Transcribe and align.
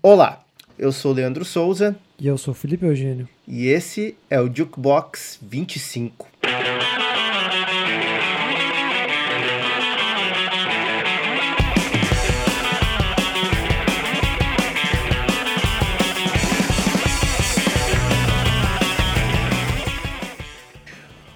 Olá, 0.00 0.44
eu 0.78 0.92
sou 0.92 1.12
Leandro 1.12 1.44
Souza. 1.44 1.96
E 2.20 2.28
eu 2.28 2.38
sou 2.38 2.54
Felipe 2.54 2.86
Eugênio. 2.86 3.28
E 3.48 3.66
esse 3.66 4.16
é 4.30 4.40
o 4.40 4.46
Jukebox 4.46 5.40
25. 5.42 6.28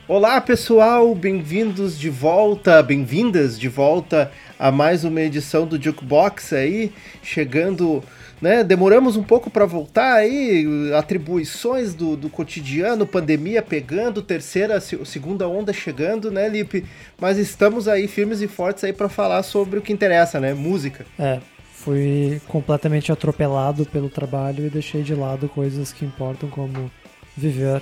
Olá 0.07 0.41
pessoal, 0.41 1.13
bem-vindos 1.17 1.99
de 1.99 2.09
volta, 2.09 2.81
bem-vindas 2.81 3.59
de 3.59 3.69
volta 3.69 4.31
a 4.57 4.71
mais 4.71 5.03
uma 5.03 5.21
edição 5.21 5.67
do 5.67 5.83
Jukebox 5.83 6.53
aí, 6.53 6.93
chegando, 7.25 8.05
né? 8.43 8.65
Demoramos 8.65 9.17
um 9.17 9.23
pouco 9.23 9.49
para 9.49 9.65
voltar 9.65 10.15
aí, 10.15 10.67
atribuições 10.99 11.95
do, 11.95 12.17
do 12.17 12.29
cotidiano, 12.29 13.07
pandemia 13.07 13.63
pegando, 13.63 14.21
terceira, 14.21 14.81
segunda 14.81 15.47
onda 15.49 15.73
chegando, 15.73 16.29
né, 16.29 16.49
Lipe? 16.49 16.85
Mas 17.21 17.39
estamos 17.39 17.87
aí 17.87 18.09
firmes 18.09 18.43
e 18.43 18.49
fortes 18.49 18.83
aí 18.83 18.93
para 18.93 19.09
falar 19.09 19.45
sobre 19.45 19.79
o 19.79 19.83
que 19.83 19.93
interessa, 19.93 20.41
né? 20.41 20.53
Música. 20.53 21.07
É, 21.17 21.39
fui 21.73 22.43
completamente 22.49 23.13
atropelado 23.13 23.87
pelo 23.87 24.11
trabalho 24.11 24.67
e 24.67 24.71
deixei 24.71 25.03
de 25.03 25.15
lado 25.15 25.49
coisas 25.49 25.93
que 25.93 26.05
importam 26.05 26.51
como 26.51 26.91
viver 27.37 27.81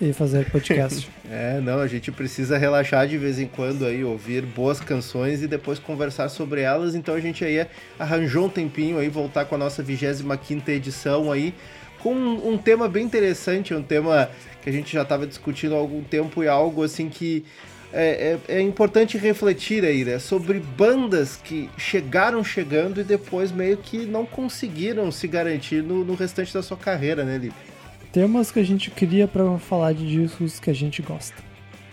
e 0.00 0.12
fazer 0.12 0.50
podcast. 0.50 1.08
é, 1.30 1.60
não, 1.60 1.80
a 1.80 1.86
gente 1.86 2.12
precisa 2.12 2.56
relaxar 2.56 3.06
de 3.06 3.18
vez 3.18 3.38
em 3.38 3.46
quando 3.46 3.84
aí, 3.84 4.04
ouvir 4.04 4.42
boas 4.42 4.80
canções 4.80 5.42
e 5.42 5.46
depois 5.46 5.78
conversar 5.78 6.28
sobre 6.28 6.60
elas. 6.60 6.94
Então 6.94 7.14
a 7.14 7.20
gente 7.20 7.44
aí 7.44 7.66
arranjou 7.98 8.46
um 8.46 8.48
tempinho 8.48 8.98
aí, 8.98 9.08
voltar 9.08 9.44
com 9.44 9.54
a 9.54 9.58
nossa 9.58 9.82
25 9.82 10.70
edição 10.70 11.32
aí, 11.32 11.52
com 12.00 12.14
um, 12.14 12.52
um 12.52 12.58
tema 12.58 12.88
bem 12.88 13.04
interessante, 13.04 13.74
um 13.74 13.82
tema 13.82 14.30
que 14.62 14.70
a 14.70 14.72
gente 14.72 14.92
já 14.92 15.02
estava 15.02 15.26
discutindo 15.26 15.74
há 15.74 15.78
algum 15.78 16.02
tempo 16.02 16.44
e 16.44 16.48
algo 16.48 16.82
assim 16.82 17.08
que 17.08 17.44
é, 17.92 18.38
é, 18.48 18.56
é, 18.56 18.60
importante 18.60 19.16
refletir 19.16 19.82
aí, 19.84 20.04
né? 20.04 20.18
Sobre 20.18 20.60
bandas 20.60 21.36
que 21.42 21.70
chegaram 21.78 22.44
chegando 22.44 23.00
e 23.00 23.04
depois 23.04 23.50
meio 23.50 23.78
que 23.78 24.04
não 24.04 24.26
conseguiram 24.26 25.10
se 25.10 25.26
garantir 25.26 25.82
no, 25.82 26.04
no 26.04 26.14
restante 26.14 26.52
da 26.52 26.62
sua 26.62 26.76
carreira, 26.76 27.24
né, 27.24 27.38
Lipe? 27.38 27.67
Temas 28.12 28.50
que 28.50 28.58
a 28.58 28.64
gente 28.64 28.90
cria 28.90 29.26
para 29.28 29.58
falar 29.58 29.92
de 29.92 30.06
discos 30.06 30.58
que 30.58 30.70
a 30.70 30.74
gente 30.74 31.02
gosta, 31.02 31.36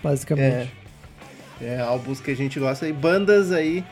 basicamente. 0.03 0.71
É, 1.61 1.75
é, 1.75 1.79
álbuns 1.79 2.19
que 2.19 2.31
a 2.31 2.35
gente 2.35 2.59
gosta 2.59 2.87
e 2.87 2.93
bandas 2.93 3.51
aí 3.51 3.83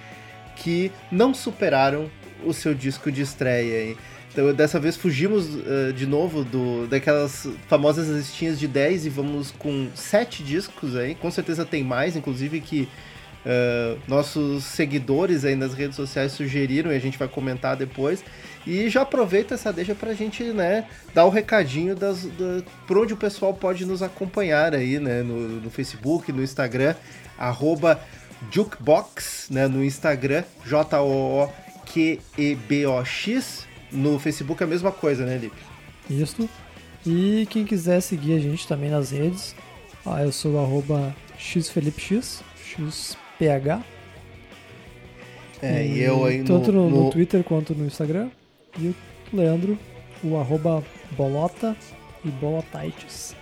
que 0.55 0.91
não 1.11 1.33
superaram 1.33 2.09
o 2.45 2.53
seu 2.53 2.73
disco 2.73 3.11
de 3.11 3.21
estreia 3.21 3.79
aí. 3.79 3.97
Então, 4.31 4.51
dessa 4.51 4.79
vez 4.79 4.97
fugimos 4.97 5.45
uh, 5.45 5.94
de 5.94 6.07
novo 6.07 6.44
do, 6.44 6.88
daquelas 6.88 7.47
famosas 7.67 8.07
listinhas 8.07 8.59
de 8.59 8.67
10 8.67 9.05
e 9.05 9.09
vamos 9.09 9.51
com 9.51 9.89
7 9.94 10.44
discos 10.44 10.95
aí. 10.95 11.13
Com 11.13 11.29
certeza 11.29 11.63
tem 11.63 11.83
mais, 11.83 12.16
inclusive 12.16 12.59
que 12.59 12.89
uh, 13.45 13.99
nossos 14.07 14.63
seguidores 14.63 15.45
aí 15.45 15.55
nas 15.55 15.75
redes 15.75 15.95
sociais 15.95 16.31
sugeriram 16.31 16.91
e 16.91 16.95
a 16.95 16.99
gente 16.99 17.17
vai 17.17 17.27
comentar 17.27 17.75
depois. 17.75 18.23
E 18.66 18.89
já 18.89 19.02
aproveita 19.02 19.56
essa 19.56 19.73
deixa 19.73 19.94
pra 19.94 20.14
gente, 20.14 20.44
né, 20.44 20.88
dar 21.14 21.25
o 21.25 21.30
recadinho 21.30 21.95
das, 21.95 22.23
da, 22.23 22.64
por 22.88 22.97
onde 22.97 23.14
o 23.14 23.17
pessoal 23.17 23.53
pode 23.53 23.86
nos 23.86 24.02
acompanhar 24.02 24.73
aí, 24.73 25.00
né, 25.00 25.22
no, 25.22 25.61
no 25.61 25.69
Facebook, 25.69 26.31
no 26.31 26.42
Instagram, 26.42 26.95
arroba 27.38 28.00
Jukebox, 28.50 29.50
né, 29.50 29.67
no 29.67 29.84
Instagram, 29.84 30.44
J-O-O-Q-E-B-O-X, 30.66 31.53
no 33.91 34.17
Facebook 34.17 34.64
é 34.64 34.66
a 34.66 34.69
mesma 34.69 34.91
coisa, 34.91 35.25
né, 35.25 35.38
Lipe? 35.38 35.61
Isso. 36.09 36.50
E 37.06 37.45
quem 37.50 37.66
quiser 37.66 38.00
seguir 38.02 38.36
a 38.36 38.39
gente 38.39 38.66
também 38.66 38.89
nas 38.89 39.11
redes, 39.11 39.53
ah, 40.06 40.22
eu 40.22 40.31
sou 40.31 40.58
arroba 40.59 41.14
xfelipx, 41.38 42.41
xph. 42.57 43.84
É, 45.62 45.85
e, 45.85 46.02
eu 46.02 46.25
aí 46.25 46.44
Tanto 46.44 46.72
no, 46.72 46.90
no, 46.90 47.03
no 47.06 47.09
Twitter 47.09 47.44
quanto 47.44 47.73
no 47.73 47.85
Instagram. 47.85 48.29
E 48.79 48.88
o 48.88 48.95
Leandro, 49.31 49.78
o 50.23 50.38
arroba 50.38 50.84
bolota 51.11 51.75
e 52.23 52.29
bolotaites. 52.29 53.35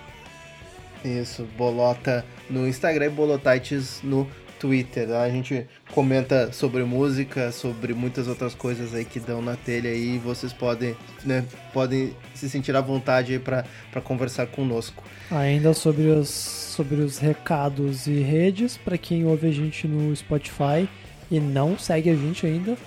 Isso, 1.03 1.47
bolota 1.57 2.25
no 2.49 2.67
Instagram 2.67 3.05
e 3.05 3.09
bolotaites 3.09 4.01
no 4.03 4.27
Twitter. 4.59 5.09
A 5.11 5.27
gente 5.29 5.65
comenta 5.91 6.51
sobre 6.51 6.83
música, 6.83 7.51
sobre 7.51 7.95
muitas 7.95 8.27
outras 8.27 8.53
coisas 8.53 8.93
aí 8.93 9.03
que 9.03 9.19
dão 9.19 9.41
na 9.41 9.55
telha 9.55 9.89
aí. 9.89 10.19
Vocês 10.19 10.53
podem, 10.53 10.95
né, 11.25 11.43
podem 11.73 12.15
se 12.35 12.47
sentir 12.47 12.75
à 12.75 12.81
vontade 12.81 13.33
aí 13.33 13.39
para 13.39 14.01
conversar 14.03 14.45
conosco. 14.45 15.03
Ainda 15.31 15.73
sobre 15.73 16.03
os, 16.03 16.29
sobre 16.29 17.01
os 17.01 17.17
recados 17.17 18.05
e 18.05 18.19
redes, 18.19 18.77
para 18.77 18.97
quem 18.97 19.25
ouve 19.25 19.47
a 19.47 19.51
gente 19.51 19.87
no 19.87 20.15
Spotify 20.15 20.87
e 21.31 21.39
não 21.39 21.79
segue 21.79 22.11
a 22.11 22.15
gente 22.15 22.45
ainda, 22.45 22.77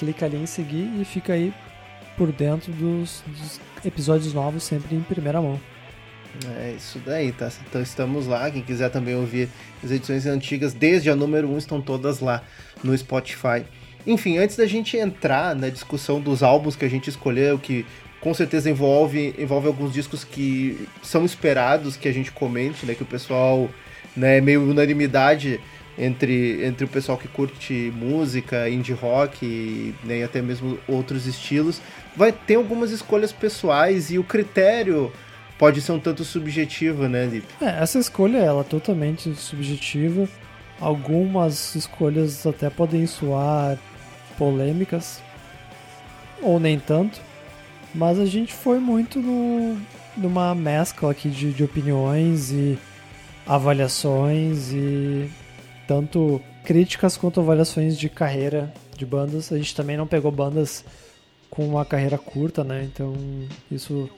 clica 0.00 0.24
ali 0.24 0.38
em 0.38 0.46
seguir 0.46 0.90
e 0.98 1.04
fica 1.04 1.34
aí 1.34 1.52
por 2.16 2.32
dentro 2.32 2.72
dos, 2.72 3.22
dos 3.26 3.60
episódios 3.84 4.32
novos 4.32 4.62
sempre 4.62 4.96
em 4.96 5.00
primeira 5.02 5.40
mão. 5.42 5.60
É 6.58 6.74
isso 6.76 6.98
daí, 7.04 7.32
tá? 7.32 7.50
Então 7.68 7.82
estamos 7.82 8.26
lá. 8.26 8.50
Quem 8.50 8.62
quiser 8.62 8.88
também 8.88 9.14
ouvir 9.14 9.48
as 9.84 9.90
edições 9.90 10.26
antigas, 10.26 10.72
desde 10.72 11.10
a 11.10 11.16
número 11.16 11.50
1, 11.50 11.58
estão 11.58 11.82
todas 11.82 12.20
lá 12.20 12.42
no 12.82 12.96
Spotify. 12.96 13.64
Enfim, 14.06 14.38
antes 14.38 14.56
da 14.56 14.66
gente 14.66 14.96
entrar 14.96 15.54
na 15.54 15.68
discussão 15.68 16.18
dos 16.18 16.42
álbuns 16.42 16.76
que 16.76 16.84
a 16.84 16.88
gente 16.88 17.10
escolheu, 17.10 17.58
que 17.58 17.84
com 18.20 18.32
certeza 18.32 18.70
envolve, 18.70 19.34
envolve 19.38 19.66
alguns 19.66 19.92
discos 19.92 20.24
que 20.24 20.88
são 21.02 21.24
esperados 21.24 21.96
que 21.96 22.08
a 22.08 22.12
gente 22.12 22.32
comente, 22.32 22.86
né? 22.86 22.94
Que 22.94 23.02
o 23.02 23.06
pessoal, 23.06 23.68
né, 24.16 24.40
meio 24.40 24.62
unanimidade 24.62 25.60
entre, 25.98 26.64
entre 26.64 26.84
o 26.84 26.88
pessoal 26.88 27.18
que 27.18 27.28
curte 27.28 27.92
música, 27.94 28.68
indie 28.68 28.92
rock 28.92 29.44
e, 29.44 29.94
né, 30.04 30.24
até 30.24 30.40
mesmo 30.40 30.78
outros 30.88 31.26
estilos, 31.26 31.80
vai 32.16 32.32
ter 32.32 32.54
algumas 32.54 32.90
escolhas 32.90 33.32
pessoais 33.32 34.10
e 34.10 34.18
o 34.18 34.24
critério 34.24 35.12
pode 35.58 35.82
ser 35.82 35.92
um 35.92 36.00
tanto 36.00 36.24
subjetivo, 36.24 37.06
né, 37.06 37.26
Lip? 37.26 37.46
É, 37.60 37.82
essa 37.82 37.98
escolha 37.98 38.38
ela 38.38 38.62
é 38.62 38.64
totalmente 38.64 39.34
subjetiva. 39.34 40.26
Algumas 40.80 41.74
escolhas 41.74 42.46
até 42.46 42.70
podem 42.70 43.06
soar 43.06 43.78
polêmicas, 44.38 45.20
ou 46.40 46.58
nem 46.58 46.78
tanto, 46.78 47.20
mas 47.94 48.18
a 48.18 48.24
gente 48.24 48.54
foi 48.54 48.78
muito 48.78 49.20
no, 49.20 49.78
numa 50.16 50.54
mescla 50.54 51.10
aqui 51.10 51.28
de, 51.28 51.52
de 51.52 51.62
opiniões 51.62 52.50
e 52.50 52.78
avaliações 53.46 54.72
e 54.72 55.28
tanto 55.90 56.40
críticas 56.62 57.16
quanto 57.16 57.40
avaliações 57.40 57.98
de 57.98 58.08
carreira 58.08 58.72
de 58.96 59.04
bandas. 59.04 59.50
A 59.50 59.56
gente 59.56 59.74
também 59.74 59.96
não 59.96 60.06
pegou 60.06 60.30
bandas 60.30 60.84
com 61.50 61.66
uma 61.66 61.84
carreira 61.84 62.16
curta, 62.16 62.62
né? 62.62 62.84
Então 62.84 63.12
isso 63.68 64.08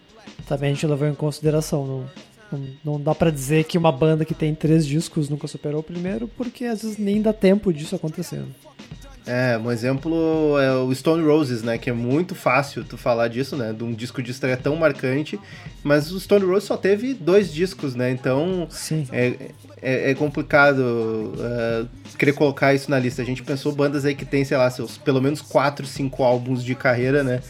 também 0.46 0.70
a 0.70 0.74
gente 0.74 0.86
levou 0.86 1.08
em 1.08 1.14
consideração. 1.14 1.86
Não, 1.86 2.04
não, 2.52 2.68
não 2.84 3.00
dá 3.00 3.14
para 3.14 3.30
dizer 3.30 3.64
que 3.64 3.78
uma 3.78 3.90
banda 3.90 4.22
que 4.22 4.34
tem 4.34 4.54
três 4.54 4.86
discos 4.86 5.30
nunca 5.30 5.48
superou 5.48 5.80
o 5.80 5.82
primeiro, 5.82 6.28
porque 6.28 6.66
às 6.66 6.82
vezes 6.82 6.98
nem 6.98 7.22
dá 7.22 7.32
tempo 7.32 7.72
disso 7.72 7.96
acontecendo. 7.96 8.54
É, 9.26 9.56
um 9.56 9.70
exemplo 9.70 10.58
é 10.58 10.74
o 10.74 10.92
Stone 10.94 11.24
Roses, 11.24 11.62
né? 11.62 11.78
Que 11.78 11.90
é 11.90 11.92
muito 11.92 12.34
fácil 12.34 12.84
tu 12.84 12.96
falar 12.96 13.28
disso, 13.28 13.56
né? 13.56 13.72
De 13.72 13.84
um 13.84 13.92
disco 13.92 14.22
de 14.22 14.32
estreia 14.32 14.56
tão 14.56 14.74
marcante. 14.74 15.38
Mas 15.82 16.10
o 16.10 16.18
Stone 16.18 16.44
Roses 16.44 16.64
só 16.64 16.76
teve 16.76 17.14
dois 17.14 17.52
discos, 17.52 17.94
né? 17.94 18.10
Então 18.10 18.66
Sim. 18.68 19.06
É, 19.12 19.34
é, 19.80 20.10
é 20.10 20.14
complicado 20.14 20.80
uh, 20.80 21.88
querer 22.18 22.32
colocar 22.32 22.74
isso 22.74 22.90
na 22.90 22.98
lista. 22.98 23.22
A 23.22 23.24
gente 23.24 23.42
pensou 23.42 23.72
bandas 23.72 24.04
aí 24.04 24.14
que 24.14 24.24
tem, 24.24 24.44
sei 24.44 24.56
lá, 24.56 24.68
seus 24.70 24.98
pelo 24.98 25.20
menos 25.20 25.40
quatro, 25.40 25.86
cinco 25.86 26.24
álbuns 26.24 26.64
de 26.64 26.74
carreira, 26.74 27.22
né? 27.22 27.40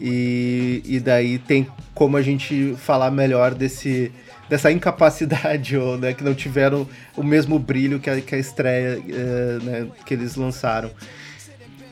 E, 0.00 0.82
e 0.84 0.98
daí 0.98 1.38
tem 1.38 1.66
como 1.94 2.16
a 2.16 2.22
gente 2.22 2.74
falar 2.76 3.12
melhor 3.12 3.54
desse 3.54 4.10
dessa 4.48 4.70
incapacidade, 4.70 5.76
ou 5.78 5.96
né, 5.98 6.12
que 6.12 6.24
não 6.24 6.34
tiveram 6.34 6.88
o 7.16 7.22
mesmo 7.22 7.58
brilho 7.58 8.00
que 8.00 8.10
a, 8.10 8.20
que 8.20 8.34
a 8.34 8.38
estreia 8.38 8.98
uh, 8.98 9.64
né, 9.64 9.86
que 10.04 10.14
eles 10.14 10.36
lançaram. 10.36 10.90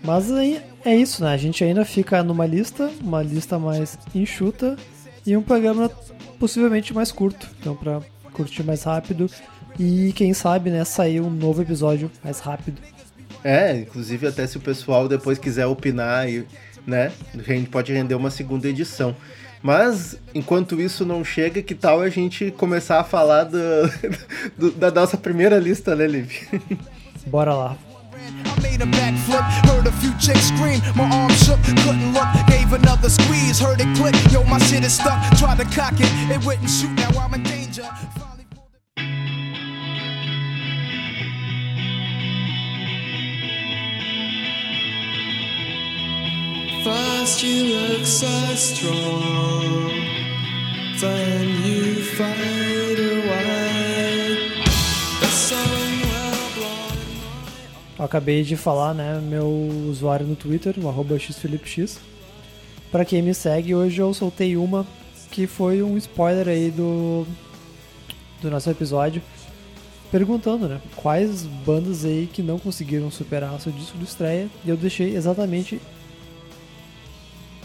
Mas 0.02 0.30
aí 0.32 0.60
é 0.84 0.96
isso, 0.96 1.22
né? 1.22 1.32
A 1.32 1.36
gente 1.36 1.62
ainda 1.62 1.84
fica 1.84 2.22
numa 2.22 2.44
lista, 2.44 2.90
uma 3.00 3.22
lista 3.22 3.58
mais 3.58 3.96
enxuta 4.14 4.76
e 5.24 5.36
um 5.36 5.42
programa 5.42 5.88
possivelmente 6.40 6.92
mais 6.92 7.12
curto, 7.12 7.48
então 7.60 7.76
para 7.76 8.00
curtir 8.32 8.64
mais 8.64 8.82
rápido 8.82 9.30
e 9.78 10.12
quem 10.14 10.34
sabe, 10.34 10.70
né, 10.70 10.84
sair 10.84 11.20
um 11.20 11.30
novo 11.30 11.62
episódio 11.62 12.10
mais 12.22 12.40
rápido. 12.40 12.80
É, 13.44 13.76
inclusive 13.76 14.26
até 14.26 14.46
se 14.46 14.56
o 14.56 14.60
pessoal 14.60 15.08
depois 15.08 15.38
quiser 15.38 15.66
opinar 15.66 16.28
e, 16.28 16.46
né, 16.86 17.12
a 17.34 17.42
gente 17.42 17.68
pode 17.68 17.92
render 17.92 18.14
uma 18.14 18.30
segunda 18.30 18.68
edição. 18.68 19.14
Mas, 19.62 20.16
enquanto 20.34 20.80
isso 20.80 21.06
não 21.06 21.24
chega, 21.24 21.62
que 21.62 21.74
tal 21.74 22.00
a 22.00 22.08
gente 22.08 22.50
começar 22.50 22.98
a 23.00 23.04
falar 23.04 23.44
do, 23.44 23.58
do, 24.58 24.70
da 24.72 24.90
nossa 24.90 25.16
primeira 25.16 25.58
lista, 25.58 25.94
né, 25.94 26.06
Liv? 26.06 26.30
Bora 27.26 27.54
lá. 27.54 27.76
I 28.14 28.60
made 28.60 28.82
a 28.82 28.86
backflip, 28.86 29.42
heard 29.66 29.86
a 29.86 29.92
few 29.92 30.12
chicks 30.18 30.48
scream. 30.48 30.80
My 30.94 31.04
arm 31.04 31.30
shook, 31.32 31.58
couldn't 31.84 32.12
look, 32.12 32.26
gave 32.46 32.72
another 32.72 33.08
just 33.52 33.60
heard 33.60 33.80
it 33.80 33.96
click. 33.96 34.14
Yo, 34.32 34.42
my 34.44 34.58
shit 34.58 34.82
is 34.84 34.94
stuck. 34.94 35.20
Tried 35.36 35.58
to 35.58 35.64
cock 35.64 35.92
it, 35.98 36.10
it 36.30 36.44
wouldn't 36.46 36.70
shoot. 36.70 36.90
Now 36.92 37.10
I'm 37.20 37.34
in 37.34 37.42
danger. 37.42 37.84
You 46.84 47.76
look 47.76 48.04
so 48.06 48.26
strong, 48.54 49.88
then 51.00 51.48
you 51.64 52.02
fade 52.02 52.98
away. 52.98 54.52
The 55.20 55.26
sun 55.26 55.82
acabei 57.98 58.42
de 58.42 58.56
falar, 58.56 58.94
né, 58.94 59.20
meu 59.20 59.48
usuário 59.88 60.26
no 60.26 60.34
Twitter, 60.34 60.74
o 60.78 60.88
arroba 60.88 61.16
xfilipx. 61.18 62.00
Pra 62.90 63.04
quem 63.04 63.22
me 63.22 63.32
segue, 63.32 63.74
hoje 63.74 64.00
eu 64.00 64.12
soltei 64.12 64.56
uma 64.56 64.86
que 65.30 65.46
foi 65.46 65.82
um 65.82 65.96
spoiler 65.96 66.48
aí 66.48 66.70
do, 66.70 67.26
do 68.40 68.50
nosso 68.50 68.68
episódio, 68.70 69.22
perguntando, 70.10 70.68
né, 70.68 70.80
quais 70.96 71.44
bandas 71.44 72.04
aí 72.04 72.28
que 72.32 72.42
não 72.42 72.58
conseguiram 72.58 73.10
superar 73.10 73.60
seu 73.60 73.72
disco 73.72 73.96
de 73.98 74.04
estreia, 74.04 74.48
e 74.64 74.70
eu 74.70 74.76
deixei 74.76 75.14
exatamente 75.14 75.80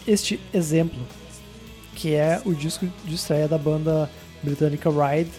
este 0.07 0.39
exemplo, 0.53 0.99
que 1.95 2.15
é 2.15 2.41
o 2.45 2.53
disco 2.53 2.87
de 3.05 3.15
estreia 3.15 3.47
da 3.47 3.57
banda 3.57 4.09
britânica 4.41 4.89
Ride, 4.89 5.31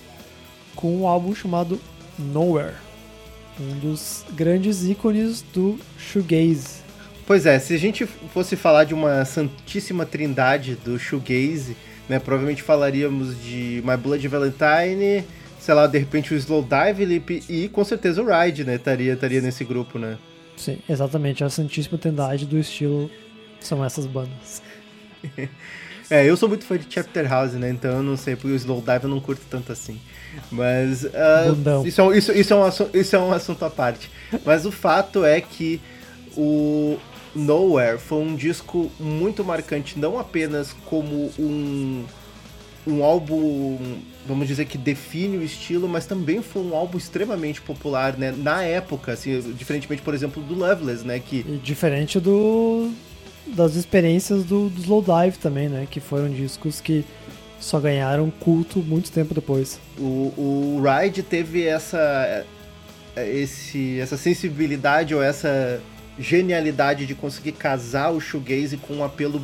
com 0.76 1.00
um 1.00 1.06
álbum 1.06 1.34
chamado 1.34 1.80
Nowhere 2.18 2.88
um 3.60 3.78
dos 3.78 4.24
grandes 4.34 4.84
ícones 4.84 5.42
do 5.52 5.78
shoegaze. 5.98 6.82
Pois 7.26 7.44
é, 7.44 7.58
se 7.58 7.74
a 7.74 7.78
gente 7.78 8.06
fosse 8.06 8.56
falar 8.56 8.84
de 8.84 8.94
uma 8.94 9.24
santíssima 9.24 10.06
trindade 10.06 10.76
do 10.76 10.98
shoegaze, 10.98 11.76
né, 12.08 12.18
provavelmente 12.18 12.62
falaríamos 12.62 13.40
de 13.42 13.82
My 13.84 13.96
Blood 13.96 14.26
Valentine, 14.28 15.24
sei 15.60 15.74
lá, 15.74 15.86
de 15.86 15.98
repente 15.98 16.32
o 16.32 16.36
Slowdive 16.36 17.04
Lip 17.04 17.42
e 17.48 17.68
com 17.68 17.84
certeza 17.84 18.22
o 18.22 18.26
Ride, 18.26 18.64
né, 18.64 18.76
estaria, 18.76 19.12
estaria 19.12 19.40
nesse 19.42 19.64
grupo, 19.64 19.98
né? 19.98 20.16
Sim, 20.56 20.78
exatamente, 20.88 21.44
a 21.44 21.50
santíssima 21.50 21.98
trindade 21.98 22.46
do 22.46 22.58
estilo 22.58 23.10
são 23.60 23.84
essas 23.84 24.06
bandas. 24.06 24.62
É, 26.10 26.24
eu 26.24 26.38
sou 26.38 26.48
muito 26.48 26.64
fã 26.64 26.78
de 26.78 26.86
Chapter 26.88 27.28
House, 27.28 27.52
né? 27.52 27.68
Então 27.68 27.90
eu 27.98 28.02
não 28.02 28.16
sei, 28.16 28.34
porque 28.34 28.52
o 28.52 28.56
Slowdive 28.56 29.04
eu 29.04 29.10
não 29.10 29.20
curto 29.20 29.42
tanto 29.50 29.70
assim. 29.72 30.00
Mas. 30.50 31.04
Uh, 31.04 31.86
isso, 31.86 32.00
é, 32.00 32.04
um- 32.04 32.14
isso, 32.14 32.32
isso, 32.32 32.52
é 32.54 32.56
um, 32.56 32.64
assu- 32.64 32.88
isso 32.94 33.14
é 33.14 33.18
um 33.18 33.30
assunto 33.30 33.62
à 33.62 33.68
parte. 33.68 34.10
Mas 34.42 34.64
o 34.64 34.72
fato 34.72 35.22
é 35.22 35.38
que 35.38 35.78
o 36.34 36.96
Nowhere 37.34 37.98
foi 37.98 38.18
um 38.22 38.34
disco 38.34 38.90
muito 38.98 39.44
marcante, 39.44 39.98
não 39.98 40.18
apenas 40.18 40.74
como 40.86 41.30
um, 41.38 42.04
um 42.86 43.04
álbum, 43.04 43.98
vamos 44.26 44.48
dizer 44.48 44.64
que 44.64 44.78
define 44.78 45.36
o 45.36 45.42
estilo, 45.42 45.86
mas 45.86 46.06
também 46.06 46.40
foi 46.40 46.62
um 46.62 46.74
álbum 46.74 46.96
extremamente 46.96 47.60
popular, 47.60 48.16
né? 48.16 48.32
Na 48.34 48.62
época, 48.62 49.12
assim, 49.12 49.38
diferentemente, 49.54 50.00
por 50.00 50.14
exemplo, 50.14 50.42
do 50.42 50.54
Loveless, 50.54 51.04
né? 51.06 51.18
Que 51.20 51.44
E 51.46 51.60
diferente 51.62 52.18
do 52.18 52.90
das 53.54 53.74
experiências 53.74 54.44
do, 54.44 54.68
do 54.68 54.80
Slowdive 54.80 55.38
também, 55.38 55.68
né? 55.68 55.86
Que 55.90 56.00
foram 56.00 56.28
discos 56.30 56.80
que 56.80 57.04
só 57.60 57.80
ganharam 57.80 58.30
culto 58.30 58.78
muito 58.80 59.10
tempo 59.10 59.34
depois. 59.34 59.80
O, 59.98 60.32
o 60.36 60.82
Ride 60.82 61.22
teve 61.22 61.64
essa, 61.66 62.44
esse, 63.16 63.98
essa 64.00 64.16
sensibilidade 64.16 65.14
ou 65.14 65.22
essa 65.22 65.80
genialidade 66.18 67.06
de 67.06 67.14
conseguir 67.14 67.52
casar 67.52 68.10
o 68.10 68.20
shoegaze 68.20 68.76
com 68.76 68.94
um 68.94 69.04
apelo 69.04 69.40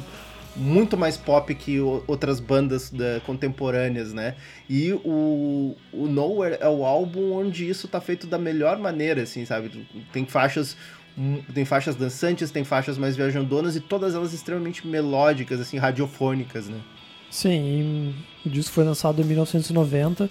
muito 0.56 0.96
mais 0.96 1.16
pop 1.16 1.52
que 1.52 1.80
outras 1.80 2.38
bandas 2.38 2.88
da- 2.90 3.20
contemporâneas, 3.26 4.12
né? 4.12 4.36
E 4.70 4.92
o, 4.92 5.76
o 5.92 6.06
Nowhere 6.06 6.58
é 6.60 6.68
o 6.68 6.84
álbum 6.84 7.32
onde 7.32 7.68
isso 7.68 7.88
tá 7.88 8.00
feito 8.00 8.26
da 8.28 8.38
melhor 8.38 8.78
maneira, 8.78 9.22
assim, 9.22 9.44
sabe? 9.44 9.84
Tem 10.12 10.24
faixas 10.24 10.76
tem 11.54 11.64
faixas 11.64 11.94
dançantes, 11.94 12.50
tem 12.50 12.64
faixas 12.64 12.98
mais 12.98 13.16
viajandonas 13.16 13.76
e 13.76 13.80
todas 13.80 14.14
elas 14.14 14.32
extremamente 14.32 14.86
melódicas, 14.86 15.60
assim, 15.60 15.78
radiofônicas, 15.78 16.68
né? 16.68 16.80
Sim, 17.30 18.14
o 18.44 18.48
disco 18.48 18.72
foi 18.72 18.84
lançado 18.84 19.20
em 19.20 19.24
1990 19.24 20.28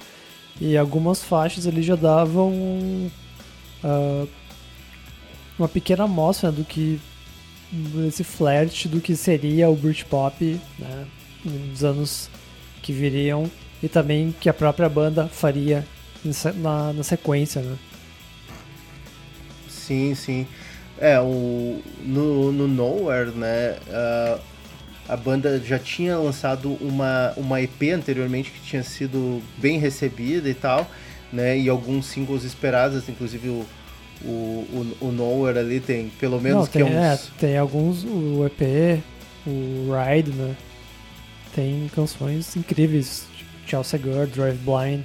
e 0.59 0.77
algumas 0.77 1.23
faixas 1.23 1.67
ali 1.67 1.81
já 1.81 1.95
davam 1.95 3.11
ah, 3.83 4.25
uma 5.57 5.67
pequena 5.67 6.03
amostra 6.03 6.51
do 6.51 6.63
que 6.63 6.99
esse 8.07 8.23
flerte 8.23 8.87
do 8.87 9.01
que 9.01 9.15
seria 9.15 9.69
o 9.69 9.75
Britpop 9.75 10.59
né, 10.77 11.05
nos 11.43 11.83
anos 11.83 12.29
que 12.81 12.93
viriam 12.93 13.49
e 13.81 13.89
também 13.89 14.33
que 14.39 14.47
a 14.47 14.53
própria 14.53 14.87
banda 14.87 15.27
faria 15.27 15.85
na, 16.55 16.93
na 16.93 17.03
sequência, 17.03 17.61
né? 17.61 17.77
Sim, 19.67 20.15
sim. 20.15 20.47
É, 20.99 21.19
o, 21.19 21.81
no, 22.01 22.51
no 22.51 22.67
Nowhere, 22.67 23.31
né, 23.31 23.77
a, 23.89 24.39
a 25.09 25.17
banda 25.17 25.59
já 25.59 25.79
tinha 25.79 26.17
lançado 26.17 26.77
uma, 26.79 27.33
uma 27.35 27.61
EP 27.61 27.91
anteriormente 27.93 28.51
que 28.51 28.61
tinha 28.61 28.83
sido 28.83 29.41
bem 29.57 29.79
recebida 29.79 30.47
e 30.47 30.53
tal, 30.53 30.89
né, 31.31 31.57
e 31.57 31.67
alguns 31.67 32.05
singles 32.05 32.43
esperados, 32.43 33.09
inclusive 33.09 33.49
o, 33.49 33.65
o, 34.23 34.27
o, 34.29 34.97
o 35.07 35.11
Nowhere 35.11 35.59
ali 35.59 35.79
tem 35.79 36.09
pelo 36.19 36.39
menos 36.39 36.59
Não, 36.59 36.65
que 36.67 36.73
tem, 36.73 36.83
uns... 36.83 36.91
é, 36.93 37.19
tem 37.39 37.57
alguns, 37.57 38.03
o 38.03 38.45
EP, 38.45 39.01
o 39.45 39.89
Ride, 39.93 40.31
né? 40.31 40.55
Tem 41.53 41.89
canções 41.93 42.55
incríveis, 42.55 43.25
tipo 43.37 43.49
Chelsea 43.67 43.99
Girl, 43.99 44.25
Drive 44.25 44.57
Blind, 44.57 45.01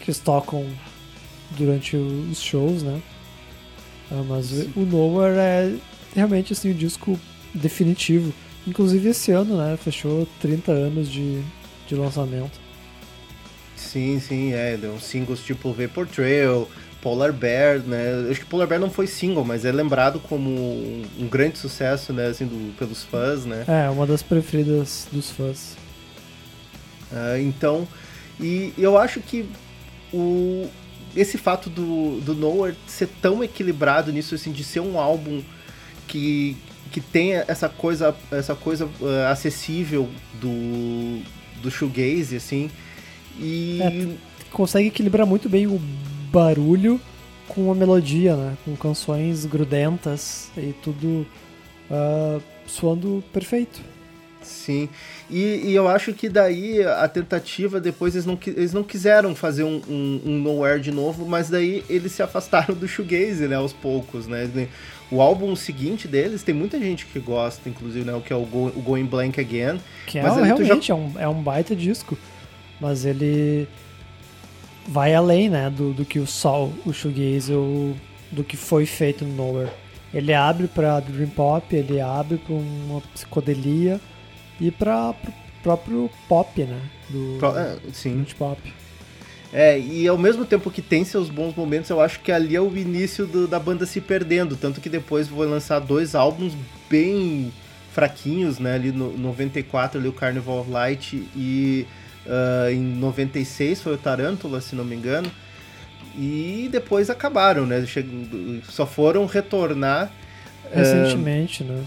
que 0.00 0.10
eles 0.10 0.18
tocam 0.18 0.66
durante 1.50 1.96
os 1.96 2.40
shows, 2.40 2.82
né? 2.82 3.00
Ah, 4.12 4.22
mas 4.28 4.52
o 4.76 4.80
Nowhere 4.80 5.38
é 5.38 5.74
realmente 6.14 6.52
assim, 6.52 6.70
o 6.70 6.74
disco 6.74 7.18
definitivo. 7.54 8.32
Inclusive 8.66 9.08
esse 9.08 9.32
ano, 9.32 9.56
né? 9.56 9.76
Fechou 9.76 10.28
30 10.40 10.70
anos 10.72 11.10
de, 11.10 11.40
de 11.88 11.94
lançamento. 11.96 12.60
Sim, 13.76 14.20
sim, 14.20 14.52
é, 14.52 14.76
deu 14.76 14.98
singles 15.00 15.40
tipo 15.40 15.72
Vapor 15.72 16.06
Trail, 16.06 16.68
Polar 17.02 17.32
Bear, 17.32 17.80
né, 17.80 18.28
acho 18.30 18.40
que 18.40 18.46
Polar 18.46 18.66
Bear 18.68 18.80
não 18.80 18.88
foi 18.88 19.06
single, 19.08 19.44
mas 19.44 19.64
é 19.64 19.72
lembrado 19.72 20.20
como 20.20 20.48
um, 20.48 21.02
um 21.18 21.26
grande 21.26 21.58
sucesso, 21.58 22.12
né, 22.12 22.28
assim, 22.28 22.46
do- 22.46 22.72
pelos 22.78 23.02
fãs, 23.02 23.44
né. 23.44 23.64
É, 23.66 23.90
uma 23.90 24.06
das 24.06 24.22
preferidas 24.22 25.08
dos 25.12 25.30
fãs. 25.32 25.76
Ah, 27.12 27.38
então, 27.40 27.86
e 28.40 28.72
eu 28.78 28.96
acho 28.96 29.20
que 29.20 29.44
o, 30.12 30.68
esse 31.16 31.38
fato 31.38 31.68
do, 31.68 32.20
do 32.20 32.34
Nowhere 32.34 32.76
ser 32.86 33.08
tão 33.20 33.42
equilibrado 33.42 34.12
nisso, 34.12 34.34
assim, 34.34 34.52
de 34.52 34.64
ser 34.64 34.80
um 34.80 34.98
álbum 34.98 35.42
que, 36.06 36.56
que 36.90 37.00
tem 37.00 37.34
essa 37.34 37.68
coisa, 37.68 38.14
essa 38.30 38.54
coisa 38.54 38.88
ah, 39.02 39.30
acessível 39.30 40.08
do, 40.40 41.22
do 41.60 41.70
shoegaze, 41.70 42.36
assim, 42.36 42.70
e... 43.38 43.80
É, 43.82 44.32
Consegue 44.52 44.88
equilibrar 44.88 45.26
muito 45.26 45.48
bem 45.48 45.66
o 45.66 45.80
barulho 46.30 47.00
com 47.48 47.72
a 47.72 47.74
melodia, 47.74 48.36
né? 48.36 48.56
Com 48.66 48.76
canções 48.76 49.46
grudentas 49.46 50.50
e 50.56 50.74
tudo 50.82 51.26
ah, 51.90 52.38
soando 52.66 53.22
perfeito. 53.32 53.80
Sim, 54.42 54.88
e, 55.30 55.62
e 55.64 55.74
eu 55.74 55.88
acho 55.88 56.12
que 56.12 56.28
daí 56.28 56.82
a 56.82 57.08
tentativa, 57.08 57.80
depois 57.80 58.14
eles 58.14 58.26
não, 58.26 58.38
eles 58.46 58.72
não 58.72 58.82
quiseram 58.82 59.34
fazer 59.34 59.64
um, 59.64 59.80
um, 59.88 60.20
um 60.24 60.38
Nowhere 60.38 60.80
de 60.80 60.90
novo, 60.90 61.26
mas 61.26 61.48
daí 61.48 61.84
eles 61.88 62.12
se 62.12 62.22
afastaram 62.22 62.74
do 62.74 62.86
shoegaze, 62.86 63.46
né, 63.48 63.56
aos 63.56 63.72
poucos, 63.72 64.26
né. 64.26 64.48
O 65.10 65.20
álbum 65.20 65.54
seguinte 65.54 66.08
deles 66.08 66.42
tem 66.42 66.54
muita 66.54 66.78
gente 66.78 67.04
que 67.04 67.18
gosta, 67.18 67.68
inclusive, 67.68 68.04
né, 68.04 68.14
o 68.14 68.20
que 68.22 68.32
é 68.32 68.36
o, 68.36 68.46
Go, 68.46 68.68
o 68.68 68.80
Going 68.80 69.04
Blank 69.04 69.38
Again. 69.38 69.78
Que 70.06 70.18
é, 70.18 70.22
realmente 70.22 70.90
é, 70.90 70.94
um, 70.94 71.12
é 71.18 71.28
um 71.28 71.42
baita 71.42 71.76
disco. 71.76 72.16
Mas 72.80 73.04
ele 73.04 73.68
vai 74.88 75.14
além, 75.14 75.48
né? 75.48 75.70
Do, 75.70 75.92
do 75.92 76.04
que 76.04 76.18
o 76.18 76.26
sol, 76.26 76.72
o 76.84 76.92
shoegaze, 76.92 77.52
ou 77.52 77.94
do 78.30 78.42
que 78.42 78.56
foi 78.56 78.86
feito 78.86 79.24
no 79.24 79.34
Nowhere. 79.34 79.70
Ele 80.12 80.34
abre 80.34 80.66
pra 80.66 81.00
Dream 81.00 81.28
Pop, 81.28 81.74
ele 81.74 82.00
abre 82.00 82.38
pra 82.38 82.54
uma 82.54 83.00
psicodelia 83.12 84.00
e 84.60 84.70
pra 84.70 85.12
pro 85.12 85.32
próprio 85.62 86.10
pop, 86.28 86.62
né? 86.64 86.80
Do 87.08 87.38
é, 87.56 87.76
sim. 87.92 88.22
Dream 88.22 88.36
Pop. 88.36 88.74
É, 89.52 89.78
e 89.78 90.08
ao 90.08 90.16
mesmo 90.18 90.44
tempo 90.44 90.70
que 90.70 90.80
tem 90.82 91.04
seus 91.04 91.28
bons 91.28 91.54
momentos, 91.54 91.90
eu 91.90 92.00
acho 92.00 92.20
que 92.20 92.32
ali 92.32 92.56
é 92.56 92.60
o 92.60 92.76
início 92.76 93.26
do- 93.26 93.46
da 93.46 93.60
banda 93.60 93.84
se 93.86 94.00
perdendo. 94.00 94.56
Tanto 94.56 94.80
que 94.80 94.88
depois 94.88 95.28
vou 95.28 95.44
lançar 95.46 95.78
dois 95.78 96.14
álbuns 96.14 96.54
bem 96.90 97.52
fraquinhos, 97.92 98.58
né? 98.58 98.74
Ali 98.74 98.90
no 98.90 99.16
94, 99.16 99.98
ali 100.00 100.08
o 100.08 100.12
Carnival 100.12 100.60
of 100.60 100.70
Light 100.70 101.14
e 101.36 101.86
ah, 102.26 102.72
em 102.72 102.80
96 102.80 103.82
foi 103.82 103.94
o 103.94 103.98
Tarântula, 103.98 104.60
se 104.60 104.74
não 104.74 104.84
me 104.84 104.96
engano. 104.96 105.30
E 106.16 106.68
depois 106.72 107.08
acabaram, 107.10 107.66
né? 107.66 107.84
Só 108.68 108.86
foram 108.86 109.26
retornar 109.26 110.10
Recentemente, 110.74 111.62
né? 111.62 111.84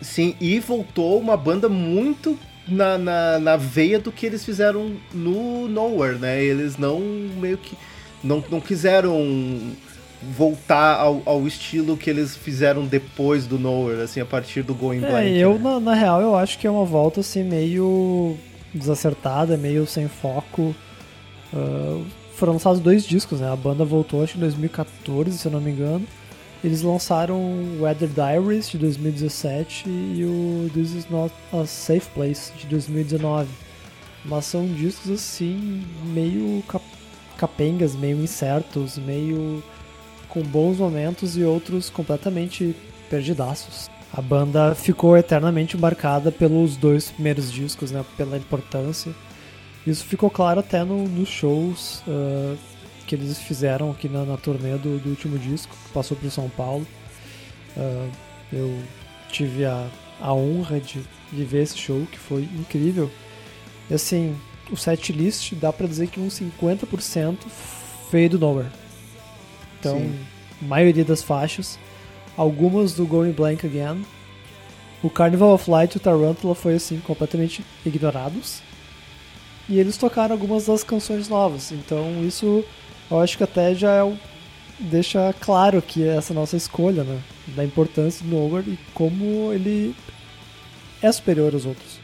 Sim, 0.00 0.34
e 0.40 0.58
voltou 0.60 1.18
uma 1.18 1.36
banda 1.36 1.68
muito 1.68 2.38
na, 2.68 2.98
na, 2.98 3.38
na, 3.38 3.56
veia 3.56 3.98
do 3.98 4.12
que 4.12 4.26
eles 4.26 4.44
fizeram 4.44 4.92
no 5.12 5.66
Nowhere, 5.68 6.18
né? 6.18 6.42
Eles 6.42 6.76
não 6.76 7.00
meio 7.00 7.58
que. 7.58 7.76
Não, 8.22 8.42
não 8.50 8.60
quiseram 8.60 9.72
voltar 10.22 10.96
ao, 10.96 11.22
ao 11.24 11.46
estilo 11.46 11.96
que 11.96 12.10
eles 12.10 12.36
fizeram 12.36 12.84
depois 12.84 13.46
do 13.46 13.58
Nowhere, 13.58 14.02
assim, 14.02 14.20
a 14.20 14.26
partir 14.26 14.62
do 14.62 14.74
Going 14.74 15.04
é, 15.04 15.08
Blank. 15.08 15.36
Eu, 15.36 15.54
né? 15.54 15.60
na, 15.60 15.80
na 15.80 15.94
real, 15.94 16.20
eu 16.20 16.34
acho 16.34 16.58
que 16.58 16.66
é 16.66 16.70
uma 16.70 16.84
volta 16.84 17.20
assim 17.20 17.44
meio 17.44 18.36
desacertada, 18.74 19.56
meio 19.56 19.86
sem 19.86 20.08
foco. 20.08 20.74
Uh, 21.52 22.04
foram 22.34 22.54
lançados 22.54 22.80
dois 22.80 23.04
discos, 23.04 23.40
né? 23.40 23.50
A 23.50 23.56
banda 23.56 23.84
voltou 23.84 24.22
acho 24.22 24.36
em 24.36 24.40
2014, 24.40 25.38
se 25.38 25.46
eu 25.46 25.52
não 25.52 25.60
me 25.60 25.70
engano. 25.70 26.06
Eles 26.62 26.82
lançaram 26.82 27.78
Weather 27.80 28.08
Diaries 28.08 28.68
de 28.68 28.78
2017 28.78 29.88
e 29.88 30.24
o 30.24 30.68
This 30.74 30.92
Is 30.92 31.08
Not 31.08 31.32
a 31.52 31.64
Safe 31.64 32.08
Place 32.10 32.52
de 32.54 32.66
2019. 32.66 33.48
Mas 34.24 34.46
são 34.46 34.66
discos 34.66 35.10
assim, 35.10 35.84
meio 36.06 36.62
cap 36.66 36.84
capengas, 37.36 37.94
meio 37.94 38.20
incertos, 38.20 38.98
meio 38.98 39.62
com 40.28 40.42
bons 40.42 40.78
momentos 40.78 41.36
e 41.36 41.44
outros 41.44 41.88
completamente 41.88 42.74
perdidaços. 43.08 43.88
A 44.12 44.20
banda 44.20 44.74
ficou 44.74 45.16
eternamente 45.16 45.76
marcada 45.76 46.32
pelos 46.32 46.76
dois 46.76 47.12
primeiros 47.12 47.52
discos, 47.52 47.92
né, 47.92 48.04
pela 48.16 48.36
importância. 48.36 49.14
Isso 49.86 50.04
ficou 50.04 50.28
claro 50.28 50.58
até 50.58 50.82
no, 50.82 51.06
nos 51.06 51.28
shows 51.28 52.02
uh, 52.08 52.58
que 53.08 53.14
eles 53.14 53.38
fizeram 53.38 53.90
aqui 53.90 54.08
na, 54.08 54.24
na 54.24 54.36
turnê 54.36 54.76
do, 54.76 54.98
do, 54.98 55.08
último 55.08 55.38
disco, 55.38 55.74
que 55.86 55.92
passou 55.92 56.16
por 56.16 56.30
São 56.30 56.48
Paulo. 56.50 56.86
Uh, 57.76 58.10
eu 58.52 58.78
tive 59.30 59.64
a, 59.64 59.88
a 60.20 60.34
honra 60.34 60.78
de, 60.78 61.00
de 61.32 61.44
ver 61.44 61.62
esse 61.62 61.78
show, 61.78 62.06
que 62.12 62.18
foi 62.18 62.42
incrível. 62.42 63.10
E 63.90 63.94
assim, 63.94 64.36
o 64.70 64.76
set 64.76 65.10
list 65.12 65.54
dá 65.54 65.72
pra 65.72 65.86
dizer 65.86 66.08
que 66.08 66.20
uns 66.20 66.38
50% 66.38 67.38
veio 68.12 68.30
do 68.30 68.38
Nowhere. 68.38 68.68
Então, 69.80 69.98
Sim. 69.98 70.18
maioria 70.60 71.04
das 71.04 71.22
faixas 71.22 71.78
algumas 72.38 72.92
do 72.94 73.04
Going 73.04 73.32
Blank 73.32 73.66
Again. 73.66 74.04
O 75.02 75.10
Carnival 75.10 75.54
of 75.54 75.68
Light 75.68 75.94
e 75.94 75.96
o 75.96 76.00
Tarantula 76.00 76.54
foi 76.54 76.74
assim 76.74 77.00
completamente 77.00 77.64
ignorados. 77.84 78.60
E 79.68 79.78
eles 79.78 79.96
tocaram 79.96 80.34
algumas 80.34 80.66
das 80.66 80.84
canções 80.84 81.28
novas. 81.28 81.72
Então 81.72 82.24
isso 82.24 82.64
eu 83.10 83.20
acho 83.20 83.36
que 83.36 83.44
até 83.44 83.74
já 83.74 84.04
é 84.04 84.18
deixa 84.78 85.34
claro 85.40 85.82
que 85.82 86.04
é 86.04 86.16
essa 86.16 86.32
nossa 86.32 86.56
escolha, 86.56 87.02
né? 87.02 87.20
Da 87.48 87.64
importância 87.64 88.24
do 88.24 88.30
Nowhere 88.30 88.70
e 88.70 88.78
como 88.94 89.52
ele 89.52 89.94
é 91.02 91.10
superior 91.10 91.52
aos 91.54 91.66
outros. 91.66 92.00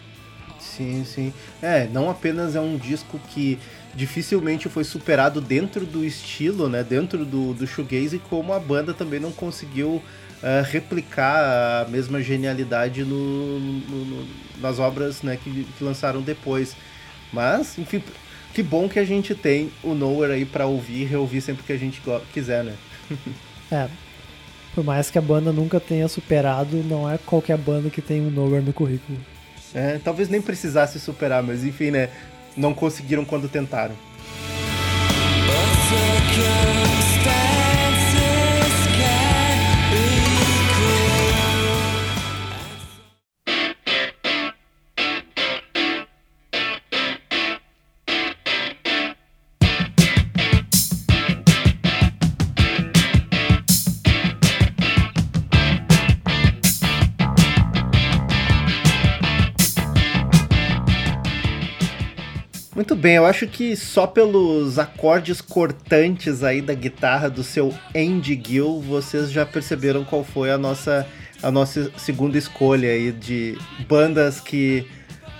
Sim, 0.59 1.05
sim. 1.05 1.33
É, 1.63 1.87
não 1.87 2.11
apenas 2.11 2.57
é 2.57 2.61
um 2.61 2.77
disco 2.77 3.21
que 3.31 3.59
dificilmente 3.95 4.69
foi 4.69 4.83
superado 4.83 5.41
dentro 5.41 5.87
do 5.87 6.05
estilo, 6.05 6.69
né? 6.69 6.83
Dentro 6.83 7.25
do, 7.25 7.55
do 7.55 7.67
shoegaze, 7.67 8.19
como 8.19 8.53
a 8.53 8.59
banda 8.59 8.93
também 8.93 9.21
não 9.21 9.31
conseguiu 9.31 10.03
uh, 10.45 10.63
replicar 10.65 11.85
a 11.87 11.89
mesma 11.89 12.21
genialidade 12.21 13.05
no, 13.05 13.61
no, 13.61 14.05
no, 14.05 14.29
nas 14.61 14.79
obras 14.79 15.23
né, 15.23 15.39
que, 15.43 15.65
que, 15.65 15.85
lançaram 15.85 16.21
depois. 16.21 16.75
Mas, 17.33 17.79
enfim, 17.79 18.03
que 18.55 18.63
bom 18.63 18.89
que 18.89 19.01
a 19.01 19.05
gente 19.05 19.35
tem 19.35 19.73
o 19.83 19.95
Nowhere 19.95 20.33
aí 20.33 20.45
para 20.45 20.65
ouvir 20.65 21.03
e 21.03 21.05
reouvir 21.05 21.41
sempre 21.41 21.65
que 21.65 21.73
a 21.73 21.77
gente 21.77 22.01
quiser, 22.33 22.63
né? 22.63 22.75
é. 23.71 23.89
Por 24.75 24.85
mais 24.85 25.11
que 25.11 25.19
a 25.19 25.23
banda 25.23 25.53
nunca 25.53 25.81
tenha 25.81 26.07
superado, 26.07 26.77
não 26.85 27.11
é 27.11 27.19
qualquer 27.19 27.59
banda 27.59 27.91
que 27.91 28.01
tem 28.01 28.21
um 28.21 28.31
Nowhere 28.31 28.65
no 28.65 28.73
currículo. 28.73 29.19
É, 29.75 29.99
talvez 30.03 30.29
nem 30.29 30.41
precisasse 30.41 31.01
superar, 31.01 31.43
mas 31.43 31.65
enfim, 31.65 31.91
né? 31.91 32.11
Não 32.57 32.73
conseguiram 32.73 33.25
quando 33.25 33.49
tentaram. 33.49 33.97
Muito 35.47 36.74
bem, 63.05 63.17
eu 63.17 63.27
acho 63.27 63.47
que 63.47 63.77
só 63.77 64.07
pelos 64.07 64.79
acordes 64.79 65.43
cortantes 65.43 66.43
aí 66.43 66.63
da 66.63 66.73
guitarra 66.73 67.29
do 67.29 67.45
seu 67.45 67.71
Andy 67.95 68.41
Gill, 68.43 68.81
vocês 68.81 69.31
já 69.31 69.45
perceberam 69.45 70.07
qual 70.07 70.25
foi 70.25 70.51
a 70.51 70.57
nossa, 70.57 71.07
a 71.43 71.51
nossa 71.51 71.93
segunda 71.99 72.39
escolha 72.39 72.89
aí 72.89 73.13
de 73.13 73.59
bandas 73.87 74.41
que 74.41 74.89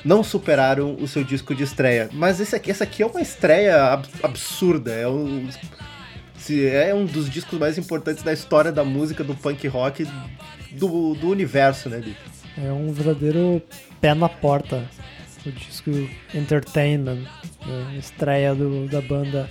não 0.05 0.23
superaram 0.23 0.95
o 0.97 1.09
seu 1.09 1.25
disco 1.25 1.55
de 1.55 1.63
estreia. 1.63 2.11
Mas 2.13 2.39
esse 2.39 2.55
aqui, 2.55 2.71
essa 2.71 2.85
aqui 2.85 3.03
é 3.03 3.07
uma 3.07 3.23
estreia 3.23 3.99
absurda, 4.23 4.93
é 4.93 5.09
um, 5.09 5.49
é 6.71 6.95
um 6.95 7.07
dos 7.07 7.31
discos 7.31 7.59
mais 7.59 7.79
importantes 7.79 8.23
da 8.23 8.35
história 8.35 8.71
da 8.71 8.85
música 8.85 9.25
do 9.25 9.35
punk 9.35 9.67
rock 9.69 10.07
do, 10.73 11.15
do 11.15 11.31
universo, 11.31 11.89
né, 11.89 11.97
Lipe? 11.97 12.21
É 12.63 12.71
um 12.71 12.93
verdadeiro 12.93 13.63
pé 14.03 14.13
na 14.13 14.29
porta 14.29 14.87
o 15.47 15.53
disco 15.53 15.91
Entertainment, 16.35 17.27
né, 17.67 17.97
estreia 17.99 18.55
do, 18.55 18.89
da 18.89 19.01
banda 19.01 19.49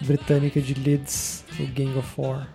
britânica 0.00 0.60
de 0.60 0.74
Leeds, 0.74 1.44
o 1.58 1.66
Gang 1.66 1.98
of 1.98 2.08
Four. 2.08 2.46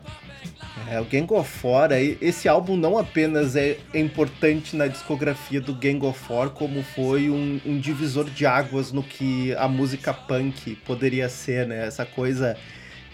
É, 0.90 1.00
o 1.00 1.06
Gang 1.06 1.32
of 1.34 1.50
Four, 1.50 1.90
esse 2.22 2.48
álbum 2.48 2.76
não 2.76 2.98
apenas 2.98 3.56
é 3.56 3.78
importante 3.94 4.76
na 4.76 4.88
discografia 4.88 5.62
do 5.62 5.74
Gang 5.74 6.06
of 6.06 6.18
Four, 6.20 6.50
como 6.52 6.84
foi 6.84 7.30
um, 7.30 7.60
um 7.66 7.80
divisor 7.80 8.26
de 8.26 8.46
águas 8.46 8.92
no 8.92 9.04
que 9.04 9.54
a 9.56 9.68
música 9.68 10.14
punk 10.14 10.76
poderia 10.86 11.30
ser, 11.30 11.68
né? 11.68 11.86
Essa 11.86 12.06
coisa 12.06 12.58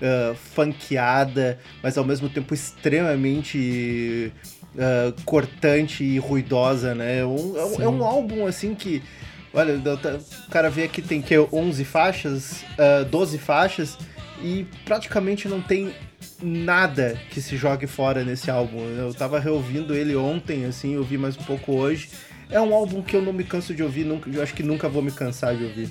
uh, 0.02 0.36
funkeada, 0.36 1.60
mas 1.84 1.98
ao 1.98 2.06
mesmo 2.06 2.30
tempo 2.30 2.54
extremamente 2.54 4.32
uh, 4.76 5.22
cortante 5.24 6.04
e 6.04 6.18
ruidosa, 6.18 6.96
né? 6.96 7.26
Um, 7.26 7.56
é, 7.58 7.84
é, 7.84 7.90
um 7.90 8.04
álbum, 8.04 8.48
assim, 8.48 8.74
que 8.74 9.04
Olha, 9.54 9.76
o 9.76 10.52
cara 10.52 10.70
vê 10.70 10.88
que 10.88 11.02
tem 11.02 11.22
que 11.22 11.36
11 11.38 11.84
faixas, 11.84 12.62
uh, 12.78 13.02
ah, 13.02 13.04
12 13.04 13.38
faixas 13.38 13.98
e 14.42 14.66
praticamente 14.86 15.48
não 15.48 15.62
tem 15.62 15.94
nada 16.42 17.20
que 17.30 17.42
se 17.42 17.58
jogue 17.58 17.88
fora 17.88 18.24
nesse 18.24 18.50
álbum. 18.52 18.80
Eu 18.80 19.14
tava 19.14 19.40
reouvindo 19.40 19.96
ele 19.96 20.16
ontem, 20.16 20.66
assim, 20.66 20.94
eu 20.94 21.04
vi 21.04 21.18
mais 21.18 21.38
um 21.38 21.44
pouco 21.44 21.74
hoje. 21.74 22.10
É 22.50 22.60
um 22.60 22.74
álbum 22.74 23.02
que 23.02 23.16
eu 23.16 23.22
não 23.22 23.34
me 23.34 23.44
canso 23.44 23.74
de 23.74 23.84
ouvir, 23.84 24.06
nunca, 24.06 24.30
eu 24.30 24.42
acho 24.42 24.54
que 24.54 24.64
nunca 24.64 24.90
vou 24.90 25.02
me 25.02 25.12
cansar 25.12 25.56
de 25.56 25.64
ouvir. 25.64 25.90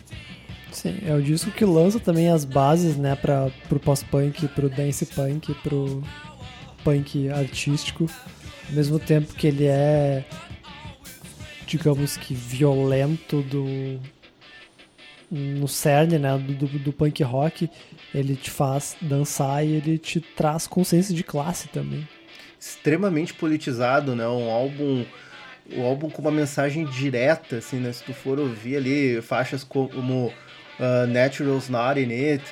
Sim, 0.72 0.98
é 1.06 1.14
o 1.14 1.22
disco 1.22 1.50
que 1.50 1.64
lança 1.64 1.98
também 1.98 2.28
as 2.28 2.44
bases, 2.44 2.96
né, 2.96 3.16
para 3.16 3.50
pro 3.68 3.80
pós-punk, 3.80 4.46
pro 4.48 4.68
dance 4.68 5.06
punk, 5.06 5.54
pro 5.62 6.02
punk 6.84 7.28
artístico, 7.30 8.08
ao 8.68 8.74
mesmo 8.74 8.98
tempo 8.98 9.34
que 9.34 9.46
ele 9.46 9.64
é 9.66 10.24
digamos 11.68 12.16
que 12.16 12.34
violento 12.34 13.42
do 13.42 14.00
no 15.30 15.68
cerne 15.68 16.18
né, 16.18 16.38
do, 16.38 16.66
do, 16.66 16.90
punk 16.90 17.22
rock, 17.22 17.68
ele 18.14 18.34
te 18.34 18.50
faz 18.50 18.96
dançar 18.98 19.62
e 19.62 19.72
ele 19.72 19.98
te 19.98 20.22
traz 20.22 20.66
consciência 20.66 21.14
de 21.14 21.22
classe 21.22 21.68
também. 21.68 22.08
Extremamente 22.58 23.34
politizado, 23.34 24.16
né? 24.16 24.26
Um 24.26 24.50
álbum, 24.50 25.04
um 25.70 25.84
álbum 25.84 26.08
com 26.08 26.22
uma 26.22 26.30
mensagem 26.30 26.86
direta, 26.86 27.58
assim, 27.58 27.78
né? 27.78 27.92
Se 27.92 28.02
tu 28.04 28.14
for 28.14 28.38
ouvir 28.38 28.76
ali 28.76 29.20
faixas 29.20 29.62
como 29.62 30.28
uh, 30.28 31.06
Natural's 31.06 31.68
Not 31.68 32.00
In 32.00 32.10
It, 32.10 32.44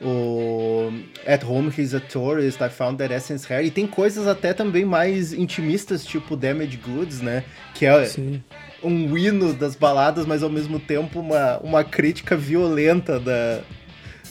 o 0.00 0.92
At 1.26 1.44
Home 1.44 1.72
He's 1.76 1.94
a 1.94 2.00
Tourist, 2.00 2.60
I 2.60 2.68
Found 2.68 2.98
That 2.98 3.12
Essence 3.12 3.50
Hair, 3.50 3.66
e 3.66 3.70
tem 3.70 3.86
coisas 3.86 4.26
até 4.26 4.52
também 4.52 4.84
mais 4.84 5.32
intimistas, 5.32 6.04
tipo 6.04 6.36
Damaged 6.36 6.78
Goods, 6.78 7.20
né? 7.20 7.44
Que 7.74 7.86
é 7.86 8.04
Sim 8.06 8.42
um 8.84 9.16
hino 9.16 9.54
das 9.54 9.74
baladas, 9.74 10.26
mas 10.26 10.42
ao 10.42 10.50
mesmo 10.50 10.78
tempo 10.78 11.20
uma, 11.20 11.58
uma 11.58 11.82
crítica 11.82 12.36
violenta 12.36 13.18
da 13.18 13.62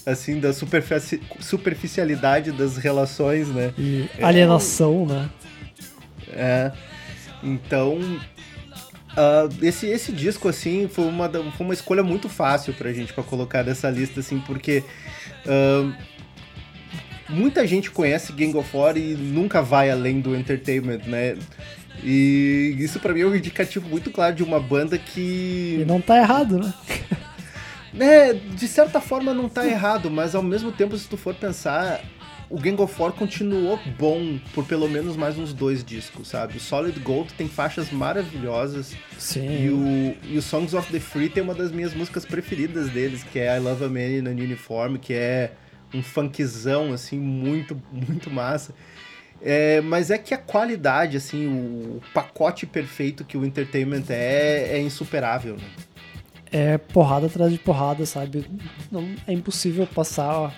assim 0.05 0.39
da 0.39 0.53
superfici 0.53 1.21
superficialidade 1.39 2.51
das 2.51 2.77
relações, 2.77 3.47
né? 3.49 3.73
E 3.77 4.07
alienação, 4.21 5.07
é, 5.09 5.13
né? 5.13 5.29
É. 6.33 6.71
Então, 7.41 7.99
uh, 9.17 9.65
esse, 9.65 9.87
esse 9.87 10.11
disco, 10.11 10.47
assim, 10.47 10.87
foi 10.87 11.05
uma, 11.05 11.29
foi 11.29 11.65
uma 11.65 11.73
escolha 11.73 12.03
muito 12.03 12.29
fácil 12.29 12.73
pra 12.73 12.91
gente 12.91 13.13
para 13.13 13.23
colocar 13.23 13.63
nessa 13.63 13.89
lista, 13.89 14.19
assim, 14.19 14.39
porque 14.39 14.83
uh, 15.45 15.93
muita 17.29 17.65
gente 17.65 17.91
conhece 17.91 18.31
Gang 18.33 18.55
of 18.57 18.75
War 18.75 18.97
e 18.97 19.15
nunca 19.15 19.61
vai 19.61 19.89
além 19.89 20.19
do 20.19 20.35
entertainment, 20.35 21.01
né? 21.05 21.37
E 22.03 22.75
isso 22.79 22.99
pra 22.99 23.13
mim 23.13 23.21
é 23.21 23.25
um 23.25 23.35
indicativo 23.35 23.87
muito 23.87 24.11
claro 24.11 24.35
de 24.35 24.43
uma 24.43 24.59
banda 24.59 24.97
que. 24.97 25.77
E 25.81 25.85
não 25.85 26.01
tá 26.01 26.17
errado, 26.17 26.59
né? 26.59 26.73
É, 27.99 28.33
de 28.33 28.67
certa 28.67 28.99
forma 28.99 29.35
não 29.35 29.47
tá 29.47 29.67
errado, 29.67 30.09
mas 30.09 30.33
ao 30.33 30.41
mesmo 30.41 30.71
tempo, 30.71 30.97
se 30.97 31.07
tu 31.07 31.15
for 31.15 31.35
pensar, 31.35 32.01
o 32.53 32.59
Gang 32.59 32.79
of 32.79 33.01
War 33.01 33.11
continuou 33.11 33.79
bom 33.97 34.37
por 34.53 34.63
pelo 34.63 34.87
menos 34.87 35.17
mais 35.17 35.39
uns 35.39 35.51
dois 35.51 35.83
discos, 35.83 36.27
sabe? 36.27 36.57
O 36.57 36.59
Solid 36.59 36.99
Gold 36.99 37.33
tem 37.33 37.47
faixas 37.47 37.89
maravilhosas. 37.89 38.95
Sim. 39.17 39.65
E 39.65 39.69
o, 39.71 40.33
e 40.33 40.37
o 40.37 40.41
Songs 40.41 40.75
of 40.75 40.91
the 40.91 40.99
Free 40.99 41.29
tem 41.29 41.41
uma 41.41 41.55
das 41.55 41.71
minhas 41.71 41.95
músicas 41.95 42.25
preferidas 42.25 42.91
deles, 42.91 43.23
que 43.23 43.39
é 43.39 43.57
I 43.57 43.59
Love 43.59 43.85
a 43.85 43.89
Man 43.89 44.01
in 44.01 44.27
an 44.27 44.33
Uniform, 44.33 44.97
que 44.97 45.15
é 45.15 45.53
um 45.91 46.03
funkzão, 46.03 46.93
assim, 46.93 47.17
muito, 47.17 47.81
muito 47.91 48.29
massa. 48.29 48.75
É, 49.41 49.81
mas 49.81 50.11
é 50.11 50.19
que 50.19 50.35
a 50.35 50.37
qualidade, 50.37 51.17
assim, 51.17 51.47
o 51.47 52.01
pacote 52.13 52.67
perfeito 52.67 53.25
que 53.25 53.35
o 53.35 53.43
Entertainment 53.43 54.05
é, 54.09 54.77
é 54.77 54.79
insuperável, 54.79 55.55
né? 55.55 55.69
É 56.51 56.77
porrada 56.77 57.25
atrás 57.25 57.51
de 57.51 57.57
porrada, 57.57 58.05
sabe? 58.05 58.45
Não, 58.91 59.09
é 59.25 59.33
impossível 59.33 59.87
passar 59.87 60.53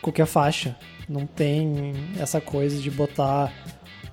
qualquer 0.00 0.26
faixa. 0.26 0.76
Não 1.08 1.26
tem 1.26 1.92
essa 2.18 2.40
coisa 2.40 2.80
de 2.80 2.90
botar 2.90 3.52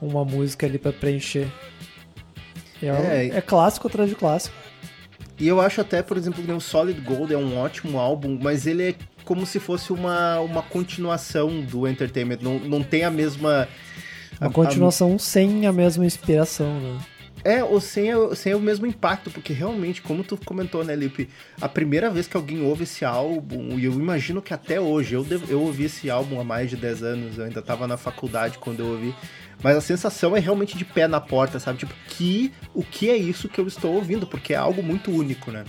uma 0.02 0.26
música 0.26 0.66
ali 0.66 0.78
para 0.78 0.92
preencher. 0.92 1.48
É, 2.82 2.88
é, 2.88 3.38
é, 3.38 3.42
clássico 3.42 3.88
atrás 3.88 4.10
de 4.10 4.16
clássico. 4.16 4.56
E 5.40 5.48
eu 5.48 5.62
acho 5.62 5.82
até, 5.82 6.02
por 6.02 6.18
exemplo, 6.18 6.44
que 6.44 6.52
o 6.52 6.60
Solid 6.60 7.00
Gold 7.02 7.34
é 7.34 7.38
um 7.38 7.58
ótimo 7.58 8.00
álbum, 8.00 8.38
mas 8.42 8.66
ele 8.68 8.90
é 8.90 8.96
como 9.24 9.46
se 9.46 9.60
fosse 9.60 9.94
uma, 9.94 10.40
uma 10.40 10.62
continuação 10.62 11.62
do 11.62 11.88
Entertainment. 11.88 12.40
Não, 12.42 12.60
não 12.60 12.84
tem 12.84 13.04
a 13.04 13.12
mesma. 13.12 13.68
Uma 14.40 14.48
a, 14.48 14.52
continuação 14.52 15.16
a... 15.16 15.20
sem 15.20 15.66
a 15.66 15.72
mesma 15.72 16.06
inspiração, 16.06 16.80
né? 16.80 17.00
É, 17.44 17.64
ou 17.64 17.82
sem, 17.82 18.12
sem 18.36 18.54
o 18.54 18.60
mesmo 18.60 18.86
impacto, 18.86 19.32
porque 19.32 19.52
realmente, 19.52 20.02
como 20.02 20.24
tu 20.24 20.38
comentou, 20.38 20.84
né, 20.84 20.96
Lipe, 20.96 21.28
a 21.60 21.68
primeira 21.68 22.10
vez 22.10 22.28
que 22.28 22.38
alguém 22.38 22.62
ouve 22.62 22.84
esse 22.84 23.04
álbum, 23.04 23.80
e 23.80 23.86
eu 23.86 23.94
imagino 23.94 24.42
que 24.42 24.54
até 24.54 24.80
hoje, 24.80 25.16
eu, 25.16 25.24
devo, 25.24 25.52
eu 25.52 25.62
ouvi 25.62 25.86
esse 25.86 26.10
álbum 26.10 26.40
há 26.40 26.44
mais 26.44 26.70
de 26.70 26.78
10 26.78 27.04
anos, 27.04 27.38
eu 27.38 27.46
ainda 27.46 27.62
tava 27.62 27.88
na 27.88 27.98
faculdade 27.98 28.60
quando 28.60 28.82
eu 28.82 28.88
ouvi, 28.88 29.16
mas 29.64 29.76
a 29.76 29.82
sensação 29.82 30.36
é 30.36 30.40
realmente 30.40 30.78
de 30.78 30.86
pé 30.86 31.08
na 31.08 31.20
porta, 31.20 31.60
sabe? 31.60 31.80
Tipo, 31.80 31.94
que, 32.08 32.52
o 32.74 32.84
que 32.84 33.10
é 33.10 33.16
isso 33.16 33.50
que 33.50 33.60
eu 33.60 33.68
estou 33.68 33.96
ouvindo? 33.96 34.28
Porque 34.28 34.54
é 34.54 34.58
algo 34.58 34.84
muito 34.84 35.12
único, 35.12 35.52
né? 35.52 35.66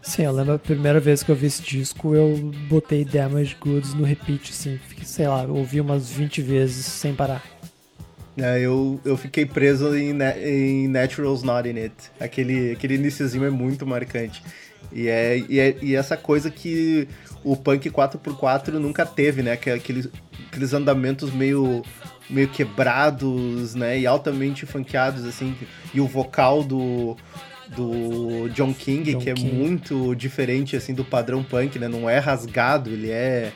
Sim, 0.00 0.22
eu 0.22 0.32
lembro 0.32 0.54
a 0.54 0.58
primeira 0.58 0.98
vez 0.98 1.22
que 1.22 1.30
eu 1.30 1.36
vi 1.36 1.46
esse 1.46 1.62
disco, 1.62 2.14
eu 2.14 2.36
botei 2.68 3.04
Damage 3.04 3.56
Goods 3.60 3.92
no 3.92 4.04
repeat, 4.04 4.50
assim, 4.50 4.80
sei 5.02 5.28
lá, 5.28 5.42
ouvi 5.42 5.80
umas 5.80 6.10
20 6.10 6.40
vezes 6.40 6.86
sem 6.86 7.14
parar. 7.14 7.42
É, 8.40 8.60
eu, 8.60 9.00
eu 9.04 9.16
fiquei 9.16 9.44
preso 9.44 9.94
em, 9.96 10.16
em 10.44 10.88
Natural's 10.88 11.42
Not 11.42 11.68
In 11.68 11.78
It. 11.78 11.94
Aquele, 12.20 12.72
aquele 12.72 12.94
iníciozinho 12.94 13.44
é 13.44 13.50
muito 13.50 13.86
marcante. 13.86 14.42
E, 14.92 15.08
é, 15.08 15.38
e, 15.48 15.58
é, 15.58 15.76
e 15.82 15.94
essa 15.94 16.16
coisa 16.16 16.50
que 16.50 17.08
o 17.44 17.56
punk 17.56 17.90
4x4 17.90 18.74
nunca 18.74 19.04
teve, 19.04 19.42
né? 19.42 19.56
Que 19.56 19.70
é 19.70 19.74
aqueles, 19.74 20.08
aqueles 20.46 20.72
andamentos 20.72 21.32
meio, 21.32 21.82
meio 22.30 22.48
quebrados, 22.48 23.74
né? 23.74 23.98
E 23.98 24.06
altamente 24.06 24.64
funkeados, 24.64 25.24
assim. 25.24 25.54
E 25.92 26.00
o 26.00 26.06
vocal 26.06 26.62
do, 26.62 27.16
do 27.74 28.48
John 28.50 28.72
King, 28.72 29.12
John 29.12 29.18
que 29.18 29.30
é 29.30 29.34
King. 29.34 29.50
é 29.50 29.52
muito 29.52 30.14
diferente, 30.14 30.76
assim, 30.76 30.94
do 30.94 31.04
padrão 31.04 31.42
punk, 31.42 31.78
né? 31.78 31.88
Não 31.88 32.08
é 32.08 32.18
rasgado, 32.18 32.90
ele 32.90 33.10
é 33.10 33.52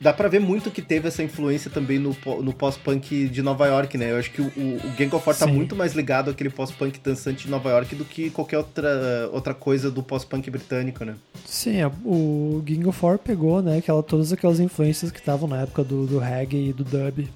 dá 0.00 0.12
pra 0.12 0.28
ver 0.28 0.40
muito 0.40 0.70
que 0.70 0.82
teve 0.82 1.08
essa 1.08 1.22
influência 1.22 1.70
também 1.70 1.98
no, 1.98 2.16
no 2.42 2.52
pós-punk 2.52 3.28
de 3.28 3.42
Nova 3.42 3.66
York, 3.66 3.96
né? 3.96 4.12
Eu 4.12 4.18
acho 4.18 4.30
que 4.30 4.42
o, 4.42 4.46
o 4.46 4.92
Gang 4.96 5.14
of 5.14 5.26
War 5.26 5.36
tá 5.36 5.46
muito 5.46 5.74
mais 5.74 5.94
ligado 5.94 6.30
àquele 6.30 6.50
pós-punk 6.50 7.00
dançante 7.00 7.44
de 7.44 7.50
Nova 7.50 7.70
York 7.70 7.94
do 7.94 8.04
que 8.04 8.30
qualquer 8.30 8.58
outra, 8.58 9.30
outra 9.32 9.54
coisa 9.54 9.90
do 9.90 10.02
pós-punk 10.02 10.50
britânico, 10.50 11.04
né? 11.04 11.14
Sim, 11.44 11.80
é, 11.80 11.86
o 12.04 12.62
Gang 12.64 12.86
of 12.86 13.04
War 13.04 13.18
pegou, 13.18 13.62
né, 13.62 13.78
aquela, 13.78 14.02
todas 14.02 14.32
aquelas 14.32 14.60
influências 14.60 15.10
que 15.10 15.18
estavam 15.18 15.48
na 15.48 15.62
época 15.62 15.82
do, 15.82 16.06
do 16.06 16.18
reggae 16.18 16.68
e 16.68 16.72
do 16.72 16.84
dub 16.84 17.28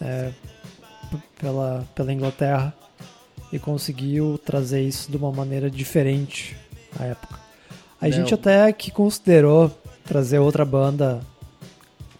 é, 0.00 0.32
pela, 1.38 1.86
pela 1.94 2.12
Inglaterra 2.12 2.74
e 3.52 3.58
conseguiu 3.58 4.38
trazer 4.44 4.82
isso 4.82 5.10
de 5.10 5.16
uma 5.16 5.30
maneira 5.30 5.70
diferente 5.70 6.56
à 6.98 7.04
época. 7.04 7.38
A 8.00 8.06
Não. 8.06 8.12
gente 8.12 8.34
até 8.34 8.72
que 8.72 8.90
considerou 8.90 9.70
trazer 10.04 10.38
outra 10.38 10.64
banda 10.64 11.20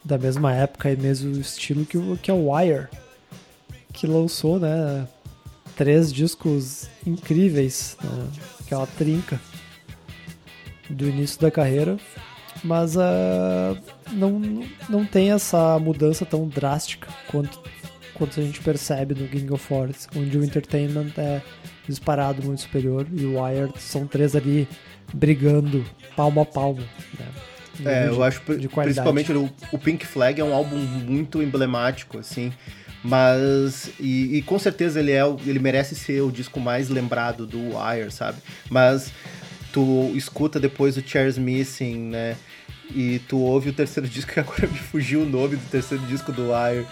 da 0.07 0.17
mesma 0.17 0.55
época 0.55 0.91
e 0.91 0.97
mesmo 0.97 1.33
estilo 1.33 1.85
que, 1.85 1.99
o, 1.99 2.17
que 2.17 2.31
é 2.31 2.35
o 2.35 2.53
Wire, 2.53 2.87
que 3.93 4.07
lançou, 4.07 4.61
né, 4.61 5.07
três 5.75 6.13
discos 6.13 6.89
incríveis, 7.05 7.97
né, 8.03 8.29
aquela 8.61 8.87
trinca 8.87 9.41
do 10.89 11.09
início 11.09 11.41
da 11.41 11.51
carreira, 11.51 11.99
mas 12.63 12.95
uh, 12.95 13.77
não, 14.13 14.41
não 14.89 15.05
tem 15.05 15.33
essa 15.33 15.77
mudança 15.81 16.25
tão 16.25 16.47
drástica 16.47 17.09
quanto, 17.29 17.61
quanto 18.15 18.39
a 18.39 18.43
gente 18.43 18.61
percebe 18.61 19.15
no 19.15 19.27
King 19.29 19.53
of 19.53 19.65
Force, 19.65 20.07
onde 20.17 20.39
o 20.39 20.45
Entertainment 20.45 21.13
é 21.19 21.43
disparado 21.89 22.45
muito 22.45 22.63
superior 22.63 23.07
e 23.13 23.25
o 23.25 23.43
Wired 23.43 23.73
são 23.81 24.07
três 24.07 24.37
ali 24.37 24.69
brigando 25.13 25.85
palmo 26.15 26.41
a 26.41 26.45
palmo. 26.45 26.83
Né? 27.19 27.27
É, 27.85 28.09
eu 28.09 28.23
acho 28.23 28.41
de 28.57 28.69
principalmente 28.69 29.33
o, 29.33 29.51
o, 29.73 29.79
Pink 29.79 30.07
Flag 30.07 30.41
é 30.41 30.45
um 30.45 30.55
álbum 30.55 30.77
muito 30.77 31.43
emblemático, 31.43 32.19
assim. 32.19 32.53
Mas. 33.03 33.91
E, 34.01 34.39
e, 34.39 34.43
com 34.43 34.59
certeza 34.59 35.01
ele, 35.01 35.13
é, 35.13 35.23
ele 35.47 35.59
merece 35.59 35.95
ser 35.95 36.23
o 36.23 36.31
disco 36.31 36.59
mais 36.59 36.89
lembrado 36.89 37.47
do 37.47 37.77
Wire, 37.77 38.11
sabe? 38.11 38.39
Mas 38.71 39.13
tu 39.73 40.11
escuta 40.15 40.59
depois 40.59 40.97
o 40.97 41.03
Chairs 41.07 41.39
Missing, 41.39 42.11
né? 42.11 42.37
E 42.95 43.19
tu 43.29 43.39
ouve 43.39 43.71
o 43.71 43.73
terceiro 43.73 44.09
disco, 44.11 44.33
que 44.33 44.41
agora 44.41 44.67
me 44.67 44.79
fugiu 44.79 45.23
o 45.23 45.27
nome 45.27 45.57
do 45.57 45.71
terceiro 45.71 46.05
disco 46.07 46.33
do 46.33 46.53
Wire, 46.53 46.87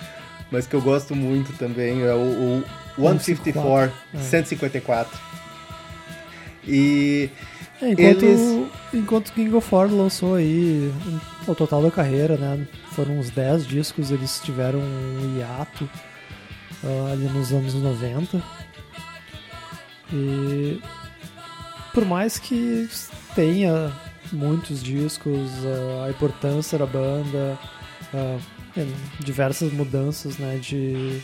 mas 0.51 0.67
que 0.67 0.75
eu 0.75 0.83
gosto 0.83 1.15
muito 1.15 1.53
também, 1.55 2.03
é 2.03 2.13
o, 2.13 2.63
o 2.99 3.03
154, 3.03 3.93
154. 4.17 5.19
E 6.67 7.29
é, 7.83 7.91
enquanto, 7.91 8.25
Eles... 8.25 8.71
enquanto 8.93 9.33
King 9.33 9.55
of 9.55 9.75
War 9.75 9.91
lançou 9.91 10.35
aí 10.35 10.93
o 11.47 11.55
total 11.55 11.83
da 11.83 11.91
carreira, 11.91 12.37
né? 12.37 12.67
Foram 12.93 13.19
uns 13.19 13.31
10 13.31 13.67
discos, 13.67 14.11
eles 14.11 14.41
tiveram 14.45 14.79
um 14.79 15.39
hiato 15.39 15.89
uh, 16.83 17.13
ali 17.13 17.25
nos 17.25 17.53
anos 17.53 17.75
90. 17.75 18.43
E 20.13 20.81
por 21.93 22.05
mais 22.05 22.39
que 22.39 22.89
tenha 23.35 23.93
muitos 24.33 24.83
discos, 24.83 25.51
uh, 25.65 26.05
a 26.07 26.11
importância 26.11 26.79
da 26.79 26.87
banda, 26.87 27.59
uh, 28.13 28.41
diversas 29.21 29.73
mudanças 29.73 30.39
né, 30.39 30.59
de, 30.59 31.21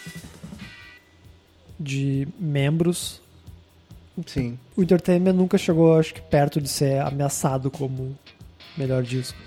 de 1.78 2.28
membros 2.38 3.20
Sim. 4.26 4.58
O 4.76 4.82
Entertainment 4.82 5.32
nunca 5.32 5.58
chegou, 5.58 5.98
acho 5.98 6.14
que, 6.14 6.20
perto 6.20 6.60
de 6.60 6.68
ser 6.68 7.00
ameaçado 7.00 7.70
como 7.70 8.16
melhor 8.76 9.02
disco. 9.02 9.38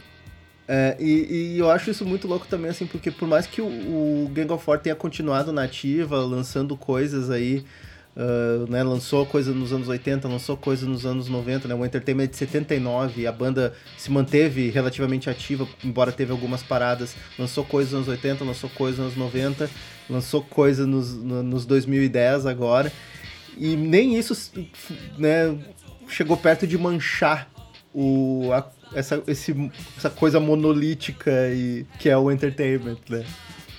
É, 0.68 0.96
e, 1.00 1.54
e, 1.56 1.60
eu 1.60 1.70
acho 1.70 1.92
isso 1.92 2.06
muito 2.06 2.28
louco 2.28 2.48
também, 2.48 2.72
assim, 2.72 2.86
porque 2.86 3.12
por 3.12 3.28
mais 3.28 3.46
que 3.46 3.62
o, 3.62 3.66
o 3.66 4.32
Gang 4.34 4.52
of 4.52 4.64
War 4.68 4.80
tenha 4.80 4.96
continuado 4.96 5.52
nativa, 5.52 6.18
lançando 6.20 6.78
coisas 6.78 7.30
aí, 7.30 7.66
uh, 8.16 8.72
né, 8.72 8.82
lançou 8.84 9.26
coisa 9.26 9.52
nos 9.52 9.74
anos 9.74 9.88
80, 9.88 10.28
lançou 10.28 10.56
coisa 10.56 10.86
nos 10.86 11.06
anos 11.06 11.28
90, 11.28 11.68
né, 11.68 11.76
o 11.76 11.86
Entertainment 11.86 12.24
é 12.24 12.28
de 12.28 12.38
79, 12.38 13.28
a 13.28 13.32
banda 13.32 13.74
se 13.98 14.10
manteve 14.10 14.70
relativamente 14.70 15.30
ativa, 15.30 15.68
embora 15.84 16.12
teve 16.12 16.32
algumas 16.32 16.64
paradas, 16.64 17.16
lançou 17.38 17.66
coisas 17.66 17.92
nos 17.92 18.08
anos 18.08 18.24
80, 18.24 18.44
lançou 18.46 18.70
coisas 18.70 19.00
nos 19.00 19.18
anos 19.18 19.34
90, 19.34 19.70
lançou 20.10 20.42
coisa 20.42 20.86
nos, 20.88 21.14
no, 21.14 21.44
nos 21.44 21.66
2010 21.66 22.46
agora, 22.46 22.92
e 23.58 23.76
nem 23.76 24.18
isso 24.18 24.52
né, 25.18 25.58
chegou 26.08 26.38
perto 26.38 26.66
de 26.68 26.78
manchar 26.78 27.50
o, 27.94 28.50
a, 28.52 28.70
essa, 28.94 29.22
esse, 29.28 29.72
essa 29.98 30.10
coisa 30.10 30.39
monolítica 30.39 31.32
e, 31.52 31.86
que 32.00 32.10
é 32.10 32.18
o 32.18 32.32
entertainment, 32.32 32.98
né? 33.10 33.26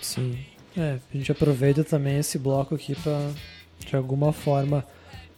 Sim. 0.01 0.39
É, 0.77 0.99
a 1.13 1.17
gente 1.17 1.31
aproveita 1.31 1.85
também 1.85 2.19
esse 2.19 2.39
bloco 2.39 2.75
aqui 2.75 2.95
para 2.97 3.31
de 3.79 3.95
alguma 3.95 4.33
forma 4.33 4.85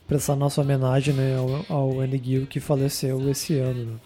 prestar 0.07 0.37
nossa 0.37 0.61
homenagem 0.61 1.13
né, 1.13 1.37
ao, 1.37 1.67
ao 1.69 2.01
Andy 2.01 2.21
Gill 2.25 2.47
que 2.47 2.61
faleceu 2.61 3.29
esse 3.31 3.59
ano. 3.59 3.85
Né? 3.85 3.99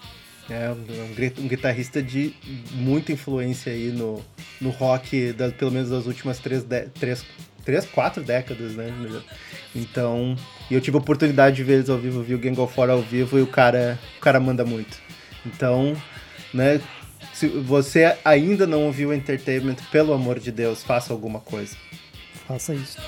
É, 0.51 0.71
um, 0.71 1.45
um, 1.45 1.49
guitarrista 1.49 2.03
de 2.03 2.35
muita 2.73 3.13
influência 3.13 3.73
aí 3.73 3.93
no, 3.93 4.21
no 4.61 4.71
rock, 4.71 5.33
das, 5.33 5.53
pelo 5.53 5.71
menos 5.71 5.91
das 5.91 6.07
últimas 6.07 6.41
três, 6.41 6.65
de, 6.65 6.87
três, 6.89 7.25
três, 7.65 7.85
quatro 7.85 8.23
décadas, 8.23 8.73
né? 8.75 8.93
Então, 9.75 10.37
e 10.71 10.75
eu 10.75 10.81
tive 10.81 10.97
a 10.97 11.01
oportunidade 11.01 11.57
de 11.57 11.65
ver 11.65 11.75
eles 11.75 11.91
ao 11.91 11.99
vivo, 11.99 12.23
vi 12.23 12.35
o 12.35 12.39
Gang 12.39 12.59
of 12.61 12.79
War 12.79 12.91
ao 12.91 13.03
vivo 13.03 13.39
e 13.39 13.43
o 13.43 13.47
cara, 13.47 13.99
o 14.19 14.21
cara 14.21 14.41
manda 14.41 14.65
muito. 14.65 14.99
Então, 15.47 15.97
né, 16.53 16.81
se 17.33 17.49
você 17.49 18.17
ainda 18.25 18.67
não 18.67 18.85
ouviu 18.85 19.11
o 19.11 19.15
Entertainment, 19.15 19.77
pelo 19.91 20.13
amor 20.13 20.39
de 20.39 20.51
Deus, 20.51 20.83
faça 20.83 21.13
alguma 21.13 21.41
coisa. 21.41 21.77
faça 22.47 22.75
isso. 22.75 22.99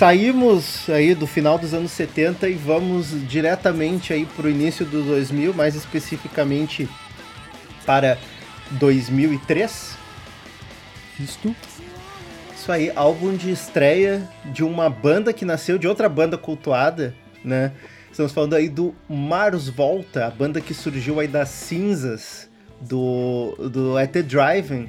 Saímos 0.00 0.88
aí 0.88 1.14
do 1.14 1.26
final 1.26 1.58
dos 1.58 1.74
anos 1.74 1.92
70 1.92 2.48
e 2.48 2.54
vamos 2.54 3.08
diretamente 3.28 4.14
aí 4.14 4.24
pro 4.24 4.48
início 4.48 4.86
do 4.86 5.02
2000, 5.02 5.52
mais 5.52 5.74
especificamente 5.74 6.88
para 7.84 8.16
2003. 8.70 9.98
Isto. 11.20 11.54
Isso 12.56 12.72
aí, 12.72 12.90
álbum 12.96 13.36
de 13.36 13.50
estreia 13.50 14.26
de 14.46 14.64
uma 14.64 14.88
banda 14.88 15.34
que 15.34 15.44
nasceu 15.44 15.76
de 15.76 15.86
outra 15.86 16.08
banda 16.08 16.38
cultuada, 16.38 17.14
né? 17.44 17.70
Estamos 18.10 18.32
falando 18.32 18.54
aí 18.54 18.70
do 18.70 18.94
Mars 19.06 19.68
Volta, 19.68 20.24
a 20.24 20.30
banda 20.30 20.62
que 20.62 20.72
surgiu 20.72 21.20
aí 21.20 21.28
das 21.28 21.50
cinzas 21.50 22.48
do, 22.80 23.54
do 23.70 23.96
The 24.10 24.22
Driving. 24.22 24.88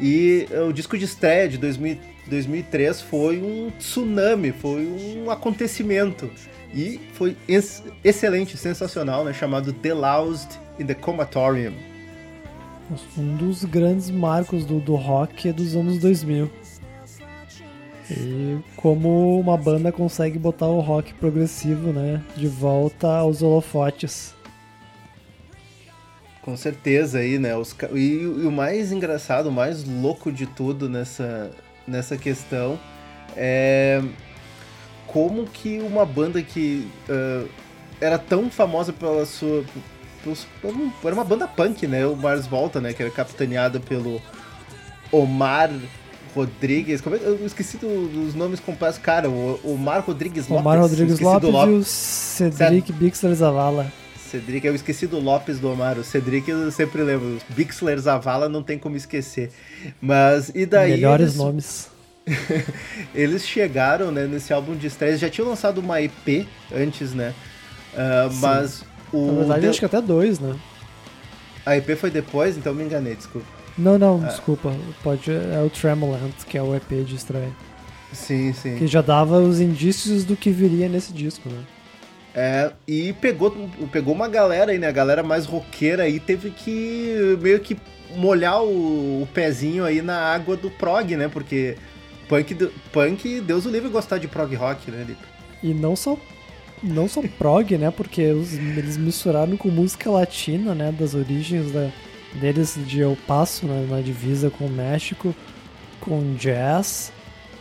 E 0.00 0.46
o 0.68 0.72
disco 0.72 0.96
de 0.96 1.04
estreia 1.04 1.48
de 1.48 1.58
2000, 1.58 1.98
2003 2.26 3.02
foi 3.02 3.42
um 3.42 3.70
tsunami, 3.78 4.52
foi 4.52 4.86
um 4.86 5.30
acontecimento. 5.30 6.30
E 6.74 6.98
foi 7.12 7.36
ex- 7.46 7.82
excelente, 8.02 8.56
sensacional, 8.56 9.24
né? 9.24 9.32
Chamado 9.32 9.72
The 9.72 9.92
Loused 9.92 10.58
in 10.78 10.86
the 10.86 10.94
Comatorium. 10.94 11.74
Um 13.16 13.36
dos 13.36 13.64
grandes 13.64 14.10
marcos 14.10 14.64
do, 14.64 14.80
do 14.80 14.94
rock 14.94 15.48
é 15.48 15.52
dos 15.52 15.76
anos 15.76 15.98
2000. 15.98 16.50
E 18.10 18.58
como 18.76 19.38
uma 19.40 19.56
banda 19.56 19.92
consegue 19.92 20.38
botar 20.38 20.66
o 20.66 20.80
rock 20.80 21.14
progressivo, 21.14 21.92
né, 21.92 22.20
de 22.36 22.46
volta 22.48 23.08
aos 23.08 23.42
holofotes. 23.42 24.34
Com 26.42 26.56
certeza 26.56 27.18
aí, 27.18 27.38
né? 27.38 27.56
Os, 27.56 27.74
e, 27.94 28.22
e 28.22 28.26
o 28.46 28.50
mais 28.50 28.90
engraçado, 28.90 29.48
o 29.48 29.52
mais 29.52 29.84
louco 29.84 30.32
de 30.32 30.44
tudo 30.46 30.88
nessa, 30.88 31.50
nessa 31.86 32.16
questão 32.16 32.78
é 33.36 34.02
como 35.06 35.44
que 35.46 35.78
uma 35.78 36.04
banda 36.04 36.42
que 36.42 36.88
ah, 37.08 37.44
era 38.00 38.18
tão 38.18 38.50
famosa 38.50 38.92
pela 38.92 39.24
sua. 39.24 39.64
pelos- 40.24 40.46
era 41.04 41.14
uma 41.14 41.24
banda 41.24 41.46
punk, 41.46 41.86
né? 41.86 42.04
O 42.06 42.16
Mars 42.16 42.46
Volta, 42.46 42.80
né? 42.80 42.92
Que 42.92 43.02
era 43.02 43.10
capitaneada 43.12 43.78
pelo 43.78 44.20
Omar 45.12 45.70
Rodrigues. 46.34 47.00
Como 47.00 47.14
é, 47.14 47.20
eu 47.22 47.46
esqueci 47.46 47.76
do- 47.76 48.08
dos 48.08 48.34
nomes 48.34 48.58
completos. 48.58 48.98
Cara, 48.98 49.30
o 49.30 49.60
Omar 49.62 50.02
Rodrigues 50.04 50.48
Lopes. 50.48 50.60
Omar 50.66 50.80
Rodrigues 50.80 51.18
do 51.18 51.24
Lopes 51.24 51.50
e 51.50 51.70
o 51.70 51.84
Cedric 51.84 52.92
Bixler 52.92 53.34
Zavala. 53.34 53.92
Cedric, 54.32 54.66
eu 54.66 54.74
esqueci 54.74 55.06
do 55.06 55.18
Lopes 55.20 55.58
do 55.58 55.70
Omar. 55.70 55.98
O 55.98 56.04
Cedric 56.04 56.50
eu 56.50 56.70
sempre 56.72 57.02
lembro. 57.02 57.38
Bixler 57.50 57.98
Zavala 57.98 58.48
não 58.48 58.62
tem 58.62 58.78
como 58.78 58.96
esquecer. 58.96 59.50
Mas, 60.00 60.50
e 60.54 60.64
daí. 60.64 60.92
Melhores 60.92 61.28
eles, 61.28 61.36
nomes. 61.36 61.90
Eles 63.14 63.46
chegaram, 63.46 64.10
né, 64.10 64.26
nesse 64.26 64.52
álbum 64.52 64.74
de 64.76 64.86
estreia. 64.86 65.16
Já 65.18 65.28
tinham 65.28 65.48
lançado 65.48 65.78
uma 65.78 66.00
EP 66.00 66.46
antes, 66.74 67.12
né? 67.12 67.34
Sim. 68.30 68.38
mas 68.40 68.84
o. 69.12 69.26
Na 69.26 69.32
verdade, 69.40 69.60
The- 69.62 69.68
acho 69.68 69.78
que 69.80 69.84
até 69.84 70.00
dois, 70.00 70.38
né? 70.38 70.54
A 71.66 71.76
EP 71.76 71.96
foi 71.96 72.10
depois, 72.10 72.56
então 72.56 72.72
me 72.74 72.82
enganei, 72.84 73.14
desculpa. 73.14 73.46
Não, 73.76 73.98
não, 73.98 74.22
Ah. 74.22 74.28
desculpa. 74.28 74.74
Pode, 75.02 75.30
é 75.30 75.62
o 75.64 75.68
Tremoland, 75.70 76.32
que 76.48 76.56
é 76.56 76.62
o 76.62 76.74
EP 76.74 77.04
de 77.04 77.16
estreia. 77.16 77.50
Sim, 78.12 78.52
sim. 78.52 78.76
Que 78.76 78.86
já 78.86 79.00
dava 79.02 79.38
os 79.38 79.60
indícios 79.60 80.24
do 80.24 80.36
que 80.36 80.50
viria 80.50 80.88
nesse 80.88 81.12
disco, 81.12 81.48
né? 81.48 81.58
É, 82.34 82.72
e 82.88 83.12
pegou, 83.14 83.50
pegou 83.90 84.14
uma 84.14 84.28
galera 84.28 84.72
aí, 84.72 84.78
né? 84.78 84.88
A 84.88 84.92
galera 84.92 85.22
mais 85.22 85.44
roqueira 85.44 86.04
aí 86.04 86.18
teve 86.18 86.50
que 86.50 87.36
meio 87.40 87.60
que 87.60 87.76
molhar 88.16 88.62
o, 88.62 89.22
o 89.22 89.28
pezinho 89.34 89.84
aí 89.84 90.00
na 90.00 90.16
água 90.18 90.56
do 90.56 90.70
prog, 90.70 91.14
né? 91.16 91.28
Porque 91.28 91.76
punk, 92.28 92.54
punk 92.90 93.40
Deus 93.40 93.66
o 93.66 93.70
livre 93.70 93.90
gostar 93.90 94.18
de 94.18 94.28
prog 94.28 94.54
rock, 94.54 94.90
né, 94.90 95.04
Lipe? 95.06 95.20
E 95.62 95.74
não 95.74 95.94
só 95.94 96.16
não 96.82 97.06
só 97.06 97.22
prog, 97.38 97.76
né? 97.76 97.90
Porque 97.90 98.32
os- 98.32 98.54
eles 98.54 98.96
misturaram 98.96 99.56
com 99.56 99.68
música 99.68 100.10
latina, 100.10 100.74
né? 100.74 100.90
Das 100.98 101.14
origens 101.14 101.70
da, 101.70 101.90
deles 102.34 102.78
de 102.86 103.02
El 103.02 103.16
Paso, 103.26 103.66
né, 103.66 103.86
na 103.90 104.00
divisa 104.00 104.48
com 104.50 104.64
o 104.66 104.70
México, 104.70 105.34
com 106.00 106.34
jazz 106.34 107.12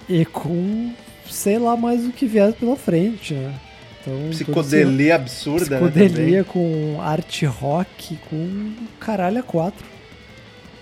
e 0.07 0.23
com 0.25 0.93
sei 1.29 1.60
lá 1.60 1.75
mais 1.77 2.05
o 2.05 2.12
que 2.12 2.25
vier 2.25 2.53
pela 2.53 2.75
frente, 2.77 3.34
né? 3.34 3.53
Então, 4.01 4.29
Psicodelia 4.31 5.15
absurda, 5.15 5.77
psicodelia 5.77 6.39
né? 6.39 6.43
com 6.43 6.97
arte 7.01 7.45
rock, 7.45 8.17
com 8.29 8.73
caralho 8.99 9.39
a 9.39 9.43
quatro. 9.43 9.85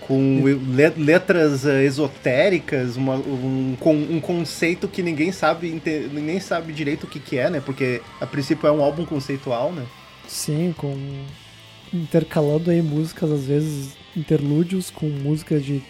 Com 0.00 0.42
le- 0.44 0.94
letras 0.96 1.64
eh, 1.66 1.84
esotéricas, 1.84 2.96
uma- 2.96 3.16
um, 3.16 3.76
um 4.10 4.20
conceito 4.20 4.88
que 4.88 5.02
ninguém 5.02 5.30
sabe, 5.30 5.80
ninguém 6.12 6.40
sabe 6.40 6.72
direito 6.72 7.04
o 7.04 7.06
que, 7.06 7.20
que 7.20 7.36
é, 7.38 7.48
né? 7.50 7.60
Porque 7.64 8.00
a 8.20 8.26
princípio 8.26 8.66
é 8.66 8.72
um 8.72 8.82
álbum 8.82 9.04
conceitual, 9.04 9.70
né? 9.70 9.84
Sim, 10.26 10.74
com 10.76 10.96
intercalando 11.92 12.70
aí 12.70 12.80
músicas, 12.82 13.30
às 13.30 13.44
vezes 13.44 13.90
interlúdios 14.16 14.90
com 14.90 15.06
música 15.06 15.58
de 15.60 15.82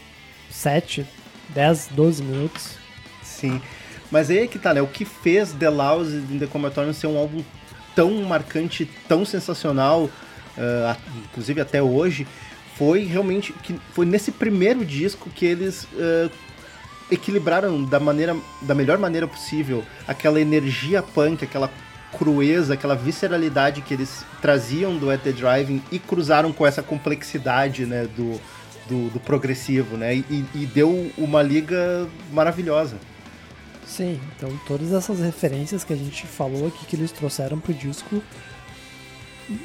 7, 0.50 1.06
10, 1.50 1.88
12 1.94 2.22
minutos. 2.22 2.70
Sim. 3.22 3.60
Mas 4.11 4.31
aí 4.31 4.38
é 4.38 4.46
que 4.46 4.59
tá, 4.59 4.75
né? 4.75 4.83
O 4.83 4.87
que 4.87 5.05
fez 5.05 5.53
The 5.53 5.70
Louse 5.70 6.16
in 6.31 6.38
the 6.38 6.46
Comatorium 6.46 6.92
ser 6.92 7.07
um 7.07 7.16
álbum 7.16 7.42
tão 7.94 8.11
marcante, 8.23 8.88
tão 9.09 9.25
sensacional, 9.25 10.11
ah, 10.59 10.96
inclusive 11.25 11.61
até 11.61 11.83
hoje, 11.83 12.27
foi 12.77 13.05
realmente 13.05 13.53
que 13.53 13.79
foi 13.92 14.07
nesse 14.07 14.33
primeiro 14.33 14.85
disco 14.85 15.31
que 15.31 15.46
eles 15.46 15.87
ah, 15.96 16.31
equilibraram 17.11 17.83
da 17.85 18.01
maneira 18.01 18.37
da 18.62 18.75
melhor 18.75 18.99
maneira 18.99 19.27
possível 19.27 19.85
aquela 20.07 20.40
energia 20.40 21.03
punk, 21.03 21.44
aquela 21.44 21.70
crueza, 22.16 22.75
aquela 22.75 22.94
visceralidade 22.94 23.83
que 23.83 23.94
eles 23.94 24.25
traziam 24.40 24.96
do 24.96 25.11
At 25.11 25.20
The 25.23 25.33
Driving 25.33 25.83
e 25.92 25.99
cruzaram 25.99 26.53
com 26.53 26.66
essa 26.66 26.83
complexidade, 26.83 27.87
né, 27.87 28.09
do, 28.16 28.40
do, 28.88 29.11
do 29.11 29.20
progressivo, 29.20 29.96
né, 29.96 30.16
e, 30.16 30.44
e 30.55 30.66
deu 30.66 31.11
uma 31.16 31.42
liga 31.42 32.09
maravilhosa. 32.33 32.96
Sim, 33.90 34.20
então 34.37 34.57
todas 34.68 34.92
essas 34.92 35.18
referências 35.18 35.83
que 35.83 35.92
a 35.92 35.96
gente 35.96 36.24
falou 36.24 36.68
aqui 36.68 36.87
que 36.87 36.94
eles 36.94 37.11
trouxeram 37.11 37.59
pro 37.59 37.74
disco, 37.74 38.22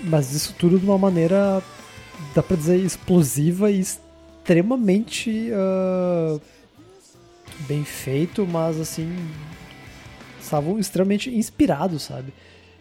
mas 0.04 0.34
isso 0.34 0.56
tudo 0.58 0.80
de 0.80 0.86
uma 0.86 0.98
maneira, 0.98 1.62
dá 2.34 2.42
pra 2.42 2.58
dizer, 2.58 2.78
explosiva 2.78 3.70
e 3.70 3.80
extremamente 3.80 5.52
ah, 5.54 6.40
bem 7.68 7.84
feito, 7.86 8.48
mas 8.48 8.80
assim, 8.80 9.16
estavam 10.42 10.80
extremamente 10.80 11.30
inspirados, 11.30 12.02
sabe? 12.02 12.34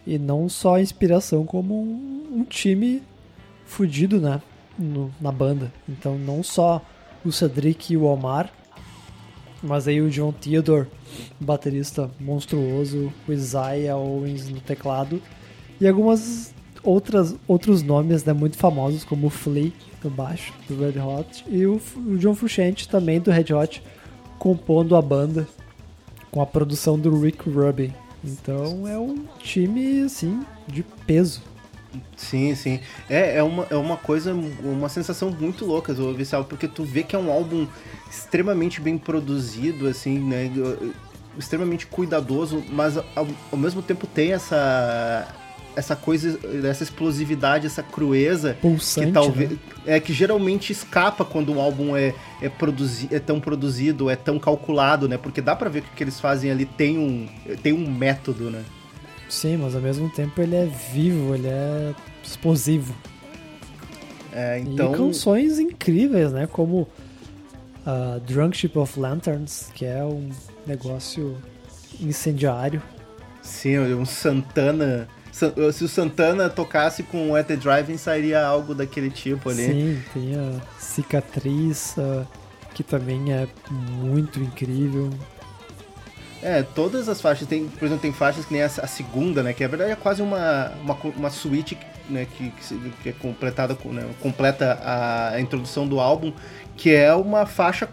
E 0.06 0.18
não 0.18 0.48
só 0.48 0.78
inspiração, 0.78 1.44
como 1.44 1.78
um, 1.78 2.38
um 2.40 2.44
time 2.44 3.02
fudido, 3.66 4.18
né? 4.18 4.40
No- 4.78 5.12
na 5.20 5.30
banda. 5.30 5.70
Então 5.86 6.16
não 6.18 6.42
só 6.42 6.80
o 7.22 7.30
Cedric 7.30 7.92
e 7.92 7.96
o 7.98 8.04
Omar, 8.04 8.50
mas 9.64 9.88
aí 9.88 10.00
o 10.00 10.10
John 10.10 10.32
Theodore, 10.32 10.86
baterista 11.40 12.10
monstruoso, 12.20 13.12
o 13.26 13.32
Isaiah 13.32 13.96
Owens 13.96 14.48
no 14.48 14.60
teclado 14.60 15.20
e 15.80 15.88
algumas 15.88 16.54
outras 16.82 17.34
outros 17.48 17.82
nomes 17.82 18.24
né, 18.24 18.32
muito 18.32 18.58
famosos 18.58 19.04
como 19.04 19.28
o 19.28 19.30
Flea 19.30 19.72
no 20.02 20.10
baixo 20.10 20.52
do 20.68 20.78
Red 20.78 21.00
Hot 21.00 21.44
e 21.48 21.64
o, 21.64 21.80
o 21.96 22.18
John 22.18 22.34
Frusciante 22.34 22.88
também 22.88 23.18
do 23.18 23.30
Red 23.30 23.54
Hot 23.54 23.82
compondo 24.38 24.94
a 24.94 25.00
banda 25.00 25.48
com 26.30 26.42
a 26.42 26.46
produção 26.46 26.98
do 26.98 27.18
Rick 27.18 27.48
Rubin. 27.48 27.92
Então 28.22 28.86
é 28.86 28.98
um 28.98 29.24
time 29.38 30.02
assim 30.02 30.44
de 30.66 30.82
peso. 31.06 31.40
Sim, 32.16 32.54
sim. 32.54 32.80
É, 33.08 33.38
é, 33.38 33.42
uma, 33.42 33.66
é 33.70 33.76
uma 33.76 33.96
coisa, 33.96 34.34
uma 34.62 34.88
sensação 34.88 35.30
muito 35.30 35.64
louca 35.64 35.92
álbum, 36.34 36.48
porque 36.48 36.68
tu 36.68 36.84
vê 36.84 37.02
que 37.02 37.14
é 37.14 37.18
um 37.18 37.30
álbum 37.30 37.66
extremamente 38.10 38.80
bem 38.80 38.98
produzido, 38.98 39.86
assim, 39.88 40.18
né? 40.18 40.50
Extremamente 41.38 41.86
cuidadoso, 41.86 42.62
mas 42.70 42.96
ao, 42.96 43.26
ao 43.50 43.58
mesmo 43.58 43.82
tempo 43.82 44.06
tem 44.06 44.32
essa 44.32 45.26
essa 45.76 45.96
coisa, 45.96 46.38
essa 46.64 46.84
explosividade, 46.84 47.66
essa 47.66 47.82
crueza 47.82 48.56
Pulsante, 48.60 49.08
que 49.08 49.12
talvez 49.12 49.50
né? 49.50 49.58
é 49.86 49.98
que 49.98 50.12
geralmente 50.12 50.70
escapa 50.70 51.24
quando 51.24 51.52
um 51.52 51.60
álbum 51.60 51.96
é 51.96 52.14
é, 52.40 52.48
produzi, 52.48 53.08
é 53.10 53.18
tão 53.18 53.40
produzido, 53.40 54.10
é 54.10 54.16
tão 54.16 54.38
calculado, 54.38 55.08
né? 55.08 55.16
Porque 55.16 55.40
dá 55.40 55.56
pra 55.56 55.68
ver 55.68 55.82
que 55.82 55.88
o 55.88 55.92
que 55.92 56.04
eles 56.04 56.20
fazem 56.20 56.50
ali 56.50 56.64
tem 56.64 56.98
um 56.98 57.26
tem 57.62 57.72
um 57.72 57.90
método, 57.90 58.50
né? 58.50 58.62
Sim, 59.28 59.56
mas 59.58 59.74
ao 59.74 59.80
mesmo 59.80 60.08
tempo 60.10 60.40
ele 60.40 60.54
é 60.56 60.66
vivo, 60.92 61.34
ele 61.34 61.48
é 61.48 61.94
explosivo. 62.22 62.94
É, 64.32 64.58
E 64.60 64.62
então 64.62 64.92
canções 64.92 65.58
incríveis, 65.58 66.32
né? 66.32 66.46
Como 66.46 66.88
a 67.86 68.18
Drunk 68.26 68.56
Ship 68.56 68.76
of 68.78 68.98
Lanterns, 68.98 69.70
que 69.74 69.84
é 69.84 70.04
um 70.04 70.30
negócio 70.66 71.36
incendiário. 72.00 72.82
sim, 73.42 73.78
um 73.78 74.04
Santana 74.04 75.08
Sa- 75.30 75.52
se 75.72 75.82
o 75.82 75.88
Santana 75.88 76.48
tocasse 76.48 77.02
com 77.02 77.30
o 77.30 77.34
At 77.36 77.46
the 77.48 77.56
Driving, 77.56 77.96
sairia 77.96 78.44
algo 78.46 78.72
daquele 78.72 79.10
tipo 79.10 79.50
ali. 79.50 79.64
Sim, 79.64 80.02
tem 80.14 80.34
a 80.36 80.60
Cicatriz, 80.78 81.96
ah, 81.98 82.24
que 82.72 82.84
também 82.84 83.32
é 83.32 83.48
muito 83.70 84.38
incrível. 84.40 85.10
É, 86.46 86.62
todas 86.62 87.08
as 87.08 87.22
faixas, 87.22 87.48
tem, 87.48 87.66
por 87.68 87.86
exemplo, 87.86 88.02
tem 88.02 88.12
faixas 88.12 88.44
que 88.44 88.52
nem 88.52 88.62
a, 88.62 88.66
a 88.66 88.86
segunda, 88.86 89.42
né? 89.42 89.54
Que 89.54 89.62
na 89.62 89.68
verdade 89.68 89.92
é 89.92 89.96
quase 89.96 90.20
uma, 90.20 90.72
uma, 90.82 90.94
uma 91.16 91.30
suíte 91.30 91.78
né, 92.08 92.26
que, 92.36 92.50
que, 92.50 92.92
que 93.02 93.08
é 93.08 93.12
completada, 93.12 93.74
com- 93.74 93.90
né, 93.90 94.04
completa 94.20 94.78
a, 94.82 95.30
a 95.30 95.40
introdução 95.40 95.88
do 95.88 95.98
álbum, 95.98 96.34
que 96.76 96.90
é 96.94 97.14
uma 97.14 97.46
faixa 97.46 97.88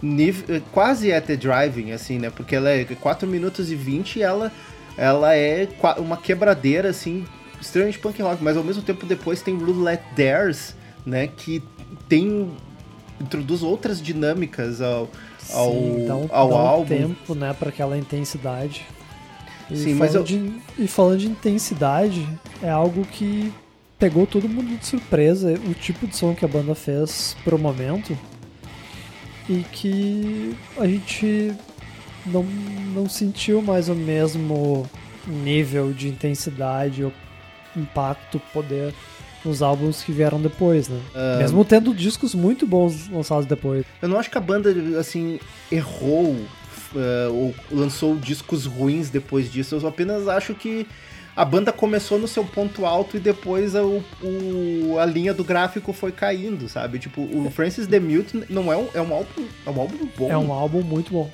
nível, 0.00 0.54
eh, 0.54 0.62
quase 0.70 1.12
at 1.12 1.24
the 1.26 1.34
driving, 1.34 1.90
assim, 1.90 2.20
né? 2.20 2.30
Porque 2.30 2.54
ela 2.54 2.70
é 2.70 2.84
4 2.84 3.26
minutos 3.26 3.72
e 3.72 3.74
20 3.74 4.16
e 4.16 4.22
ela, 4.22 4.52
ela 4.96 5.34
é 5.34 5.68
uma 5.98 6.16
quebradeira, 6.16 6.90
assim, 6.90 7.26
extremamente 7.60 7.98
punk 7.98 8.22
rock, 8.22 8.40
mas 8.40 8.56
ao 8.56 8.62
mesmo 8.62 8.82
tempo 8.82 9.04
depois 9.04 9.42
tem 9.42 9.56
Roulette 9.58 10.04
Dares, 10.16 10.76
né? 11.04 11.26
Que 11.26 11.60
tem. 12.08 12.52
introduz 13.20 13.64
outras 13.64 14.00
dinâmicas 14.00 14.80
ao, 14.80 15.10
ao, 15.52 15.72
Sim, 15.72 16.04
dá 16.06 16.16
um, 16.16 16.28
ao 16.30 16.48
dá 16.48 16.54
um 16.54 16.58
álbum. 16.58 16.84
tempo, 16.86 17.34
né, 17.34 17.54
para 17.58 17.68
aquela 17.68 17.96
intensidade. 17.96 18.86
E 19.70 19.76
Sim, 19.76 19.94
mas 19.94 20.12
falando 20.12 20.26
de, 20.26 20.60
e 20.78 20.88
falando 20.88 21.18
de 21.18 21.26
intensidade, 21.28 22.28
é 22.62 22.70
algo 22.70 23.04
que 23.04 23.52
pegou 23.98 24.26
todo 24.26 24.48
mundo 24.48 24.76
de 24.76 24.86
surpresa, 24.86 25.52
o 25.68 25.74
tipo 25.74 26.06
de 26.06 26.16
som 26.16 26.34
que 26.34 26.44
a 26.44 26.48
banda 26.48 26.74
fez 26.74 27.36
pro 27.44 27.58
momento 27.58 28.18
e 29.48 29.64
que 29.72 30.56
a 30.78 30.86
gente 30.86 31.54
não, 32.26 32.42
não 32.94 33.08
sentiu 33.08 33.60
mais 33.60 33.88
o 33.88 33.94
mesmo 33.94 34.88
nível 35.26 35.92
de 35.92 36.08
intensidade 36.08 37.04
ou 37.04 37.12
impacto, 37.76 38.40
poder 38.52 38.94
nos 39.44 39.62
álbuns 39.62 40.02
que 40.02 40.12
vieram 40.12 40.40
depois, 40.40 40.88
né? 40.88 41.00
Mesmo 41.38 41.64
tendo 41.64 41.94
discos 41.94 42.34
muito 42.34 42.66
bons 42.66 43.08
lançados 43.08 43.46
depois. 43.46 43.84
Eu 44.02 44.08
não 44.08 44.18
acho 44.18 44.30
que 44.30 44.36
a 44.38 44.40
banda, 44.40 44.70
assim, 44.98 45.38
errou 45.72 46.36
eh, 46.94 47.28
ou 47.30 47.54
lançou 47.70 48.16
discos 48.16 48.66
ruins 48.66 49.08
depois 49.10 49.50
disso. 49.50 49.76
Eu 49.76 49.88
apenas 49.88 50.28
acho 50.28 50.54
que 50.54 50.86
a 51.34 51.44
banda 51.44 51.72
começou 51.72 52.18
no 52.18 52.28
seu 52.28 52.44
ponto 52.44 52.84
alto 52.84 53.16
e 53.16 53.20
depois 53.20 53.74
a, 53.74 53.82
o, 53.82 54.02
a 55.00 55.06
linha 55.06 55.32
do 55.32 55.44
gráfico 55.44 55.92
foi 55.92 56.12
caindo, 56.12 56.68
sabe? 56.68 56.98
Tipo, 56.98 57.22
o 57.22 57.50
Francis 57.50 57.86
the 57.86 58.00
Mute 58.00 58.44
não 58.50 58.70
é 58.72 58.76
um, 58.76 58.88
é 58.92 59.00
um 59.00 59.14
álbum, 59.14 59.46
é 59.64 59.70
um 59.70 59.80
álbum 59.80 60.08
bom. 60.18 60.30
É 60.30 60.36
um 60.36 60.52
álbum 60.52 60.82
muito 60.82 61.12
bom. 61.12 61.30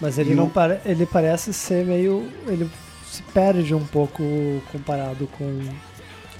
Mas 0.00 0.16
ele 0.16 0.30
E 0.30 0.34
não 0.34 0.48
pare... 0.48 0.78
ele 0.86 1.04
parece 1.04 1.52
ser 1.52 1.84
meio. 1.84 2.28
ele 2.46 2.70
se 3.10 3.22
perde 3.24 3.74
um 3.74 3.84
pouco 3.84 4.22
comparado 4.70 5.26
com 5.38 5.60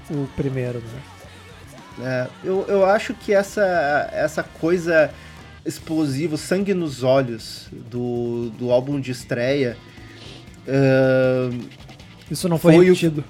o 0.09 0.27
primeiro, 0.35 0.79
né? 0.79 1.01
É, 2.01 2.27
eu, 2.43 2.65
eu 2.67 2.85
acho 2.85 3.13
que 3.13 3.33
essa, 3.33 4.09
essa 4.13 4.41
coisa 4.41 5.11
explosiva, 5.65 6.37
sangue 6.37 6.73
nos 6.73 7.03
olhos 7.03 7.67
do, 7.71 8.49
do 8.57 8.71
álbum 8.71 8.99
de 8.99 9.11
estreia. 9.11 9.75
eh, 10.67 11.49
Isso 12.31 12.47
não 12.47 12.57
foi, 12.57 12.73
Foi 12.75 12.85
o- 12.85 12.87
repetido. 12.93 13.23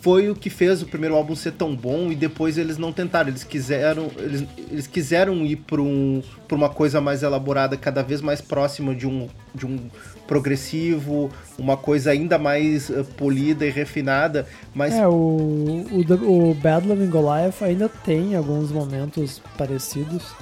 foi 0.00 0.30
o 0.30 0.34
que 0.34 0.48
fez 0.48 0.80
o 0.82 0.86
primeiro 0.86 1.14
álbum 1.14 1.34
ser 1.36 1.52
tão 1.52 1.74
bom 1.76 2.10
e 2.10 2.14
depois 2.14 2.56
eles 2.56 2.78
não 2.78 2.92
tentaram. 2.92 3.28
Eles 3.28 3.44
quiseram, 3.44 4.10
eles, 4.16 4.44
eles 4.70 4.86
quiseram 4.86 5.44
ir 5.44 5.56
para 5.56 5.82
um, 5.82 6.22
pra 6.48 6.56
uma 6.56 6.68
coisa 6.70 7.00
mais 7.00 7.22
elaborada, 7.22 7.76
cada 7.76 8.02
vez 8.02 8.20
mais 8.22 8.40
próxima 8.40 8.94
de 8.94 9.06
um, 9.06 9.28
de 9.54 9.66
um 9.66 9.78
progressivo, 10.26 11.30
uma 11.58 11.76
coisa 11.76 12.10
ainda 12.10 12.38
mais 12.38 12.90
eh, 12.90 13.02
polida 13.16 13.66
e 13.66 13.70
refinada, 13.70 14.46
mas 14.74 14.94
É, 14.94 15.06
o, 15.06 15.12
o, 15.12 16.50
o 16.50 16.54
Bedlam 16.54 17.02
em 17.02 17.08
Goliath 17.08 17.62
ainda 17.62 17.88
tem 17.88 18.34
alguns 18.34 18.70
momentos 18.70 19.40
parecidos, 19.56 20.32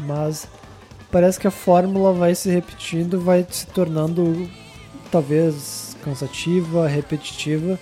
mas 0.00 0.48
parece 1.10 1.38
que 1.38 1.46
a 1.46 1.50
fórmula 1.50 2.12
vai 2.12 2.34
se 2.34 2.50
repetindo, 2.50 3.20
vai 3.20 3.46
se 3.48 3.66
tornando 3.66 4.48
talvez 5.10 5.96
cansativa, 6.04 6.86
repetitiva, 6.86 7.78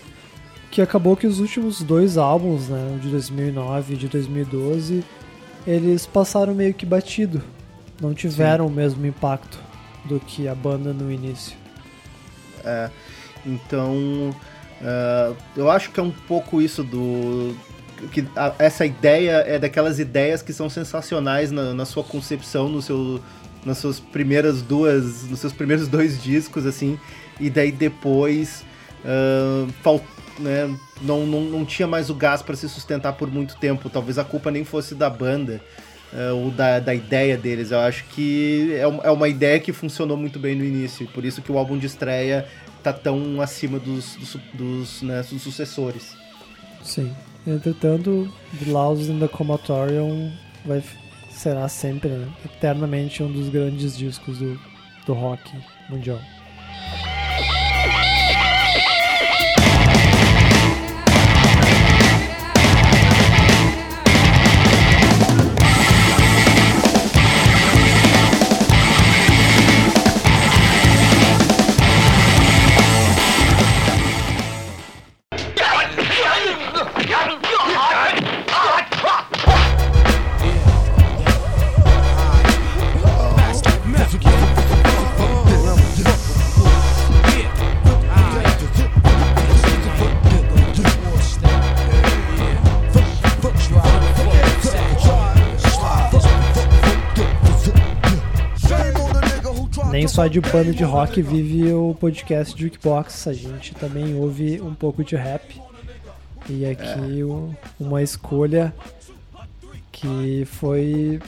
que 0.70 0.82
acabou 0.82 1.16
que 1.16 1.26
os 1.26 1.40
últimos 1.40 1.82
dois 1.82 2.18
álbuns, 2.18 2.68
né, 2.68 2.98
de 3.00 3.08
2009 3.08 3.94
e 3.94 3.96
de 3.96 4.08
2012, 4.08 5.04
eles 5.66 6.06
passaram 6.06 6.54
meio 6.54 6.74
que 6.74 6.84
batido, 6.84 7.42
não 8.00 8.12
tiveram 8.12 8.66
o 8.66 8.70
mesmo 8.70 9.04
impacto 9.06 9.65
do 10.08 10.18
que 10.20 10.48
a 10.48 10.54
banda 10.54 10.92
no 10.92 11.10
início. 11.10 11.56
Então, 13.44 14.34
ah, 14.82 15.32
eu 15.56 15.70
acho 15.70 15.90
que 15.90 16.00
é 16.00 16.02
um 16.02 16.10
pouco 16.10 16.60
isso 16.60 16.82
do. 16.82 17.54
que 18.12 18.26
a- 18.36 18.54
essa 18.58 18.84
ideia 18.84 19.44
é 19.46 19.58
daquelas 19.58 19.98
ideias 19.98 20.42
que 20.42 20.52
são 20.52 20.68
sensacionais 20.68 21.50
na, 21.50 21.72
na 21.72 21.84
sua 21.84 22.04
concepção, 22.04 22.68
no 22.68 22.82
seu, 22.82 23.20
nas 23.64 23.78
suas 23.78 24.00
primeiras 24.00 24.62
duas. 24.62 25.24
nos 25.24 25.40
seus 25.40 25.52
primeiros 25.52 25.88
dois 25.88 26.22
discos, 26.22 26.66
assim, 26.66 26.98
e 27.40 27.48
daí 27.50 27.72
depois. 27.72 28.64
fal- 29.82 30.00
né, 30.38 30.68
não, 31.00 31.24
não, 31.24 31.40
não 31.44 31.64
tinha 31.64 31.88
mais 31.88 32.10
o 32.10 32.14
gás 32.14 32.42
para 32.42 32.54
se 32.56 32.68
sustentar 32.68 33.14
por 33.14 33.30
muito 33.30 33.56
tempo. 33.56 33.88
Talvez 33.88 34.18
a 34.18 34.24
culpa 34.24 34.50
nem 34.50 34.64
fosse 34.64 34.94
da 34.94 35.08
banda. 35.08 35.62
Ah, 36.16 36.32
ou 36.32 36.50
da, 36.50 36.80
da 36.80 36.94
ideia 36.94 37.36
deles. 37.36 37.70
Eu 37.70 37.80
acho 37.80 38.04
que 38.06 38.72
é, 38.72 38.80
é 38.80 39.10
uma 39.10 39.28
ideia 39.28 39.60
que 39.60 39.72
funcionou 39.72 40.16
muito 40.16 40.38
bem 40.38 40.54
no 40.54 40.64
início. 40.64 41.06
Por 41.08 41.24
isso 41.24 41.42
que 41.42 41.52
o 41.52 41.58
álbum 41.58 41.76
de 41.76 41.86
estreia 41.86 42.46
tá 42.82 42.92
tão 42.92 43.40
acima 43.40 43.78
dos, 43.78 44.16
dos, 44.16 44.36
dos, 44.54 45.02
né, 45.02 45.22
dos 45.22 45.42
sucessores. 45.42 46.16
Sim. 46.82 47.12
Entretanto, 47.46 48.32
The 48.58 48.70
Laws 48.70 49.08
in 49.08 49.20
the 49.20 49.28
Comatorium 49.28 50.32
vai, 50.64 50.82
será 51.30 51.68
sempre, 51.68 52.08
né, 52.08 52.28
eternamente 52.44 53.22
um 53.22 53.30
dos 53.30 53.48
grandes 53.48 53.96
discos 53.96 54.38
do, 54.38 54.58
do 55.04 55.12
rock 55.12 55.52
mundial. 55.88 56.20
Só 100.16 100.26
de 100.26 100.40
banda 100.40 100.72
de 100.72 100.82
rock 100.82 101.20
vive 101.20 101.70
o 101.74 101.94
podcast 102.00 102.58
Jukebox, 102.58 103.28
a 103.28 103.34
gente 103.34 103.74
também 103.74 104.14
ouve 104.14 104.58
um 104.62 104.74
pouco 104.74 105.04
de 105.04 105.14
rap. 105.14 105.60
E 106.48 106.64
aqui 106.64 107.22
o- 107.22 107.54
uma 107.78 108.02
escolha 108.02 108.74
que 109.92 110.46
foi 110.46 111.20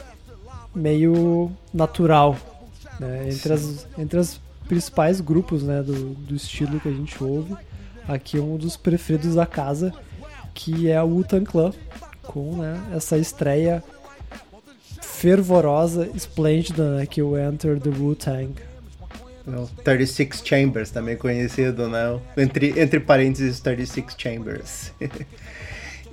meio 0.75 1.53
natural 1.73 2.35
né? 2.99 3.29
entre, 3.29 3.53
as, 3.53 3.87
entre 3.99 4.19
os 4.19 4.41
principais 4.67 5.21
grupos 5.21 5.63
né, 5.63 5.83
do, 5.83 6.15
do 6.15 6.35
estilo 6.35 6.81
que 6.81 6.89
a 6.89 6.93
gente 6.93 7.23
ouve. 7.23 7.55
Aqui 8.09 8.39
é 8.39 8.41
um 8.41 8.57
dos 8.57 8.75
preferidos 8.75 9.35
da 9.35 9.45
casa, 9.45 9.93
que 10.55 10.91
é 10.91 11.03
o 11.03 11.07
Wu-Tang 11.09 11.45
Clan, 11.45 11.73
com 12.23 12.57
né, 12.57 12.81
essa 12.97 13.19
estreia 13.19 13.85
fervorosa, 15.03 16.09
esplêndida, 16.15 16.97
né, 16.97 17.05
que 17.07 17.21
é 17.21 17.25
o 17.25 17.37
Enter 17.39 17.79
the 17.79 17.91
Wu-Tang. 17.91 18.55
O 19.57 19.67
36 19.83 20.43
Chambers, 20.45 20.91
também 20.91 21.17
conhecido, 21.17 21.89
né? 21.89 22.19
Entre, 22.37 22.79
entre 22.81 23.01
parênteses, 23.01 23.61
36 23.61 24.15
Chambers. 24.17 24.93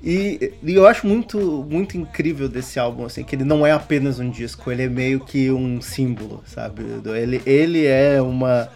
E, 0.06 0.54
e 0.62 0.76
eu 0.76 0.86
acho 0.86 1.08
muito, 1.08 1.66
muito 1.68 1.98
incrível 1.98 2.48
desse 2.48 2.80
álbum, 2.80 3.06
assim, 3.06 3.24
que 3.24 3.36
ele 3.36 3.44
não 3.44 3.66
é 3.66 3.72
apenas 3.72 4.20
um 4.20 4.30
disco, 4.30 4.72
ele 4.72 4.84
é 4.84 4.88
meio 4.88 5.20
que 5.20 5.50
um 5.50 5.82
símbolo, 5.82 6.44
sabe? 6.46 6.84
Ele, 7.06 7.42
ele 7.44 7.88
é 7.88 8.22
uma. 8.22 8.70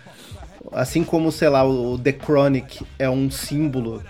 Assim 0.72 1.04
como, 1.04 1.32
sei 1.32 1.50
lá, 1.50 1.64
o 1.64 2.00
The 2.00 2.14
Chronic 2.14 2.84
é 2.98 3.08
um 3.08 3.30
símbolo 3.30 4.04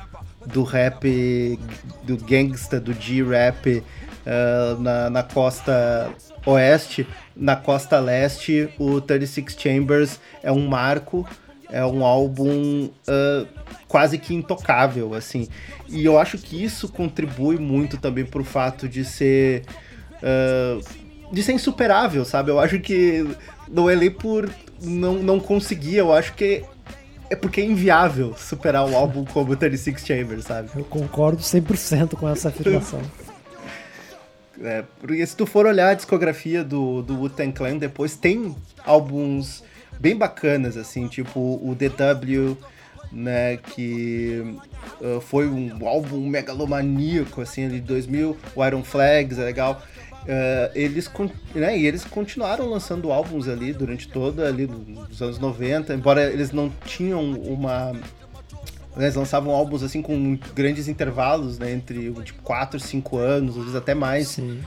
do 0.46 0.64
rap, 0.64 1.60
do 2.04 2.16
gangsta, 2.18 2.80
do 2.80 2.94
G-rap 2.94 3.84
uh, 4.26 4.82
na, 4.82 5.10
na 5.10 5.24
costa 5.24 6.10
oeste, 6.52 7.08
na 7.36 7.56
costa 7.56 8.00
leste, 8.00 8.70
o 8.78 9.00
36 9.02 9.56
Chambers 9.58 10.20
é 10.44 10.52
um 10.52 10.68
marco, 10.68 11.28
é 11.72 11.86
um 11.86 12.04
álbum 12.04 12.86
uh, 12.86 13.48
quase 13.88 14.18
que 14.18 14.34
intocável, 14.34 15.14
assim. 15.14 15.48
E 15.88 16.04
eu 16.04 16.20
acho 16.20 16.38
que 16.38 16.64
isso 16.64 16.90
contribui 16.90 17.58
muito 17.58 17.98
também 17.98 18.26
pro 18.26 18.44
fato 18.44 18.88
de 18.88 19.06
ser. 19.06 19.64
Uh, 20.22 21.10
de 21.32 21.44
ser 21.44 21.54
insuperável, 21.54 22.26
sabe? 22.26 22.50
Eu 22.50 22.60
acho 22.60 22.80
que 22.80 23.24
não 23.68 23.88
é 23.88 23.96
nem 23.96 24.10
por 24.10 24.50
não, 24.82 25.14
não 25.16 25.40
conseguir, 25.40 25.98
eu 25.98 26.12
acho 26.12 26.34
que 26.34 26.64
é 27.30 27.36
porque 27.36 27.62
é 27.62 27.66
inviável 27.66 28.34
superar 28.36 28.86
um 28.86 28.98
álbum 28.98 29.24
como 29.24 29.56
36 29.56 30.04
Chambers, 30.04 30.46
sabe? 30.46 30.70
Eu 30.76 30.84
concordo 30.84 31.42
100% 31.42 32.16
com 32.16 32.28
essa 32.28 32.50
afirmação. 32.50 33.02
É, 34.62 34.84
porque 35.00 35.26
se 35.26 35.36
tu 35.36 35.46
for 35.46 35.66
olhar 35.66 35.90
a 35.90 35.94
discografia 35.94 36.64
do, 36.64 37.02
do 37.02 37.16
Wu-Tang 37.16 37.54
Clan, 37.54 37.78
depois 37.78 38.16
tem 38.16 38.56
álbuns 38.86 39.64
bem 40.00 40.16
bacanas, 40.16 40.76
assim, 40.76 41.08
tipo 41.08 41.40
o 41.40 41.76
DW, 41.76 42.58
né, 43.12 43.58
que 43.58 44.44
uh, 45.02 45.22
foi 45.22 45.48
um 45.48 45.88
álbum 45.88 46.28
megalomaníaco, 46.28 47.42
assim, 47.42 47.68
de 47.70 47.80
2000, 47.80 48.38
o 48.56 48.66
Iron 48.66 48.84
Flags, 48.84 49.40
é 49.40 49.46
legal. 49.46 49.82
Uh, 50.24 50.72
eles, 50.76 51.10
né, 51.56 51.78
e 51.78 51.88
eles 51.88 52.04
continuaram 52.04 52.70
lançando 52.70 53.12
álbuns 53.12 53.48
ali 53.48 53.72
durante 53.74 54.08
toda 54.10 54.48
ali 54.48 54.68
dos 54.68 55.22
anos 55.22 55.40
90, 55.40 55.94
embora 55.94 56.30
eles 56.32 56.52
não 56.52 56.70
tinham 56.86 57.32
uma 57.32 57.94
eles 58.98 59.16
lançavam 59.16 59.54
álbuns 59.54 59.84
assim 59.84 60.02
com 60.02 60.38
grandes 60.54 60.88
intervalos, 60.88 61.58
né, 61.60 61.72
entre 61.72 62.12
tipo 62.24 62.42
4, 62.42 62.80
5 62.80 63.18
anos, 63.18 63.56
às 63.56 63.64
vezes 63.64 63.76
até 63.76 63.94
mais. 63.94 64.30
Sim. 64.30 64.60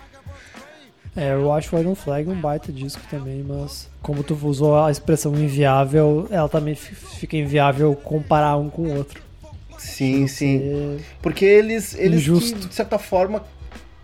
É, 1.15 1.35
eu 1.35 1.53
acho 1.53 1.77
Iron 1.77 1.95
Flag 1.95 2.29
um 2.29 2.41
baita 2.41 2.73
disco 2.73 3.03
também, 3.11 3.43
mas 3.43 3.89
como 4.01 4.23
tu 4.23 4.35
usou 4.47 4.83
a 4.83 4.91
expressão 4.91 5.35
inviável, 5.35 6.27
ela 6.31 6.49
também 6.49 6.75
fica 6.75 7.37
inviável 7.37 7.95
comparar 7.95 8.57
um 8.57 8.71
com 8.71 8.83
o 8.83 8.97
outro. 8.97 9.21
Sim, 9.77 10.27
sim. 10.27 10.99
Porque 11.21 11.45
eles, 11.45 11.95
eles 11.95 12.21
Injusto. 12.21 12.61
que, 12.61 12.69
de 12.69 12.75
certa 12.75 12.99
forma 12.99 13.43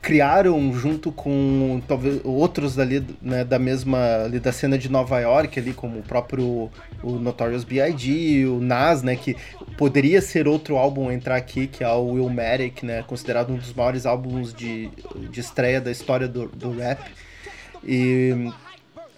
criaram 0.00 0.72
junto 0.72 1.10
com 1.10 1.80
talvez 1.86 2.20
outros 2.24 2.74
dali 2.74 3.04
né, 3.20 3.44
da 3.44 3.58
mesma 3.58 4.24
ali 4.24 4.38
da 4.38 4.52
cena 4.52 4.78
de 4.78 4.88
Nova 4.88 5.18
York 5.18 5.58
ali 5.58 5.72
como 5.74 5.98
o 5.98 6.02
próprio 6.02 6.70
o 7.02 7.12
Notorious 7.12 7.64
B.I.G. 7.64 8.46
o 8.46 8.60
Nas 8.60 9.02
né 9.02 9.16
que 9.16 9.36
poderia 9.76 10.22
ser 10.22 10.46
outro 10.46 10.76
álbum 10.76 11.10
entrar 11.10 11.36
aqui 11.36 11.66
que 11.66 11.82
é 11.82 11.88
o 11.88 12.12
Willmatic 12.12 12.82
né 12.82 13.02
considerado 13.06 13.52
um 13.52 13.56
dos 13.56 13.72
maiores 13.74 14.06
álbuns 14.06 14.54
de, 14.54 14.88
de 15.30 15.40
estreia 15.40 15.80
da 15.80 15.90
história 15.90 16.28
do, 16.28 16.46
do 16.48 16.70
rap 16.76 17.00
e 17.82 18.50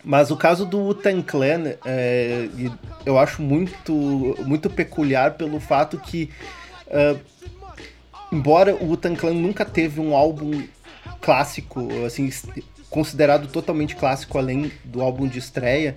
mas 0.03 0.31
o 0.31 0.37
caso 0.37 0.64
do 0.64 0.79
Wu-Tang 0.79 1.23
Clan 1.23 1.75
é, 1.85 2.49
eu 3.05 3.19
acho 3.19 3.43
muito 3.43 4.35
muito 4.47 4.71
peculiar 4.71 5.35
pelo 5.35 5.61
fato 5.61 5.99
que 5.99 6.31
ah, 6.90 7.16
embora 8.33 8.75
o 8.75 8.87
Wu-Tang 8.87 9.16
Clan 9.16 9.35
nunca 9.35 9.64
teve 9.64 10.01
um 10.01 10.14
álbum 10.14 10.62
clássico, 11.21 11.88
assim, 12.05 12.31
considerado 12.88 13.49
totalmente 13.49 13.97
clássico 13.97 14.38
além 14.38 14.71
do 14.85 15.01
álbum 15.01 15.27
de 15.27 15.38
estreia, 15.38 15.97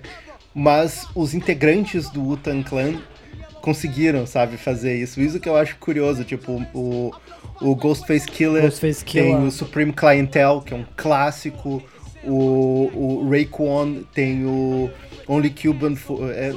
mas 0.54 1.06
os 1.14 1.34
integrantes 1.34 2.08
do 2.10 2.22
Wu-Tang 2.22 2.62
Clan 2.62 3.00
conseguiram, 3.60 4.26
sabe, 4.26 4.56
fazer 4.56 4.94
isso. 4.96 5.20
Isso 5.20 5.40
que 5.40 5.48
eu 5.48 5.56
acho 5.56 5.76
curioso, 5.78 6.22
tipo, 6.22 6.62
o, 6.74 7.10
o 7.60 7.74
Ghostface 7.74 8.26
Killer 8.26 8.62
Ghostface 8.62 9.04
tem 9.04 9.24
Killer. 9.24 9.40
o 9.40 9.50
Supreme 9.50 9.92
Clientele, 9.92 10.60
que 10.60 10.74
é 10.74 10.76
um 10.76 10.84
clássico, 10.96 11.82
o, 12.22 12.90
o 12.94 13.28
Raekwon 13.30 14.02
tem 14.14 14.44
o 14.44 14.90
Only 15.26 15.50
Cuban 15.50 15.96
for, 15.96 16.30
é, 16.30 16.54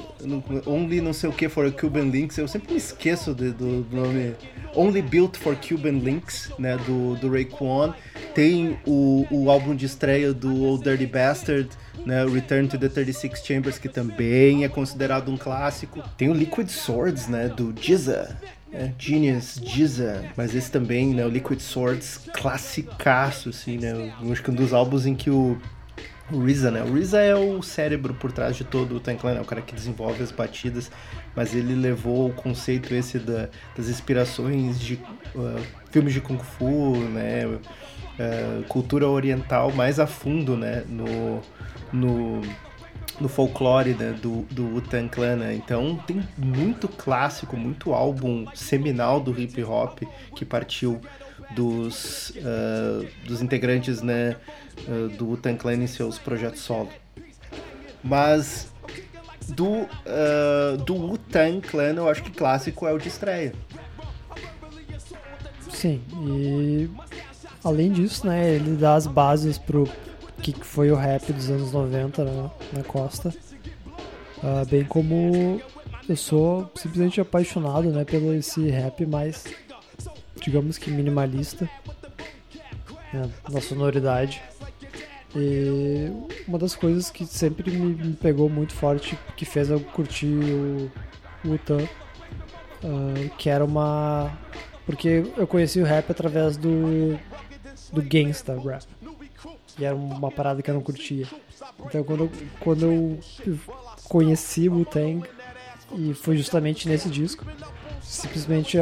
Only 0.66 1.00
não 1.02 1.14
sei 1.14 1.30
o 1.30 1.34
que 1.34 1.48
for 1.48 1.72
Cuban 1.72 2.06
Links, 2.10 2.38
eu 2.38 2.48
sempre 2.48 2.72
me 2.74 2.78
esqueço 2.78 3.34
de- 3.34 3.52
do, 3.52 3.84
do 3.84 3.96
nome 3.96 4.34
Only 4.76 5.02
Built 5.02 5.38
for 5.38 5.56
Cuban 5.56 6.00
Links, 6.00 6.52
né, 6.60 6.78
do, 6.86 7.16
do 7.16 7.30
Raekwon. 7.32 7.94
Tem 8.36 8.78
o, 8.86 9.26
o 9.32 9.50
álbum 9.50 9.76
de 9.76 9.86
estreia 9.86 10.34
do 10.34 10.64
Old 10.64 10.84
Dirty 10.84 11.06
Bastard, 11.08 11.70
né, 12.06 12.26
Return 12.26 12.68
to 12.68 12.78
the 12.78 12.90
36 12.90 13.44
Chambers, 13.44 13.80
que 13.80 13.90
também 13.90 14.64
é 14.64 14.70
considerado 14.70 15.32
um 15.32 15.38
clássico. 15.38 16.04
Tem 16.18 16.30
o 16.30 16.34
Liquid 16.34 16.70
Swords, 16.70 17.28
né, 17.28 17.48
do 17.48 17.74
Jizza. 17.80 18.38
É, 18.72 18.92
Genius, 19.00 19.62
Jizza, 19.64 20.26
mas 20.36 20.54
esse 20.54 20.70
também, 20.70 21.14
né, 21.14 21.26
o 21.26 21.30
Liquid 21.30 21.62
Swords, 21.62 22.20
classicaço, 22.34 23.50
assim, 23.50 23.78
né, 23.78 24.14
acho 24.30 24.44
que 24.44 24.52
um 24.52 24.54
dos 24.54 24.74
álbuns 24.74 25.06
em 25.06 25.16
que 25.16 25.30
o, 25.30 25.58
o 26.32 26.44
RZA, 26.46 26.72
né, 26.72 26.84
o 26.84 26.94
RZA 26.96 27.20
é 27.22 27.36
o 27.36 27.62
cérebro 27.62 28.14
por 28.14 28.32
trás 28.32 28.56
de 28.56 28.64
todo 28.64 28.96
o 28.96 29.00
Tank 29.00 29.20
Clan, 29.22 29.36
é 29.36 29.42
o 29.42 29.46
cara 29.46 29.62
que 29.62 29.74
desenvolve 29.74 30.22
as 30.22 30.32
batidas, 30.32 30.92
mas 31.36 31.56
ele 31.56 31.74
levou 31.74 32.30
o 32.30 32.34
conceito 32.34 32.94
esse 32.94 33.18
da- 33.20 33.48
das 33.76 33.88
inspirações 33.88 34.80
de 34.80 34.96
uh, 35.36 35.62
filmes 35.90 36.14
de 36.14 36.20
Kung 36.20 36.40
Fu, 36.40 36.98
né, 36.98 37.46
uh, 37.46 38.64
cultura 38.68 39.08
oriental 39.08 39.72
mais 39.72 40.00
a 40.00 40.08
fundo, 40.08 40.58
né, 40.58 40.84
no, 40.90 41.42
no, 41.94 42.42
no 43.22 43.30
folclore 43.30 43.94
né, 43.94 44.14
do, 44.22 44.42
do 44.52 44.66
Wu-Tang 44.74 45.10
Clan, 45.10 45.38
né? 45.38 45.56
Então 45.56 45.96
tem 46.06 46.22
muito 46.38 46.88
clássico, 46.88 47.56
muito 47.58 47.94
álbum 47.94 48.46
seminal 48.54 49.20
do 49.20 49.40
hip 49.40 49.64
hop 49.64 50.00
que 50.36 50.46
partiu 50.46 51.02
dos, 51.52 52.34
ah, 52.44 53.06
dos 53.26 53.42
integrantes 53.42 54.02
né, 54.02 54.36
ah, 54.88 55.16
do 55.16 55.28
Wu-Tang 55.28 55.58
Clan 55.58 55.76
em 55.76 55.88
seus 55.88 56.18
projetos 56.18 56.62
solo. 56.62 56.90
Mas 58.04 58.72
do, 59.50 59.88
ah, 60.06 60.78
do 60.78 60.96
Wu-Tang 60.96 61.62
Clan 61.62 61.94
eu 61.94 62.10
acho 62.10 62.24
que 62.24 62.32
clássico 62.32 62.88
é 62.88 62.94
o 62.94 62.98
de 62.98 63.08
estreia. 63.08 63.54
Sim, 65.72 66.02
e 66.26 66.90
além 67.64 67.92
disso, 67.92 68.26
né, 68.26 68.56
ele 68.56 68.76
dá 68.76 68.96
as 68.96 69.06
bases 69.06 69.58
pro 69.58 69.88
que 70.42 70.54
foi 70.54 70.92
o 70.92 70.96
rap 70.96 71.34
dos 71.34 71.50
anos 71.50 71.72
90 71.72 72.24
né, 72.24 72.50
na 72.74 72.84
costa. 72.84 73.34
Ah, 74.44 74.64
bem 74.70 74.84
como 74.84 75.62
eu 76.08 76.16
sou 76.16 76.72
simplesmente 76.76 77.20
apaixonado, 77.20 77.90
né, 77.90 78.06
pelo 78.06 78.34
esse 78.34 78.70
rap 78.70 79.06
mais, 79.06 79.46
digamos 80.48 80.78
que 80.78 80.90
minimalista, 80.90 81.70
né, 83.12 83.30
na 83.50 83.60
sonoridade. 83.60 84.42
E 85.36 86.10
uma 86.48 86.58
das 86.58 86.74
coisas 86.74 87.12
que 87.12 87.26
sempre 87.26 87.70
me, 87.70 88.14
pegou 88.14 88.50
muito 88.50 88.74
forte, 88.74 89.20
que 89.36 89.44
fez 89.44 89.70
eu 89.70 89.82
curtir 89.82 90.26
o, 90.26 90.90
o 91.44 91.52
Wutan, 91.52 91.86
ah, 92.82 93.30
que 93.38 93.50
era 93.50 93.66
uma 93.66 94.32
porque 94.86 95.30
eu 95.36 95.46
conheci 95.46 95.82
o 95.82 95.84
rap 95.84 96.10
através 96.10 96.56
do 96.56 97.20
do 97.92 98.02
gangsta 98.02 98.58
rap. 98.58 98.86
E 99.78 99.84
era 99.84 99.96
uma 99.96 100.32
parada 100.32 100.62
que 100.62 100.70
eu 100.72 100.76
não 100.76 100.82
curtia. 100.82 101.28
Então 101.86 102.06
quando 102.06 102.24
eu, 102.24 102.32
quando 102.62 102.86
eu 102.86 103.20
conheci 104.06 104.70
o 104.70 104.86
Tang 104.86 105.28
e 105.94 106.14
foi 106.14 106.38
justamente 106.38 106.88
nesse 106.88 107.10
disco, 107.10 107.46
simplesmente 108.08 108.78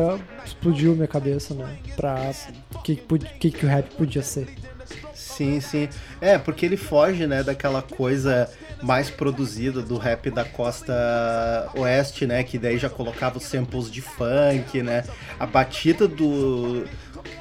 explodiu 0.45 0.95
minha 0.95 1.07
cabeça, 1.07 1.53
né? 1.53 1.77
Pra 1.95 2.31
o 2.75 2.79
que, 2.79 2.95
que, 2.95 3.51
que 3.51 3.65
o 3.65 3.69
rap 3.69 3.89
podia 3.95 4.21
ser. 4.21 4.47
Sim, 5.13 5.59
sim. 5.59 5.89
É, 6.21 6.37
porque 6.37 6.65
ele 6.65 6.77
foge, 6.77 7.25
né, 7.25 7.43
daquela 7.43 7.81
coisa 7.81 8.49
mais 8.81 9.09
produzida 9.09 9.81
do 9.81 9.97
rap 9.97 10.29
da 10.29 10.45
costa 10.45 11.69
oeste, 11.75 12.27
né, 12.27 12.43
que 12.43 12.59
daí 12.59 12.77
já 12.77 12.89
colocava 12.89 13.37
os 13.37 13.43
samples 13.45 13.89
de 13.89 14.01
funk, 14.01 14.83
né? 14.83 15.03
A 15.39 15.45
batida 15.45 16.07
do 16.07 16.85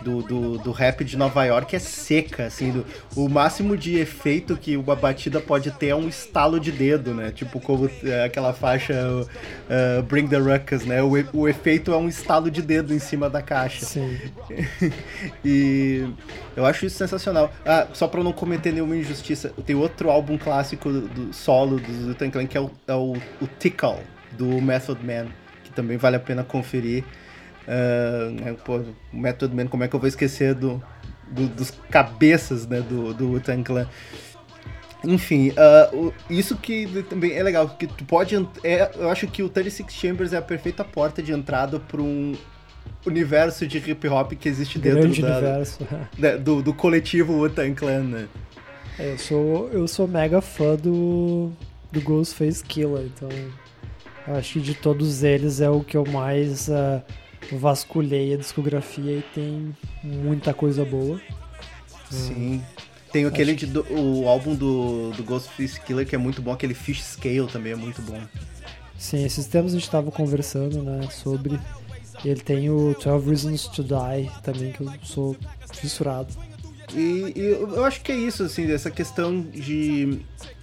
do, 0.05 0.23
do, 0.23 0.59
do 0.59 0.71
rap 0.71 1.03
de 1.03 1.17
Nova 1.17 1.43
York 1.45 1.75
é 1.75 1.79
seca, 1.79 2.45
assim, 2.45 2.71
do- 2.71 2.87
o 3.17 3.29
máximo 3.29 3.77
de 3.77 3.97
efeito 3.99 4.57
que 4.57 4.77
uma 4.77 4.95
batida 4.95 5.41
pode 5.41 5.71
ter 5.73 5.89
é 5.89 5.97
um 5.97 6.07
estalo 6.07 6.61
de 6.61 6.71
dedo, 6.71 7.15
né? 7.15 7.33
Tipo 7.35 7.59
como 7.59 7.91
é, 8.05 8.25
aquela 8.25 8.53
faixa 8.53 8.95
uh, 8.95 10.03
Bring 10.03 10.29
the 10.29 10.37
Ruckus, 10.37 10.85
né? 10.85 11.03
O, 11.03 11.13
o 11.33 11.49
efeito 11.49 11.93
é 11.93 11.97
um 11.97 12.09
estalo 12.09 12.51
de 12.51 12.61
dedo 12.61 12.93
em 12.93 12.99
cima 12.99 13.31
da 13.31 13.41
caixa. 13.41 13.87
Sim. 13.87 14.19
e 15.45 16.07
eu 16.55 16.67
acho 16.67 16.85
isso 16.85 16.97
sensacional. 16.97 17.51
Ah, 17.65 17.89
só 17.95 18.07
pra 18.07 18.23
não 18.23 18.33
cometer 18.33 18.73
nenhuma 18.73 18.97
injustiça, 18.97 19.53
tem 19.65 19.75
outro 19.75 20.11
álbum 20.11 20.37
clássico 20.37 20.91
do, 20.91 21.01
do 21.09 21.33
solo 21.33 21.81
do 21.81 22.09
Wu-Tang 22.09 22.31
Clan 22.31 22.47
que 22.47 22.57
é 22.57 22.61
o, 22.61 22.71
é 22.87 22.95
o, 22.95 23.15
o 23.41 23.47
Tickle, 23.59 24.01
do 24.33 24.61
Method 24.61 25.01
Man, 25.05 25.27
que 25.65 25.71
também 25.71 25.97
vale 25.97 26.17
a 26.17 26.21
pena 26.21 26.45
conferir. 26.45 27.05
Ah, 27.67 28.31
né, 28.31 28.57
pô, 28.65 28.81
Method 29.13 29.55
Man, 29.55 29.67
como 29.67 29.85
é 29.85 29.89
que 29.89 29.95
eu 29.97 30.01
vou 30.01 30.09
esquecer 30.09 30.55
do, 30.55 30.83
do- 31.31 31.49
dos 31.49 31.71
cabeças 31.91 32.67
né, 32.67 32.81
do, 32.81 33.15
do 33.15 33.29
Wu-Tang 33.31 33.63
Clan? 33.63 33.87
Enfim, 35.03 35.53
o- 35.93 36.13
isso 36.31 36.57
que 36.57 36.87
também 37.11 37.33
é 37.33 37.43
legal, 37.43 37.69
que 37.69 37.87
tu 37.87 38.05
pode. 38.05 38.35
É, 38.63 38.91
eu 38.97 39.11
acho 39.11 39.27
que 39.27 39.43
o 39.43 39.49
36 39.51 39.93
Chambers 39.93 40.33
é 40.33 40.39
a 40.39 40.43
perfeita 40.43 40.83
porta 40.83 41.23
de 41.23 41.31
entrada 41.33 41.79
para 41.79 42.01
um 42.01 42.35
universo 43.07 43.67
de 43.67 43.77
hip 43.79 44.09
hop 44.09 44.33
que 44.33 44.49
existe 44.49 44.79
dentro 44.79 45.03
da- 45.21 45.37
universo. 45.39 45.87
da- 46.19 46.37
do, 46.39 46.63
do 46.63 46.73
coletivo 46.73 47.35
Wu-Tang 47.35 47.75
Clan, 47.75 48.01
né? 48.05 48.29
Eu 48.99 49.19
sou, 49.19 49.69
eu 49.71 49.87
sou 49.89 50.07
mega 50.09 50.41
fã 50.41 50.75
do, 50.77 51.51
do 51.93 52.01
Ghostface 52.01 52.63
Killer, 52.65 53.03
então 53.05 53.29
eu 54.27 54.37
acho 54.37 54.55
que 54.55 54.61
de 54.61 54.75
todos 54.75 55.23
eles 55.23 55.61
é 55.61 55.69
o 55.69 55.81
que 55.81 55.97
eu 55.97 56.05
mais 56.07 56.71
ah, 56.71 57.03
vasculhei 57.53 58.35
a 58.35 58.37
discografia 58.37 59.19
e 59.19 59.23
tem 59.35 59.75
muita 60.03 60.53
coisa 60.55 60.85
boa. 60.85 61.21
Sim. 62.11 62.63
Tem 63.13 63.25
aquele 63.27 63.55
de, 63.55 63.67
do- 63.67 63.87
o 63.93 64.29
álbum 64.29 64.55
do, 64.55 65.11
do 65.13 65.23
Ghostface 65.23 65.81
Killer 65.81 66.07
que 66.07 66.15
é 66.15 66.19
muito 66.19 66.43
bom, 66.43 66.53
aquele 66.53 66.75
Fish 66.75 67.03
Scale 67.03 67.47
também 67.47 67.73
é 67.73 67.77
muito 67.77 68.03
bom. 68.03 68.21
Sim, 68.99 69.25
esses 69.25 69.47
tempos 69.47 69.73
a 69.73 69.79
gente 69.79 69.91
tava 69.91 70.11
conversando, 70.11 70.83
né, 70.83 71.09
sobre. 71.11 71.59
Ele 72.25 72.41
tem 72.41 72.71
o 72.71 72.97
12 73.03 73.27
Reasons 73.29 73.69
to 73.69 73.83
Die 73.85 74.31
também, 74.43 74.73
que 74.73 74.81
eu 74.81 74.93
sou 75.03 75.37
fissurado. 75.73 76.33
E, 76.95 77.33
e 77.37 77.41
eu 77.41 77.85
acho 77.85 78.01
que 78.01 78.13
é 78.13 78.17
isso, 78.17 78.43
assim, 78.45 78.71
essa 78.71 78.91
questão 78.91 79.41
de. 79.43 80.21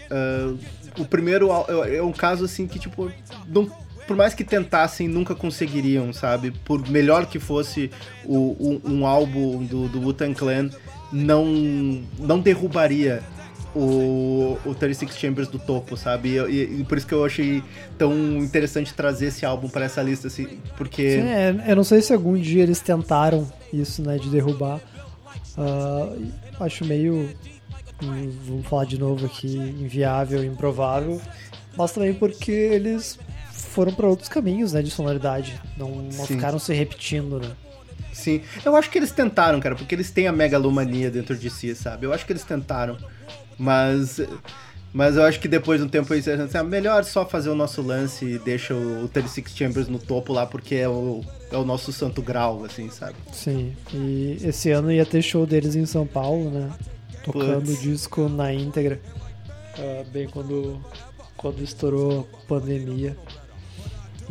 ah, 0.10 0.54
o 0.98 1.06
primeiro 1.06 1.50
é 1.86 1.98
é 1.98 2.04
um 2.04 2.12
caso 2.12 2.46
assim 2.46 2.68
que, 2.68 2.80
tipo, 2.80 3.12
não, 3.48 3.70
por 4.12 4.18
mais 4.18 4.34
que 4.34 4.43
tentassem, 4.43 5.07
nunca 5.07 5.34
conseguiriam, 5.34 6.12
sabe? 6.12 6.51
Por 6.51 6.86
melhor 6.89 7.28
que 7.28 7.39
fosse 7.39 7.89
o, 8.26 8.57
um, 8.86 8.91
um 8.97 9.05
álbum 9.05 9.64
do, 9.64 9.88
do 9.88 10.01
Wu-Tang 10.01 10.36
Clan, 10.36 10.70
não, 11.14 11.45
não 12.20 12.38
derrubaria 12.41 13.24
o, 13.74 14.57
o 14.66 14.76
36 14.76 15.18
Chambers 15.18 15.47
do 15.47 15.57
topo, 15.57 15.95
sabe? 15.95 16.38
E, 16.49 16.80
e- 16.82 16.84
por 16.84 16.97
isso 16.97 17.07
que 17.07 17.14
eu 17.14 17.24
achei 17.24 17.64
tão 17.97 18.14
interessante 18.39 18.93
trazer 18.93 19.28
esse 19.28 19.45
álbum 19.45 19.70
para 19.70 19.86
essa 19.86 20.01
lista, 20.01 20.28
assim, 20.28 20.59
porque. 20.76 21.12
Sim, 21.12 21.28
é, 21.30 21.55
eu 21.70 21.76
não 21.78 21.86
sei 21.86 22.01
se 22.01 22.12
algum 22.12 22.38
dia 22.38 22.64
eles 22.64 22.82
tentaram 22.82 23.49
isso, 23.72 24.01
né, 24.01 24.18
de 24.18 24.30
derrubar. 24.30 24.82
Ah, 25.57 26.14
acho 26.59 26.84
meio, 26.84 27.30
vamos 28.45 28.68
falar 28.68 28.84
de 28.84 28.99
novo 28.99 29.26
aqui, 29.26 29.55
inviável, 29.55 30.43
improvável. 30.43 31.22
Mas 31.78 31.93
também 31.93 32.14
porque 32.14 32.51
eles 32.51 33.18
foram 33.72 33.94
para 33.94 34.08
outros 34.08 34.30
caminhos, 34.30 34.74
né, 34.74 34.82
de 34.82 34.92
sonoridade. 34.92 35.60
Não, 35.78 35.90
não 35.90 36.26
ficaram 36.26 36.60
se 36.60 36.74
repetindo, 36.74 37.40
né. 37.40 37.52
Sim, 38.14 38.42
eu 38.66 38.76
acho 38.76 38.90
que 38.90 38.98
eles 38.98 39.12
tentaram, 39.12 39.60
cara, 39.60 39.76
porque 39.76 39.96
eles 39.96 40.12
têm 40.12 40.28
a 40.28 40.32
megalomania 40.32 41.10
dentro 41.10 41.36
de 41.36 41.50
si, 41.50 41.74
sabe? 41.74 42.06
Eu 42.06 42.14
acho 42.14 42.26
que 42.26 42.34
eles 42.34 42.44
tentaram, 42.44 42.98
mas 43.58 44.20
mas 44.94 45.16
eu 45.16 45.24
acho 45.24 45.40
que 45.40 45.48
depois 45.48 45.80
de 45.80 45.86
um 45.86 45.90
tempo 45.90 46.14
eles 46.14 46.28
assim, 46.28 46.58
ah, 46.58 46.64
melhor 46.64 47.06
só 47.06 47.26
fazer 47.26 47.50
o 47.50 47.56
nosso 47.56 47.82
lance 47.82 48.26
e 48.26 48.40
deixa 48.40 48.74
o 48.74 49.08
36 49.08 49.56
Chambers 49.56 49.88
no 49.88 49.98
topo 49.98 50.34
lá, 50.34 50.46
porque 50.46 50.76
é 50.76 50.90
o, 50.90 51.22
é 51.50 51.56
o 51.56 51.64
nosso 51.64 51.94
santo 51.94 52.22
grau, 52.22 52.66
assim, 52.66 52.90
sabe? 52.90 53.16
Sim, 53.32 53.74
e 53.94 54.38
esse 54.44 54.70
ano 54.72 54.92
ia 54.92 55.06
ter 55.06 55.22
show 55.22 55.46
deles 55.46 55.76
em 55.76 55.86
São 55.86 56.06
Paulo, 56.06 56.50
né? 56.50 56.70
Tocando 57.24 57.66
Putz. 57.66 57.80
o 57.80 57.82
disco 57.82 58.28
na 58.28 58.54
íntegra. 58.54 59.00
Ah, 59.78 60.04
bem 60.12 60.28
quando, 60.28 60.84
quando 61.38 61.64
estourou 61.64 62.28
a 62.34 62.48
pandemia. 62.48 63.16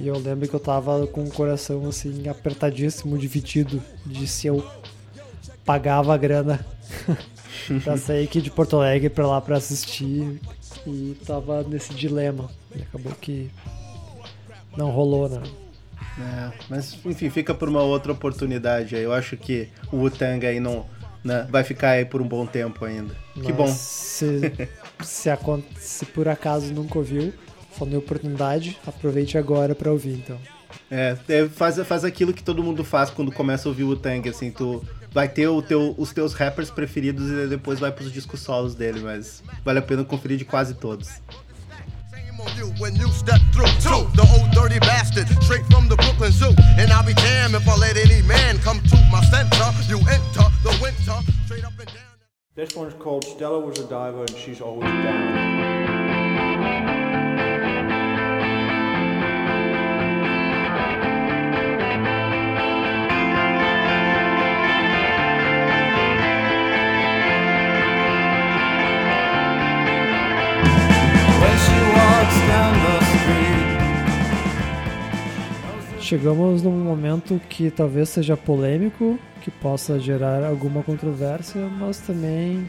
E 0.01 0.09
eu 0.09 0.18
lembro 0.18 0.48
que 0.48 0.55
eu 0.55 0.61
tava 0.61 1.07
com 1.07 1.24
o 1.24 1.30
coração 1.30 1.86
assim, 1.86 2.26
apertadíssimo, 2.26 3.18
dividido, 3.18 3.82
de 4.07 4.26
se 4.26 4.46
eu 4.46 4.66
pagava 5.62 6.14
a 6.14 6.16
grana 6.16 6.64
pra 7.84 7.98
sair 7.98 8.24
aqui 8.24 8.40
de 8.40 8.51
Porto 8.51 8.76
Alegre 8.76 9.11
pra 9.11 9.26
lá 9.26 9.40
pra 9.42 9.59
assistir. 9.59 10.40
E 10.86 11.14
tava 11.26 11.62
nesse 11.64 11.92
dilema. 11.92 12.51
E 12.74 12.80
acabou 12.80 13.12
que 13.20 13.51
não 14.74 14.90
rolou, 14.90 15.28
né? 15.28 15.42
É, 16.18 16.53
mas 16.70 16.96
enfim, 17.05 17.28
fica 17.28 17.55
por 17.55 17.68
uma 17.68 17.82
outra 17.82 18.12
oportunidade 18.12 18.96
aí. 18.96 19.03
Eu 19.03 19.12
acho 19.12 19.36
que 19.36 19.68
o 19.92 19.98
Wu-Tang 19.98 20.46
aí 20.46 20.61
não, 20.61 20.86
né, 21.22 21.46
vai 21.51 21.62
ficar 21.62 21.90
aí 21.90 22.07
por 22.07 22.22
um 22.22 22.26
bom 22.26 22.46
tempo 22.46 22.86
ainda. 22.86 23.14
Que 23.34 23.53
Mas 23.53 23.57
bom. 23.57 23.66
Se, 23.68 24.40
se, 25.05 25.30
se 25.78 26.07
por 26.07 26.26
acaso 26.26 26.72
nunca 26.72 26.98
ouviu, 26.98 27.34
falando 27.72 27.94
em 27.94 27.96
oportunidade, 27.96 28.78
aproveite 28.86 29.38
agora 29.38 29.74
pra 29.74 29.90
ouvir, 29.90 30.14
então. 30.14 30.38
É, 30.90 31.16
é, 31.28 31.48
faz, 31.48 31.78
faz 31.86 32.04
aquilo 32.04 32.32
que 32.32 32.42
todo 32.42 32.62
mundo 32.62 32.84
faz 32.84 33.10
quando 33.10 33.32
começa 33.32 33.68
a 33.68 33.70
ouvir 33.70 33.84
o 33.84 33.96
Tang, 33.96 34.28
assim, 34.28 34.50
tu 34.50 34.84
vai 35.12 35.28
ter 35.28 35.48
o 35.48 35.60
teu, 35.60 35.94
os 35.98 36.12
teus 36.12 36.34
rappers 36.34 36.70
preferidos 36.70 37.28
e 37.28 37.46
depois 37.46 37.78
vai 37.78 37.90
pros 37.90 38.12
discos 38.12 38.40
solos 38.40 38.74
dele, 38.74 39.00
mas 39.00 39.42
vale 39.64 39.78
a 39.78 39.82
pena 39.82 40.04
conferir 40.04 40.36
de 40.36 40.44
quase 40.44 40.74
todos. 40.74 41.08
When 42.78 42.96
you 42.96 43.08
step 43.08 43.40
through 43.52 43.66
to 43.66 44.10
the 44.16 44.26
old 44.38 44.50
dirty 44.52 44.78
bastard 44.80 45.28
straight 45.42 45.66
from 45.70 45.88
the 45.88 45.96
Brooklyn 45.96 46.32
Zoo. 46.32 46.54
And 46.78 46.90
I'll 46.90 47.04
be 47.04 47.12
damned 47.12 47.54
if 47.54 47.68
I 47.68 47.76
let 47.76 47.98
any 47.98 48.22
man 48.22 48.58
come 48.60 48.80
to 48.80 48.96
my 49.12 49.20
center. 49.24 49.68
You 49.86 49.98
enter 50.08 50.48
the 50.62 50.78
winter 50.80 51.18
straight 51.44 51.64
up 51.64 51.78
and 51.78 51.88
down. 51.88 52.16
This 52.54 52.74
one's 52.74 52.94
called 52.94 53.24
Stella 53.24 53.60
Was 53.60 53.78
a 53.78 53.86
Diver 53.86 54.20
and 54.20 54.36
She's 54.36 54.62
Always 54.62 54.88
Down. 54.88 55.79
Chegamos 76.10 76.62
num 76.62 76.72
momento 76.72 77.40
que 77.48 77.70
talvez 77.70 78.08
seja 78.08 78.36
polêmico, 78.36 79.16
que 79.42 79.50
possa 79.50 79.96
gerar 80.00 80.44
alguma 80.44 80.82
controvérsia, 80.82 81.68
mas 81.68 82.00
também 82.00 82.68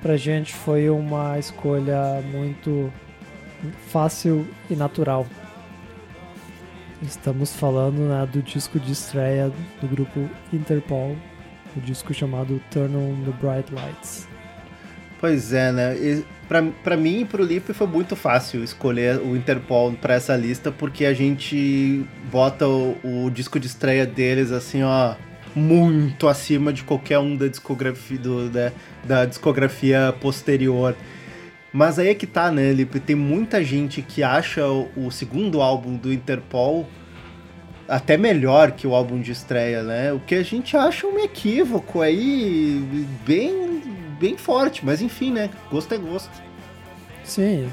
pra 0.00 0.16
gente 0.16 0.54
foi 0.54 0.88
uma 0.88 1.36
escolha 1.36 2.22
muito 2.30 2.92
fácil 3.88 4.46
e 4.70 4.76
natural. 4.76 5.26
Estamos 7.02 7.54
falando 7.54 8.08
né, 8.08 8.24
do 8.32 8.40
disco 8.40 8.78
de 8.78 8.92
estreia 8.92 9.50
do 9.80 9.88
grupo 9.88 10.28
Interpol, 10.52 11.16
o 11.76 11.80
disco 11.80 12.14
chamado 12.14 12.60
Turn 12.70 12.96
on 12.96 13.24
the 13.24 13.32
Bright 13.40 13.74
Lights. 13.74 14.33
Pois 15.24 15.54
é, 15.54 15.72
né? 15.72 15.96
E 15.96 16.22
pra, 16.46 16.62
pra 16.82 16.98
mim 16.98 17.22
e 17.22 17.24
pro 17.24 17.42
Lipe 17.42 17.72
foi 17.72 17.86
muito 17.86 18.14
fácil 18.14 18.62
escolher 18.62 19.18
o 19.20 19.34
Interpol 19.34 19.90
pra 19.94 20.12
essa 20.12 20.36
lista, 20.36 20.70
porque 20.70 21.06
a 21.06 21.14
gente 21.14 22.04
bota 22.30 22.68
o, 22.68 22.94
o 23.02 23.30
disco 23.30 23.58
de 23.58 23.66
estreia 23.66 24.04
deles 24.04 24.52
assim, 24.52 24.82
ó, 24.82 25.14
muito 25.56 26.28
acima 26.28 26.74
de 26.74 26.84
qualquer 26.84 27.20
um 27.20 27.38
da 27.38 27.48
discografia, 27.48 28.18
do, 28.18 28.50
da, 29.02 29.24
discografia 29.24 30.14
posterior. 30.20 30.94
Mas 31.72 31.98
aí 31.98 32.08
é 32.08 32.14
que 32.14 32.26
tá, 32.26 32.50
né, 32.50 32.70
Lipe? 32.70 33.00
Tem 33.00 33.16
muita 33.16 33.64
gente 33.64 34.02
que 34.02 34.22
acha 34.22 34.68
o, 34.68 34.90
o 34.94 35.10
segundo 35.10 35.62
álbum 35.62 35.96
do 35.96 36.12
Interpol 36.12 36.86
até 37.88 38.18
melhor 38.18 38.72
que 38.72 38.86
o 38.86 38.94
álbum 38.94 39.18
de 39.20 39.32
estreia, 39.32 39.82
né? 39.82 40.12
O 40.12 40.20
que 40.20 40.34
a 40.34 40.42
gente 40.42 40.76
acha 40.76 41.06
um 41.06 41.18
equívoco 41.18 42.02
aí, 42.02 42.82
bem, 43.26 43.73
bem 44.18 44.36
forte, 44.36 44.84
mas 44.84 45.00
enfim, 45.02 45.32
né? 45.32 45.50
Gosto 45.70 45.94
é 45.94 45.98
gosto. 45.98 46.30
Sim, 47.22 47.70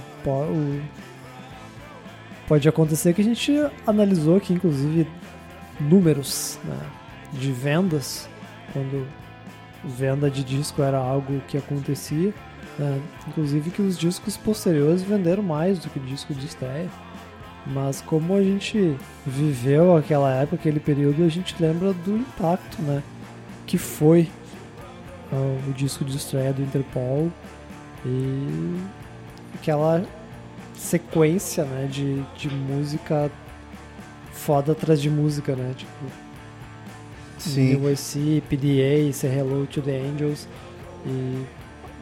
pode 2.47 2.67
acontecer 2.69 3.13
que 3.13 3.21
a 3.21 3.23
gente 3.23 3.51
analisou 3.85 4.37
aqui, 4.37 4.53
inclusive, 4.53 5.07
números 5.79 6.59
né, 6.63 6.79
de 7.33 7.51
vendas, 7.51 8.29
quando 8.71 9.07
venda 9.83 10.29
de 10.29 10.43
disco 10.43 10.81
era 10.81 10.97
algo 10.97 11.41
que 11.47 11.57
acontecia. 11.57 12.33
né, 12.77 13.01
inclusive 13.27 13.69
que 13.71 13.81
os 13.81 13.97
discos 13.97 14.37
posteriores 14.37 15.01
venderam 15.01 15.43
mais 15.43 15.79
do 15.79 15.89
que 15.89 15.99
o 15.99 16.03
disco 16.03 16.33
de 16.33 16.45
estreia. 16.45 16.89
Mas 17.67 18.01
como 18.01 18.35
a 18.35 18.41
gente 18.41 18.97
viveu 19.25 19.95
aquela 19.95 20.33
época, 20.33 20.55
aquele 20.55 20.79
período, 20.79 21.23
a 21.23 21.29
gente 21.29 21.55
lembra 21.59 21.93
do 21.93 22.17
impacto, 22.17 22.81
né? 22.81 23.03
que 23.71 23.77
foi 23.77 24.29
o 25.35 25.73
disco 25.73 26.03
de 26.03 26.17
estreia 26.17 26.51
do 26.51 26.61
Interpol 26.61 27.31
e 28.05 28.79
aquela 29.55 30.03
sequência 30.75 31.63
né, 31.63 31.87
de, 31.89 32.21
de 32.35 32.49
música 32.49 33.31
foda 34.33 34.71
atrás 34.71 35.01
de 35.01 35.09
música, 35.09 35.55
né? 35.55 35.73
Tipo, 35.77 36.05
Sim. 37.37 37.75
USC, 37.75 38.43
PDA, 38.49 39.11
Say 39.13 39.37
Hello 39.37 39.65
to 39.67 39.81
the 39.81 39.97
Angels 39.97 40.47
e 41.05 41.45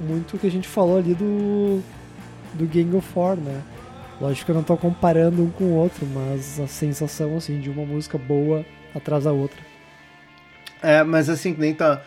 muito 0.01 0.38
que 0.38 0.47
a 0.47 0.51
gente 0.51 0.67
falou 0.67 0.97
ali 0.97 1.13
do 1.13 1.82
do 2.53 2.65
Gang 2.65 2.95
of 2.95 3.07
Four, 3.07 3.38
né? 3.38 3.61
Lógico 4.19 4.45
que 4.45 4.51
eu 4.51 4.55
não 4.55 4.63
tô 4.63 4.75
comparando 4.75 5.43
um 5.43 5.49
com 5.49 5.65
o 5.65 5.75
outro, 5.75 6.05
mas 6.05 6.59
a 6.59 6.67
sensação 6.67 7.38
assim 7.38 7.59
de 7.59 7.69
uma 7.69 7.86
música 7.86 8.17
boa 8.17 8.65
atrás 8.93 9.23
da 9.23 9.32
outra. 9.32 9.59
É, 10.82 11.03
mas 11.03 11.30
assim, 11.30 11.55
nem 11.57 11.73
tá. 11.73 12.01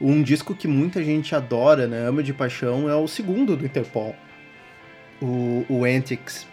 Um 0.00 0.22
disco 0.22 0.54
que 0.54 0.66
muita 0.66 1.02
gente 1.02 1.34
adora, 1.34 1.86
né? 1.86 2.06
Ama 2.06 2.22
de 2.22 2.32
paixão, 2.32 2.88
é 2.88 2.94
o 2.94 3.06
segundo 3.06 3.56
do 3.56 3.64
Interpol. 3.64 4.16
O, 5.20 5.64
o 5.68 5.84
Antics. 5.84 6.46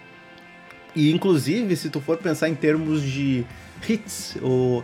E 0.95 1.11
inclusive, 1.11 1.75
se 1.75 1.89
tu 1.89 1.99
for 1.99 2.17
pensar 2.17 2.49
em 2.49 2.55
termos 2.55 3.01
de 3.01 3.45
hits, 3.87 4.37
ou 4.41 4.83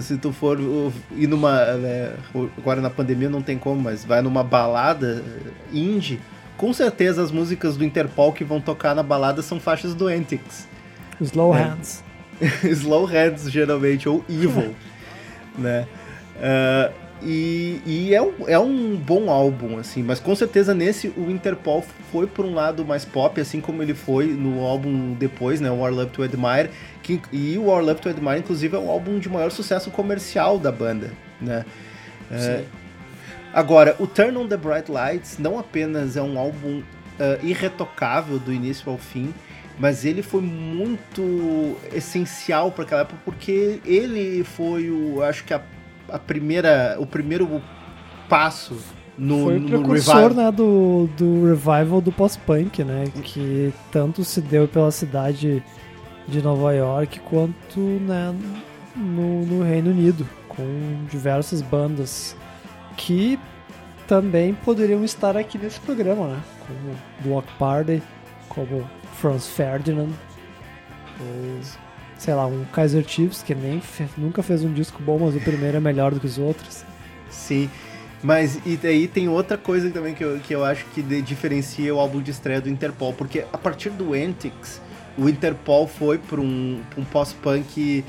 se 0.00 0.16
tu 0.16 0.32
for 0.32 0.58
uh, 0.58 0.92
ir 1.16 1.26
numa. 1.26 1.74
né, 1.74 2.14
agora 2.56 2.80
na 2.80 2.90
pandemia 2.90 3.28
não 3.28 3.42
tem 3.42 3.58
como, 3.58 3.80
mas 3.80 4.04
vai 4.04 4.22
numa 4.22 4.42
balada 4.42 5.22
eh, 5.24 5.50
indie, 5.72 6.20
com 6.56 6.72
certeza 6.72 7.22
as 7.22 7.30
músicas 7.30 7.76
do 7.76 7.84
Interpol 7.84 8.32
que 8.32 8.42
vão 8.42 8.60
tocar 8.60 8.94
na 8.94 9.02
balada 9.02 9.42
são 9.42 9.60
faixas 9.60 9.94
do 9.94 10.06
Antics. 10.06 10.66
Slow 11.20 11.54
É. 11.54 11.62
Hands. 11.62 12.04
Slow 12.64 13.04
Hands, 13.04 13.50
geralmente, 13.50 14.08
ou 14.08 14.24
Evil, 14.28 14.74
né? 15.58 15.86
Ah, 16.40 16.90
e 17.22 17.80
e 17.86 18.14
é, 18.14 18.22
um, 18.22 18.32
é 18.46 18.58
um 18.58 18.96
bom 18.96 19.30
álbum, 19.30 19.78
assim, 19.78 20.02
mas 20.02 20.20
com 20.20 20.34
certeza 20.34 20.74
nesse 20.74 21.08
o 21.16 21.30
Interpol 21.30 21.84
foi 22.12 22.26
por 22.26 22.44
um 22.44 22.54
lado 22.54 22.84
mais 22.84 23.04
pop, 23.04 23.40
assim 23.40 23.60
como 23.60 23.82
ele 23.82 23.94
foi 23.94 24.26
no 24.26 24.64
álbum 24.64 25.14
depois, 25.14 25.60
né? 25.60 25.70
O 25.70 25.80
War 25.80 25.92
Love 25.92 26.10
to 26.10 26.22
Admire, 26.22 26.70
que, 27.02 27.20
e 27.32 27.56
o 27.58 27.64
War 27.64 27.82
Love 27.82 28.00
to 28.00 28.08
Admire, 28.08 28.38
inclusive, 28.38 28.76
é 28.76 28.78
o 28.78 28.90
álbum 28.90 29.18
de 29.18 29.28
maior 29.28 29.50
sucesso 29.50 29.90
comercial 29.90 30.58
da 30.58 30.70
banda, 30.70 31.12
né? 31.40 31.64
É, 32.30 32.64
Agora, 33.52 33.96
o 33.98 34.06
Turn 34.06 34.36
on 34.36 34.46
the 34.46 34.56
Bright 34.56 34.90
Lights 34.90 35.38
não 35.38 35.58
apenas 35.58 36.16
é 36.16 36.22
um 36.22 36.38
álbum 36.38 36.82
ah, 37.18 37.38
irretocável 37.42 38.38
do 38.38 38.52
início 38.52 38.90
ao 38.90 38.98
fim, 38.98 39.32
mas 39.78 40.04
ele 40.04 40.22
foi 40.22 40.42
muito 40.42 41.76
essencial 41.92 42.70
para 42.70 42.84
aquela 42.84 43.00
época 43.02 43.18
porque 43.24 43.80
ele 43.84 44.44
foi 44.44 44.90
o, 44.90 45.22
acho 45.22 45.44
que 45.44 45.54
a, 45.54 45.62
a 46.08 46.18
primeira, 46.18 46.96
o 46.98 47.06
primeiro 47.06 47.62
passo 48.28 48.76
no, 49.18 49.44
Foi 49.44 49.58
o 49.58 49.64
precursor 49.64 50.34
né, 50.34 50.52
do, 50.52 51.08
do 51.16 51.46
revival 51.46 52.00
do 52.02 52.12
post-punk, 52.12 52.84
né? 52.84 53.04
Que 53.22 53.72
tanto 53.90 54.22
se 54.24 54.42
deu 54.42 54.68
pela 54.68 54.90
cidade 54.90 55.62
de 56.28 56.42
Nova 56.42 56.74
York 56.74 57.20
quanto 57.20 57.80
né, 57.80 58.34
no, 58.94 59.46
no 59.46 59.62
Reino 59.62 59.90
Unido, 59.90 60.28
com 60.48 60.64
diversas 61.10 61.62
bandas 61.62 62.36
que 62.96 63.38
também 64.06 64.52
poderiam 64.52 65.02
estar 65.02 65.36
aqui 65.36 65.56
nesse 65.56 65.80
programa, 65.80 66.28
né? 66.28 66.42
Como 66.66 66.96
Block 67.20 67.48
Party, 67.58 68.02
como 68.48 68.88
Franz 69.14 69.46
Ferdinand, 69.46 70.10
ou, 71.20 71.85
sei 72.18 72.34
lá, 72.34 72.46
um 72.46 72.64
Kaiser 72.72 73.04
Chiefs, 73.06 73.42
que 73.42 73.54
nem 73.54 73.80
nunca 74.16 74.42
fez 74.42 74.64
um 74.64 74.72
disco 74.72 75.02
bom, 75.02 75.18
mas 75.18 75.34
o 75.36 75.40
primeiro 75.40 75.76
é 75.76 75.80
melhor 75.80 76.12
do 76.14 76.20
que 76.20 76.26
os 76.26 76.38
outros. 76.38 76.84
Sim. 77.30 77.68
Mas 78.22 78.58
e 78.64 78.76
daí 78.76 79.06
tem 79.06 79.28
outra 79.28 79.58
coisa 79.58 79.90
também 79.90 80.14
que 80.14 80.24
eu, 80.24 80.38
que 80.40 80.54
eu 80.54 80.64
acho 80.64 80.84
que 80.94 81.02
de- 81.02 81.20
diferencia 81.22 81.94
o 81.94 82.00
álbum 82.00 82.20
de 82.20 82.30
estreia 82.30 82.60
do 82.60 82.68
Interpol, 82.68 83.12
porque 83.12 83.44
a 83.52 83.58
partir 83.58 83.90
do 83.90 84.14
Antics, 84.14 84.80
o 85.18 85.28
Interpol 85.28 85.86
foi 85.86 86.18
para 86.18 86.40
um, 86.40 86.80
um 86.96 87.04
pós-punk 87.04 88.02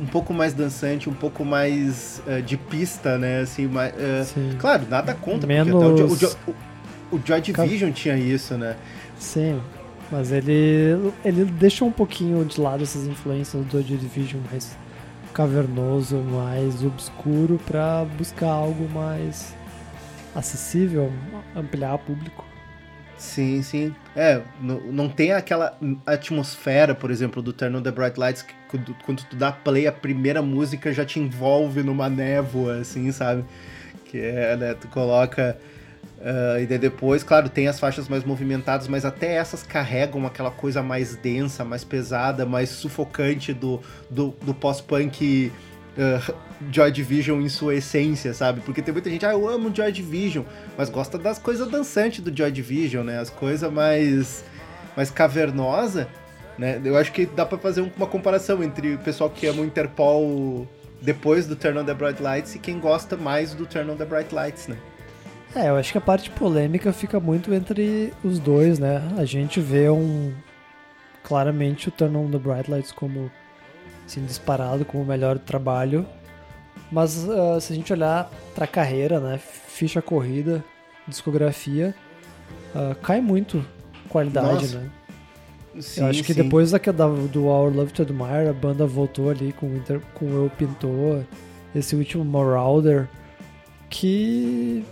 um 0.00 0.06
pouco 0.06 0.34
mais 0.34 0.52
dançante, 0.52 1.08
um 1.08 1.12
pouco 1.14 1.44
mais 1.44 2.20
eh, 2.26 2.40
de 2.40 2.56
pista, 2.56 3.18
né? 3.18 3.40
Assim, 3.40 3.66
mais, 3.68 3.94
eh, 3.96 4.24
Sim. 4.24 4.56
claro, 4.58 4.82
nada 4.90 5.14
contra, 5.14 5.40
porque 5.46 5.52
até 5.52 5.64
Menos- 5.72 6.22
o, 6.22 6.26
o, 6.50 6.52
o, 7.12 7.16
o 7.16 7.20
Joy 7.24 7.40
Division 7.40 7.92
tinha 7.92 8.16
isso, 8.16 8.54
né? 8.54 8.74
Sim, 9.18 9.60
mas 10.12 10.30
ele, 10.30 11.10
ele 11.24 11.46
deixa 11.46 11.86
um 11.86 11.90
pouquinho 11.90 12.44
de 12.44 12.60
lado 12.60 12.82
essas 12.82 13.06
influências 13.06 13.64
do 13.64 13.82
Joy 13.82 13.96
Division 13.96 14.42
mais 14.50 14.76
cavernoso, 15.32 16.16
mais 16.18 16.84
obscuro, 16.84 17.58
pra 17.64 18.04
buscar 18.18 18.50
algo 18.50 18.86
mais 18.90 19.54
acessível, 20.34 21.10
ampliar 21.56 21.94
o 21.94 21.98
público. 21.98 22.44
Sim, 23.16 23.62
sim. 23.62 23.94
É, 24.14 24.42
não, 24.60 24.80
não 24.80 25.08
tem 25.08 25.32
aquela 25.32 25.78
atmosfera, 26.04 26.94
por 26.94 27.10
exemplo, 27.10 27.40
do 27.40 27.50
Turn 27.50 27.74
on 27.78 27.82
the 27.82 27.90
Bright 27.90 28.20
Lights, 28.20 28.42
que 28.42 28.52
quando, 28.68 28.94
quando 29.06 29.24
tu 29.24 29.34
dá 29.34 29.50
play, 29.50 29.86
a 29.86 29.92
primeira 29.92 30.42
música 30.42 30.92
já 30.92 31.06
te 31.06 31.20
envolve 31.20 31.82
numa 31.82 32.10
névoa, 32.10 32.80
assim, 32.80 33.10
sabe? 33.12 33.44
Que 34.04 34.18
é, 34.18 34.56
né, 34.58 34.74
tu 34.74 34.88
coloca... 34.88 35.58
ah, 36.24 36.60
e 36.60 36.66
daí 36.66 36.78
depois, 36.78 37.24
claro, 37.24 37.48
tem 37.48 37.66
as 37.66 37.80
faixas 37.80 38.08
mais 38.08 38.22
movimentadas, 38.24 38.86
mas 38.86 39.04
até 39.04 39.34
essas 39.34 39.62
carregam 39.62 40.24
aquela 40.24 40.50
coisa 40.50 40.82
mais 40.82 41.16
densa, 41.16 41.64
mais 41.64 41.82
pesada, 41.82 42.46
mais 42.46 42.68
sufocante 42.68 43.52
do, 43.52 43.80
do, 44.08 44.32
do 44.42 44.54
pós-punk 44.54 45.50
uh, 45.98 46.34
Joy 46.70 46.92
Division 46.92 47.40
em 47.40 47.48
sua 47.48 47.74
essência, 47.74 48.32
sabe? 48.32 48.60
Porque 48.60 48.80
tem 48.80 48.92
muita 48.92 49.10
gente, 49.10 49.26
ah, 49.26 49.32
eu 49.32 49.48
amo 49.48 49.74
Joy 49.74 49.90
Division, 49.90 50.44
mas 50.78 50.88
gosta 50.88 51.18
das 51.18 51.38
coisas 51.38 51.68
dançantes 51.68 52.20
do 52.20 52.34
Joy 52.36 52.52
Division, 52.52 53.04
né? 53.04 53.18
As 53.18 53.28
coisas 53.30 53.72
mais, 53.72 54.44
mais 54.96 55.10
cavernosa, 55.10 56.06
né? 56.56 56.80
Eu 56.84 56.96
acho 56.96 57.10
que 57.10 57.26
dá 57.26 57.44
pra 57.44 57.58
fazer 57.58 57.80
um- 57.80 57.90
uma 57.96 58.06
comparação 58.06 58.62
entre 58.62 58.94
o 58.94 58.98
pessoal 58.98 59.28
que 59.28 59.44
ama 59.46 59.62
o 59.62 59.64
Interpol 59.64 60.68
depois 61.00 61.48
do 61.48 61.56
Turn 61.56 61.80
on 61.80 61.84
the 61.84 61.94
Bright 61.94 62.22
Lights 62.22 62.54
e 62.54 62.60
quem 62.60 62.78
gosta 62.78 63.16
mais 63.16 63.54
do 63.54 63.66
Turn 63.66 63.90
on 63.90 63.96
the 63.96 64.04
Bright 64.04 64.32
Lights, 64.32 64.68
né? 64.68 64.76
É, 65.54 65.68
eu 65.68 65.76
acho 65.76 65.92
que 65.92 65.98
a 65.98 66.00
parte 66.00 66.30
polêmica 66.30 66.92
fica 66.92 67.20
muito 67.20 67.52
entre 67.52 68.12
os 68.24 68.38
dois, 68.38 68.78
né? 68.78 69.02
A 69.18 69.24
gente 69.24 69.60
vê 69.60 69.88
um. 69.90 70.32
Claramente 71.22 71.88
o 71.88 71.92
Turn 71.92 72.16
on 72.16 72.30
the 72.30 72.38
Bright 72.38 72.70
Lights 72.70 72.90
como 72.90 73.30
assim, 74.04 74.24
disparado 74.24 74.84
como 74.84 75.02
o 75.02 75.06
melhor 75.06 75.38
trabalho. 75.38 76.06
Mas 76.90 77.28
ah, 77.28 77.60
se 77.60 77.72
a 77.72 77.76
gente 77.76 77.92
olhar 77.92 78.30
pra 78.54 78.66
carreira, 78.66 79.20
né? 79.20 79.38
Ficha 79.38 80.00
corrida, 80.02 80.64
discografia, 81.06 81.94
ah, 82.74 82.94
cai 83.02 83.20
muito 83.20 83.64
qualidade, 84.08 84.48
Nossa, 84.74 84.78
né? 84.78 84.90
Sim, 85.80 86.00
Eu 86.02 86.06
acho 86.08 86.22
que 86.24 86.34
sim. 86.34 86.42
depois 86.42 86.70
da, 86.70 86.78
da- 86.78 87.06
do 87.08 87.46
Our 87.46 87.74
Love 87.74 87.92
to 87.92 88.02
Admire, 88.02 88.48
a 88.48 88.52
banda 88.52 88.86
voltou 88.86 89.30
ali 89.30 89.52
com, 89.52 89.70
com 90.14 90.24
o 90.26 90.44
Eu 90.44 90.50
Pintor, 90.50 91.24
esse 91.74 91.94
último 91.94 92.24
Marauder, 92.24 93.08
que. 93.88 94.84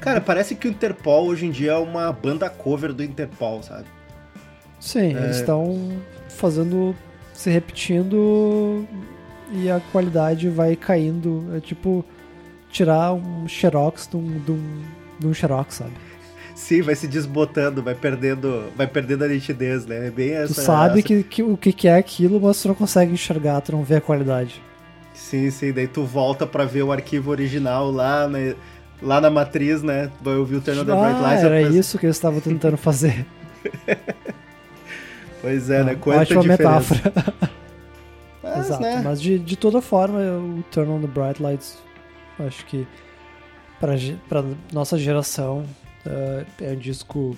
Cara, 0.00 0.20
parece 0.20 0.54
que 0.54 0.66
o 0.66 0.70
Interpol 0.70 1.26
hoje 1.26 1.46
em 1.46 1.50
dia 1.50 1.72
é 1.72 1.76
uma 1.76 2.10
banda 2.12 2.48
cover 2.48 2.92
do 2.92 3.02
Interpol, 3.04 3.62
sabe? 3.62 3.84
Sim, 4.78 5.14
É. 5.16 5.24
eles 5.24 5.36
estão 5.36 5.98
fazendo. 6.28 6.94
se 7.34 7.48
repetindo 7.50 8.86
e 9.52 9.70
a 9.70 9.80
qualidade 9.92 10.48
vai 10.50 10.76
caindo. 10.76 11.46
É 11.56 11.60
tipo 11.60 12.04
tirar 12.70 13.12
um 13.14 13.48
xerox 13.48 14.06
de 14.06 14.16
um, 14.16 14.38
de 14.38 14.52
um, 14.52 14.82
de 15.18 15.26
um 15.26 15.34
xerox, 15.34 15.76
sabe? 15.76 15.92
Sim, 16.54 16.82
vai 16.82 16.94
se 16.94 17.08
desbotando, 17.08 17.82
vai 17.82 17.94
perdendo, 17.94 18.70
vai 18.76 18.86
perdendo 18.86 19.24
a 19.24 19.28
nitidez, 19.28 19.86
né? 19.86 20.08
É 20.08 20.10
bem 20.10 20.32
essa. 20.32 20.54
tu 20.54 20.60
sabe 20.60 20.98
essa- 20.98 21.08
que, 21.08 21.22
que, 21.22 21.42
o 21.42 21.56
que 21.56 21.72
que 21.72 21.88
é 21.88 21.96
aquilo, 21.96 22.38
mas 22.40 22.60
tu 22.60 22.68
não 22.68 22.74
consegue 22.74 23.12
enxergar, 23.12 23.60
tu 23.62 23.72
não 23.72 23.82
vê 23.82 23.96
a 23.96 24.00
qualidade. 24.00 24.60
Sim, 25.20 25.50
sim, 25.50 25.72
daí 25.72 25.86
tu 25.86 26.04
volta 26.04 26.46
pra 26.46 26.64
ver 26.64 26.82
o 26.82 26.90
arquivo 26.90 27.30
original 27.30 27.90
lá, 27.90 28.26
né? 28.26 28.54
Lá 29.02 29.20
na 29.20 29.30
matriz, 29.30 29.82
né? 29.82 30.10
Vai 30.20 30.34
ouvir 30.36 30.56
o 30.56 30.60
Turn 30.60 30.80
on 30.80 30.84
the 30.84 30.92
Bright 30.92 31.16
Ah, 31.16 31.20
Lights. 31.22 31.44
era 31.44 31.62
isso 31.62 31.98
que 31.98 32.06
eles 32.06 32.16
estavam 32.16 32.40
tentando 32.40 32.76
fazer. 32.76 33.24
Pois 35.40 35.70
é, 35.70 35.82
né? 35.82 35.94
Quanta 35.94 36.20
Ótima 36.20 36.42
diferença. 36.42 36.94
metáfora. 36.94 37.50
Mas, 38.42 38.66
Exato, 38.66 38.82
né? 38.82 39.00
mas 39.04 39.20
de, 39.22 39.38
de 39.38 39.54
toda 39.56 39.80
forma, 39.82 40.18
o 40.18 40.62
Turn 40.70 40.90
on 40.90 41.00
the 41.00 41.06
Bright 41.06 41.42
Lights, 41.42 41.78
acho 42.38 42.64
que 42.66 42.86
pra 43.78 44.42
nossa 44.72 44.98
geração 44.98 45.64
eh, 46.06 46.44
é 46.62 46.72
um 46.72 46.76
disco 46.76 47.36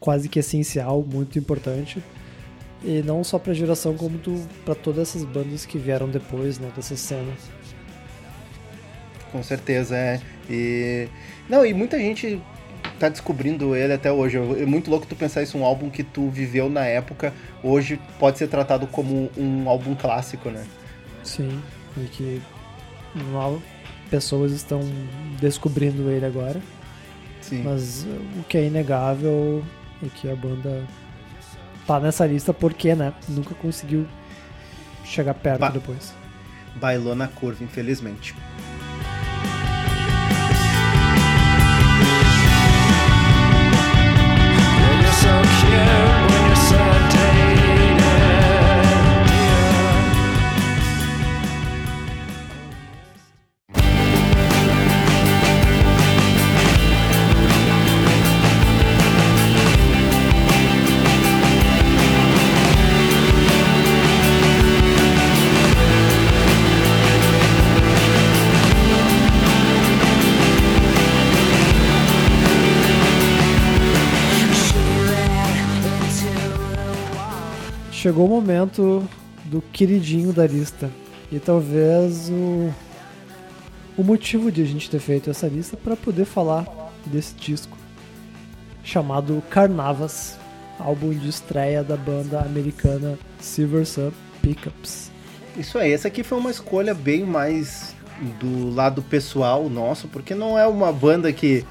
quase 0.00 0.28
que 0.28 0.38
essencial, 0.38 1.02
muito 1.02 1.36
importante. 1.38 2.02
E 2.82 3.02
não 3.02 3.24
só 3.24 3.38
pra 3.38 3.54
geração, 3.54 3.96
como 3.96 4.18
pra 4.64 4.74
todas 4.74 5.08
essas 5.08 5.24
bandas 5.24 5.64
que 5.64 5.78
vieram 5.78 6.08
depois, 6.08 6.58
né, 6.58 6.70
dessa 6.76 6.96
cena. 6.96 7.32
Com 9.32 9.42
certeza, 9.42 9.96
é. 9.96 10.20
E. 10.48 11.08
Não, 11.48 11.64
e 11.64 11.74
muita 11.74 11.98
gente 11.98 12.40
tá 12.98 13.08
descobrindo 13.08 13.74
ele 13.74 13.92
até 13.92 14.12
hoje. 14.12 14.36
É 14.36 14.66
muito 14.66 14.90
louco 14.90 15.06
tu 15.06 15.16
pensar 15.16 15.42
isso, 15.42 15.58
um 15.58 15.64
álbum 15.64 15.90
que 15.90 16.02
tu 16.02 16.28
viveu 16.28 16.68
na 16.68 16.84
época, 16.84 17.32
hoje 17.62 18.00
pode 18.18 18.38
ser 18.38 18.48
tratado 18.48 18.86
como 18.86 19.30
um 19.36 19.68
álbum 19.68 19.94
clássico, 19.94 20.50
né? 20.50 20.64
Sim. 21.22 21.60
e 21.96 22.04
que 22.04 22.42
pessoas 24.10 24.52
estão 24.52 24.80
descobrindo 25.40 26.10
ele 26.10 26.24
agora. 26.24 26.60
Sim. 27.40 27.62
Mas 27.62 28.06
o 28.38 28.44
que 28.44 28.58
é 28.58 28.64
inegável 28.66 29.64
é 30.04 30.08
que 30.14 30.30
a 30.30 30.36
banda 30.36 30.84
tá 31.86 32.00
nessa 32.00 32.26
lista 32.26 32.52
porque, 32.52 32.94
né, 32.94 33.12
nunca 33.28 33.54
conseguiu 33.54 34.06
chegar 35.04 35.34
perto 35.34 35.60
Ba- 35.60 35.68
depois. 35.70 36.12
Bailou 36.74 37.14
na 37.14 37.28
curva, 37.28 37.64
infelizmente. 37.64 38.34
Chegou 78.06 78.26
o 78.26 78.28
momento 78.28 79.02
do 79.46 79.60
queridinho 79.60 80.32
da 80.32 80.46
lista. 80.46 80.88
E 81.32 81.40
talvez 81.40 82.30
o, 82.30 82.72
o 83.98 84.04
motivo 84.04 84.52
de 84.52 84.62
a 84.62 84.64
gente 84.64 84.88
ter 84.88 85.00
feito 85.00 85.28
essa 85.28 85.48
lista 85.48 85.76
para 85.76 85.96
poder 85.96 86.24
falar 86.24 86.64
desse 87.04 87.34
disco 87.34 87.76
chamado 88.84 89.42
Carnavas, 89.50 90.38
álbum 90.78 91.10
de 91.10 91.28
estreia 91.28 91.82
da 91.82 91.96
banda 91.96 92.42
americana 92.42 93.18
Silver 93.40 93.84
Sun 93.84 94.12
Pickups. 94.40 95.10
Isso 95.56 95.76
aí, 95.76 95.92
essa 95.92 96.06
aqui 96.06 96.22
foi 96.22 96.38
uma 96.38 96.52
escolha 96.52 96.94
bem 96.94 97.24
mais 97.24 97.92
do 98.38 98.72
lado 98.72 99.02
pessoal 99.02 99.68
nosso, 99.68 100.06
porque 100.06 100.32
não 100.32 100.56
é 100.56 100.64
uma 100.64 100.92
banda 100.92 101.32
que 101.32 101.66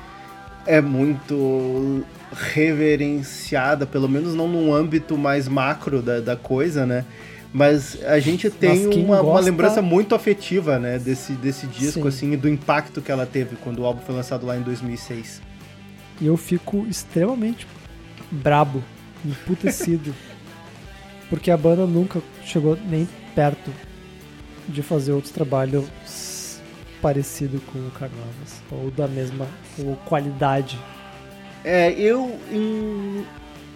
é 0.66 0.82
muito 0.82 2.04
reverenciada, 2.34 3.86
pelo 3.86 4.08
menos 4.10 4.34
não 4.36 4.48
num 4.48 4.74
âmbito 4.74 5.18
mais 5.18 5.48
macro 5.48 6.02
da, 6.02 6.20
da 6.20 6.36
coisa, 6.36 6.86
né? 6.86 7.06
Mas 7.54 7.98
a 8.04 8.20
gente 8.20 8.50
tem 8.50 8.86
uma, 8.88 9.22
uma 9.22 9.22
gosta- 9.22 9.46
lembrança 9.46 9.82
muito 9.82 10.14
afetiva, 10.14 10.78
né, 10.78 11.00
desse, 11.00 11.32
desse 11.34 11.66
disco, 11.68 12.02
Sim. 12.02 12.08
assim, 12.08 12.32
e 12.34 12.38
do 12.38 12.50
impacto 12.50 13.02
que 13.02 13.10
ela 13.10 13.26
teve 13.26 13.56
quando 13.56 13.80
o 13.80 13.86
álbum 13.86 14.02
foi 14.02 14.14
lançado 14.14 14.46
lá 14.46 14.58
em 14.58 14.62
2006. 14.62 15.42
E 16.20 16.26
eu 16.28 16.36
fico 16.36 16.86
extremamente 16.90 17.66
brabo, 18.30 18.84
emputecido, 19.24 20.14
porque 21.30 21.50
a 21.50 21.56
banda 21.56 21.86
nunca 21.86 22.22
chegou 22.44 22.78
nem 22.90 23.08
perto 23.34 23.72
de 24.68 24.82
fazer 24.82 25.14
outros 25.14 25.32
trabalhos 25.32 25.86
parecido 27.10 27.62
com 27.72 27.78
o 27.78 27.92
Carnavas, 27.92 28.64
ou 28.72 28.90
da 28.90 29.08
mesma 29.08 29.48
ou 29.78 29.96
qualidade. 29.98 30.76
É, 31.64 31.92
eu 31.92 32.40
em 32.52 33.24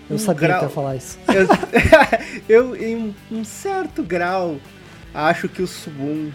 Eu 0.10 0.16
um 0.16 0.18
sabia 0.18 0.48
grau- 0.48 0.60
que 0.62 0.66
ia 0.66 0.70
falar 0.72 0.96
isso. 0.96 1.20
eu, 2.50 2.74
eu, 2.74 2.76
em 2.76 3.16
um 3.32 3.44
certo 3.44 4.02
grau, 4.02 4.58
acho 5.14 5.48
que 5.48 5.62
o 5.62 5.68
Subum 5.68 6.32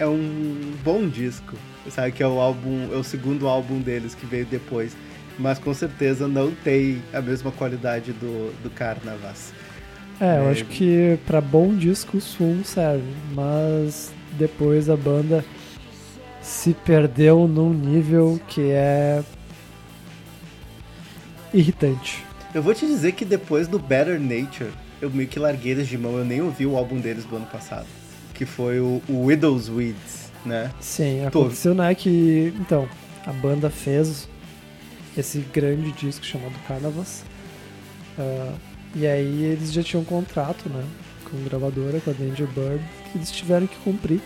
é 0.00 0.06
um 0.06 0.72
bom 0.82 1.06
disco. 1.06 1.54
Sabe 1.90 2.12
que 2.12 2.22
é 2.22 2.26
o 2.26 2.40
álbum, 2.40 2.88
é 2.90 2.96
o 2.96 3.04
segundo 3.04 3.46
álbum 3.46 3.78
deles 3.78 4.14
que 4.14 4.24
veio 4.24 4.46
depois. 4.46 4.96
Mas 5.38 5.58
com 5.58 5.74
certeza 5.74 6.26
não 6.26 6.50
tem 6.64 7.02
a 7.12 7.20
mesma 7.20 7.52
qualidade 7.52 8.12
do, 8.14 8.50
do 8.62 8.70
Carnavas. 8.70 9.52
É, 10.18 10.38
eu 10.38 10.48
É. 10.48 10.50
acho 10.52 10.64
que 10.64 11.18
pra 11.26 11.40
bom 11.42 11.74
disco 11.76 12.16
o 12.16 12.20
Swum 12.20 12.64
serve, 12.64 13.04
mas 13.34 14.10
depois 14.38 14.88
a 14.88 14.96
banda 14.96 15.44
se 16.48 16.72
perdeu 16.72 17.46
num 17.46 17.74
nível 17.74 18.40
que 18.48 18.70
é 18.70 19.22
irritante. 21.52 22.24
Eu 22.54 22.62
vou 22.62 22.74
te 22.74 22.86
dizer 22.86 23.12
que 23.12 23.24
depois 23.24 23.68
do 23.68 23.78
Better 23.78 24.18
Nature, 24.18 24.70
eu 25.00 25.10
meio 25.10 25.28
que 25.28 25.38
larguei 25.38 25.72
eles 25.72 25.86
de 25.86 25.98
mão. 25.98 26.16
Eu 26.16 26.24
nem 26.24 26.40
ouvi 26.40 26.64
o 26.64 26.76
álbum 26.76 26.98
deles 26.98 27.24
do 27.26 27.36
ano 27.36 27.44
passado. 27.46 27.86
Que 28.32 28.46
foi 28.46 28.80
o, 28.80 29.02
o 29.08 29.26
Widow's 29.26 29.68
Weeds, 29.68 30.32
né? 30.44 30.70
Sim, 30.80 31.20
Tô. 31.30 31.42
aconteceu, 31.42 31.74
né, 31.74 31.94
que... 31.94 32.54
Então, 32.58 32.88
a 33.26 33.32
banda 33.32 33.68
fez 33.68 34.26
esse 35.16 35.40
grande 35.52 35.92
disco 35.92 36.24
chamado 36.24 36.54
Carnavas. 36.66 37.24
ah, 38.18 38.54
e 38.94 39.06
aí 39.06 39.44
eles 39.44 39.70
já 39.70 39.82
tinham 39.82 40.00
um 40.00 40.04
contrato, 40.04 40.66
né, 40.70 40.82
com 41.28 41.36
a 41.36 41.40
gravadora, 41.40 42.00
com 42.00 42.10
a 42.10 42.14
Danger 42.14 42.46
Bird, 42.46 42.82
que 43.12 43.18
eles 43.18 43.30
tiveram 43.30 43.66
que 43.66 43.76
cumprir. 43.84 44.22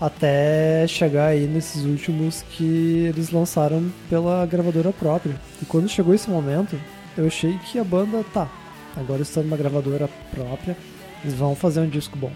Até 0.00 0.86
chegar 0.88 1.26
aí 1.26 1.46
nesses 1.46 1.84
últimos 1.84 2.42
que 2.52 3.04
eles 3.08 3.30
lançaram 3.30 3.90
pela 4.08 4.46
gravadora 4.46 4.92
própria. 4.92 5.34
E 5.60 5.66
quando 5.66 5.88
chegou 5.90 6.14
esse 6.14 6.30
momento, 6.30 6.78
eu 7.18 7.26
achei 7.26 7.58
que 7.70 7.78
a 7.78 7.84
banda, 7.84 8.24
tá, 8.32 8.48
agora 8.96 9.20
estão 9.20 9.42
numa 9.42 9.58
gravadora 9.58 10.08
própria, 10.34 10.74
eles 11.22 11.34
vão 11.36 11.54
fazer 11.54 11.80
um 11.80 11.88
disco 11.88 12.16
bom. 12.16 12.32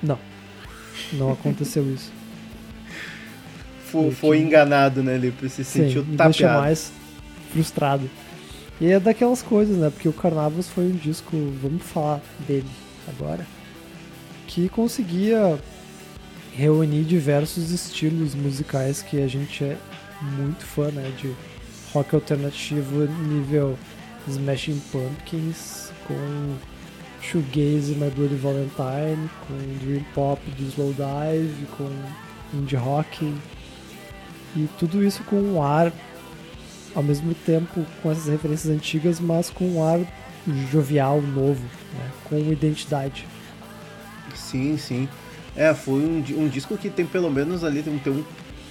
Não. 0.00 0.18
Não 1.14 1.32
aconteceu 1.32 1.82
isso. 1.92 2.12
Foi, 3.86 4.12
foi 4.12 4.36
tinha- 4.36 4.46
enganado, 4.48 5.02
né, 5.02 5.16
Lipe? 5.16 5.48
Se 5.48 5.64
Sim, 5.64 5.82
sentiu 5.86 6.04
me 6.04 6.16
deixa 6.16 6.44
tapeado. 6.44 6.60
mais 6.60 6.92
frustrado. 7.52 8.08
E 8.80 8.86
é 8.92 9.00
daquelas 9.00 9.42
coisas, 9.42 9.76
né? 9.76 9.90
Porque 9.90 10.08
o 10.08 10.12
Carnavas 10.12 10.68
foi 10.68 10.84
um 10.84 10.92
disco, 10.96 11.30
vamos 11.60 11.82
falar 11.82 12.20
dele 12.46 12.68
agora, 13.08 13.44
que 14.46 14.68
conseguia 14.68 15.58
reunir 16.54 17.04
diversos 17.04 17.70
estilos 17.70 18.34
musicais 18.34 19.02
que 19.02 19.22
a 19.22 19.26
gente 19.26 19.64
é 19.64 19.76
muito 20.22 20.64
fã, 20.64 20.90
né? 20.90 21.12
De 21.18 21.34
rock 21.92 22.14
alternativo 22.14 23.06
nível 23.06 23.78
Smashing 24.28 24.80
Pumpkins, 24.92 25.90
com 26.06 26.56
Shoegaze 27.20 27.94
My 27.94 28.10
Bloody 28.10 28.36
Valentine, 28.36 29.30
com 29.46 29.84
Dream 29.84 30.04
Pop 30.14 30.40
do 30.52 30.64
Slowdive, 30.68 31.66
com 31.76 31.90
Indie 32.54 32.76
Rock 32.76 33.34
e 34.56 34.68
tudo 34.78 35.02
isso 35.02 35.22
com 35.24 35.36
um 35.36 35.62
ar 35.62 35.92
ao 36.94 37.02
mesmo 37.02 37.34
tempo 37.34 37.84
com 38.02 38.10
essas 38.10 38.26
referências 38.26 38.72
antigas, 38.72 39.20
mas 39.20 39.48
com 39.48 39.64
um 39.64 39.84
ar 39.84 40.00
jovial, 40.70 41.20
novo, 41.20 41.62
né? 41.62 42.10
com 42.24 42.36
identidade. 42.38 43.26
Sim, 44.34 44.76
sim. 44.76 45.08
É, 45.60 45.74
foi 45.74 46.00
um, 46.00 46.24
um 46.38 46.48
disco 46.48 46.74
que 46.78 46.88
tem 46.88 47.04
pelo 47.04 47.30
menos 47.30 47.62
ali 47.62 47.82
tem, 47.82 47.98
tem 47.98 48.10
um- 48.14 48.24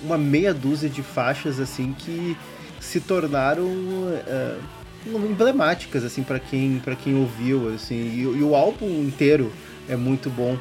uma 0.04 0.18
meia 0.18 0.52
dúzia 0.56 0.90
de 0.90 1.04
faixas 1.04 1.60
assim 1.60 1.94
que 1.96 2.36
se 2.80 3.00
tornaram 3.00 3.68
é, 4.26 4.56
emblemáticas 5.06 6.04
assim 6.04 6.24
para 6.24 6.40
quem 6.40 6.80
para 6.80 6.96
quem 6.96 7.16
ouviu 7.16 7.72
assim 7.76 7.94
e, 7.94 8.22
e 8.22 8.42
o 8.44 8.56
álbum 8.56 8.88
inteiro 9.04 9.52
é 9.88 9.96
muito 9.96 10.32
bom 10.32 10.58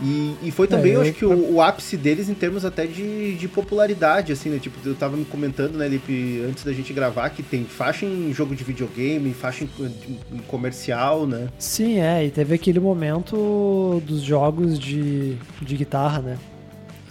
e, 0.00 0.36
e 0.42 0.50
foi 0.50 0.66
também, 0.66 0.92
É, 0.92 0.96
eu 0.96 1.00
acho 1.00 1.12
que 1.12 1.24
o, 1.24 1.54
o 1.54 1.62
ápice 1.62 1.96
deles 1.96 2.28
em 2.28 2.34
termos 2.34 2.64
até 2.64 2.86
de, 2.86 3.34
de 3.34 3.48
popularidade, 3.48 4.32
assim, 4.32 4.50
né? 4.50 4.58
Tipo, 4.58 4.76
eu 4.86 4.94
tava 4.94 5.16
me 5.16 5.24
comentando, 5.24 5.76
né, 5.76 5.88
Lipe, 5.88 6.42
antes 6.46 6.64
da 6.64 6.72
gente 6.72 6.92
gravar, 6.92 7.30
que 7.30 7.42
tem 7.42 7.64
faixa 7.64 8.04
em 8.04 8.32
jogo 8.32 8.54
de 8.54 8.62
videogame, 8.62 9.32
faixa 9.32 9.64
em, 9.64 9.68
em 10.32 10.38
comercial, 10.46 11.26
né? 11.26 11.48
Sim, 11.58 11.98
é, 11.98 12.26
e 12.26 12.30
teve 12.30 12.54
aquele 12.54 12.78
momento 12.80 14.02
dos 14.06 14.20
jogos 14.20 14.78
de, 14.78 15.36
de 15.62 15.76
guitarra, 15.76 16.20
né? 16.20 16.38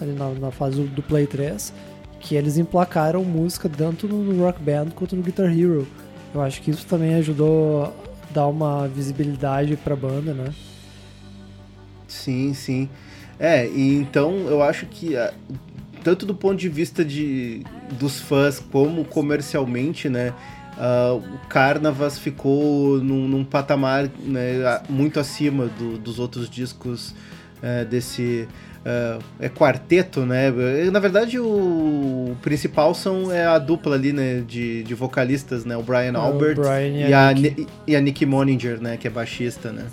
Ali 0.00 0.12
na, 0.12 0.30
na 0.30 0.50
fase 0.50 0.82
do 0.82 1.02
Play 1.02 1.26
3, 1.26 1.72
que 2.20 2.36
eles 2.36 2.56
emplacaram 2.56 3.24
música 3.24 3.68
tanto 3.68 4.06
no 4.06 4.44
Rock 4.44 4.62
Band 4.62 4.90
quanto 4.94 5.16
no 5.16 5.22
Guitar 5.22 5.46
Hero. 5.46 5.86
Eu 6.34 6.42
acho 6.42 6.60
que 6.60 6.70
isso 6.70 6.86
também 6.86 7.14
ajudou 7.14 7.84
a 7.84 7.92
dar 8.30 8.46
uma 8.46 8.86
visibilidade 8.86 9.76
pra 9.76 9.96
banda, 9.96 10.32
né? 10.34 10.52
Sim, 12.08 12.54
sim. 12.54 12.88
É, 13.38 13.66
e 13.68 13.94
então 13.96 14.32
eu 14.48 14.62
acho 14.62 14.86
que 14.86 15.16
ah, 15.16 15.32
tanto 16.02 16.24
do 16.24 16.34
ponto 16.34 16.56
de 16.56 16.68
vista 16.68 17.04
de, 17.04 17.62
dos 17.98 18.20
fãs 18.20 18.58
como 18.60 19.04
comercialmente, 19.04 20.08
né? 20.08 20.32
ah, 20.78 21.14
o 21.14 21.48
Carnavas 21.48 22.18
ficou 22.18 22.98
num, 22.98 23.26
num 23.28 23.44
patamar 23.44 24.08
né, 24.24 24.80
muito 24.88 25.18
acima 25.20 25.66
do- 25.66 25.98
dos 25.98 26.18
outros 26.18 26.48
discos 26.48 27.14
eh, 27.62 27.84
desse 27.84 28.46
ah, 28.84 29.18
é 29.40 29.48
quarteto, 29.48 30.20
né? 30.24 30.50
Na 30.92 31.00
verdade, 31.00 31.40
o 31.40 32.36
principal 32.40 32.94
são 32.94 33.32
é 33.32 33.44
a 33.44 33.58
dupla 33.58 33.96
ali, 33.96 34.12
né? 34.12 34.44
De, 34.46 34.82
de 34.84 34.94
vocalistas, 34.94 35.64
né? 35.64 35.76
O 35.76 35.82
Brian 35.82 36.12
É, 36.14 36.18
o 36.18 36.20
Albert 36.20 36.54
Brian 36.54 36.86
e 36.88 37.08
e, 37.10 37.12
a 37.12 37.32
Nick. 37.32 37.60
Ni- 37.60 37.66
e 37.88 37.96
a 37.96 38.00
Nick 38.00 38.24
Moninger, 38.24 38.80
né? 38.80 38.96
Que 38.96 39.08
é 39.08 39.10
baixista, 39.10 39.72
né? 39.72 39.86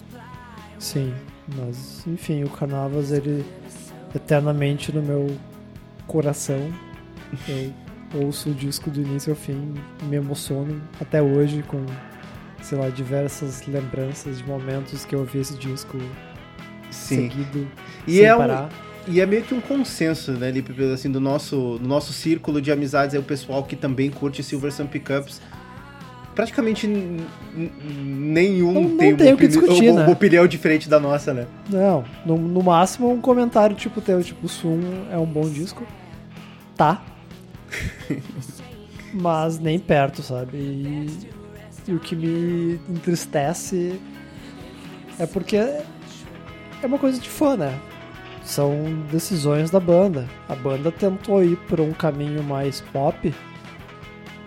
Sim. 0.78 1.12
Mas, 1.48 2.04
enfim, 2.08 2.44
o 2.44 2.50
Carnavas, 2.50 3.12
ele 3.12 3.46
eternamente 4.16 4.92
no 4.92 5.02
meu 5.02 5.36
coração. 6.08 6.72
Eu 8.14 8.26
ouço 8.26 8.50
o 8.50 8.54
disco 8.54 8.90
do 8.92 9.02
início 9.02 9.32
ao 9.32 9.36
fim, 9.36 9.74
me 10.04 10.16
emociono 10.18 10.82
até 11.02 11.22
hoje 11.22 11.64
com, 11.64 11.84
sei 12.62 12.78
lá, 12.78 12.90
diversas 12.90 13.66
lembranças 13.66 14.38
de 14.38 14.44
momentos 14.46 15.04
que 15.04 15.16
eu 15.16 15.20
ouvi 15.20 15.40
esse 15.40 15.56
disco 15.58 15.98
Sim. 16.92 17.30
seguido, 17.30 17.68
E 18.08 18.18
sem 18.18 18.26
é, 18.26 18.36
um, 18.36 18.38
parar. 18.38 18.70
e 19.08 19.20
é 19.20 19.26
meio 19.26 19.42
que 19.44 19.54
um 19.56 19.60
consenso, 19.62 20.32
né, 20.34 20.52
Lipe, 20.52 20.76
assim, 20.94 21.12
do 21.12 21.20
nosso, 21.20 21.80
do 21.80 21.88
nosso 21.88 22.14
círculo 22.14 22.62
de 22.62 22.72
amizades, 22.72 23.16
é 23.16 23.20
o 23.20 23.24
pessoal 23.24 23.64
que 23.64 23.76
também 23.76 24.12
curte 24.12 24.44
Silver 24.44 24.72
Sun 24.72 24.86
Pickups. 24.86 25.42
Praticamente 26.36 26.88
nenhum 26.88 28.74
Não- 28.74 28.82
não 28.84 28.98
tem, 28.98 29.16
tem 29.16 29.28
uma, 29.28 29.34
opini- 29.36 29.48
discutir, 29.50 29.90
uma 29.92 30.06
né? 30.06 30.12
opinião 30.12 30.48
diferente 30.48 30.90
da 30.90 31.00
nossa, 31.00 31.34
né? 31.34 31.46
Não, 31.70 32.04
no, 32.26 32.38
no 32.38 32.64
máximo 32.64 33.12
um 33.12 33.22
comentário 33.22 33.76
tipo 33.76 34.02
teu, 34.02 34.24
tipo, 34.24 34.48
Sum 34.48 34.80
é 35.12 35.18
um 35.18 35.26
bom 35.26 35.48
disco. 35.48 35.86
Tá. 36.76 37.04
Mas 39.14 39.60
nem 39.60 39.78
perto, 39.78 40.22
sabe? 40.24 40.58
E, 40.58 41.08
e 41.88 41.94
o 41.94 42.00
que 42.00 42.16
me 42.16 42.80
entristece 42.90 44.00
é 45.20 45.26
porque 45.28 45.56
é 45.58 45.84
uma 46.84 46.98
coisa 46.98 47.20
de 47.20 47.30
fã, 47.30 47.56
né? 47.56 47.78
São 48.44 48.74
decisões 49.12 49.70
da 49.70 49.80
banda. 49.80 50.28
A 50.50 50.56
banda 50.56 50.92
tentou 50.92 51.44
ir 51.44 51.56
por 51.68 51.80
um 51.80 51.92
caminho 51.92 52.44
mais 52.44 52.82
pop 52.92 53.34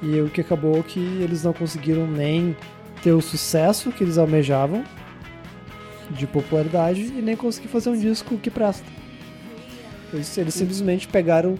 e 0.06 0.20
o 0.20 0.30
que 0.30 0.40
acabou 0.40 0.82
que 0.84 1.00
eles 1.00 1.42
não 1.42 1.52
conseguiram 1.52 2.06
nem 2.06 2.56
ter 3.02 3.12
o 3.12 3.20
sucesso 3.20 3.90
que 3.90 4.04
eles 4.04 4.16
almejavam 4.16 4.84
de 6.10 6.26
popularidade 6.26 7.02
e 7.02 7.20
nem 7.20 7.36
conseguir 7.36 7.66
fazer 7.66 7.90
um 7.90 7.98
disco 7.98 8.38
que 8.38 8.48
presta. 8.48 8.86
Eles, 10.12 10.38
eles 10.38 10.54
simplesmente 10.54 11.08
pegaram 11.08 11.58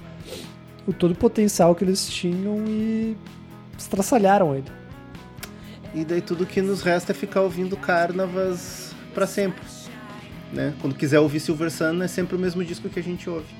o 0.87 0.93
todo 0.93 1.11
o 1.11 1.17
potencial 1.17 1.75
que 1.75 1.83
eles 1.83 2.09
tinham 2.09 2.65
e 2.67 3.17
estraçalharam 3.77 4.55
ele. 4.55 4.71
E 5.93 6.05
daí 6.05 6.21
tudo 6.21 6.47
que 6.47 6.63
nos 6.63 6.83
resta 6.83 7.11
é 7.11 7.15
ficar 7.15 7.41
ouvindo 7.41 7.77
Carnavas 7.77 8.95
pra 9.13 9.27
sempre. 9.27 9.65
Né? 10.53 10.73
Quando 10.81 10.95
quiser 10.95 11.19
ouvir 11.19 11.41
Silver 11.41 11.71
Sun, 11.71 12.01
é 12.03 12.07
sempre 12.07 12.37
o 12.37 12.39
mesmo 12.39 12.65
disco 12.65 12.89
que 12.89 13.01
a 13.01 13.03
gente 13.03 13.29
ouve. 13.29 13.53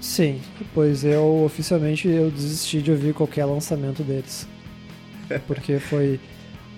Sim, 0.00 0.40
pois 0.74 1.04
eu 1.04 1.44
oficialmente 1.44 2.08
eu 2.08 2.30
desisti 2.30 2.80
de 2.80 2.90
ouvir 2.90 3.12
qualquer 3.14 3.44
lançamento 3.44 4.02
deles. 4.02 4.46
Porque 5.46 5.78
foi 5.78 6.20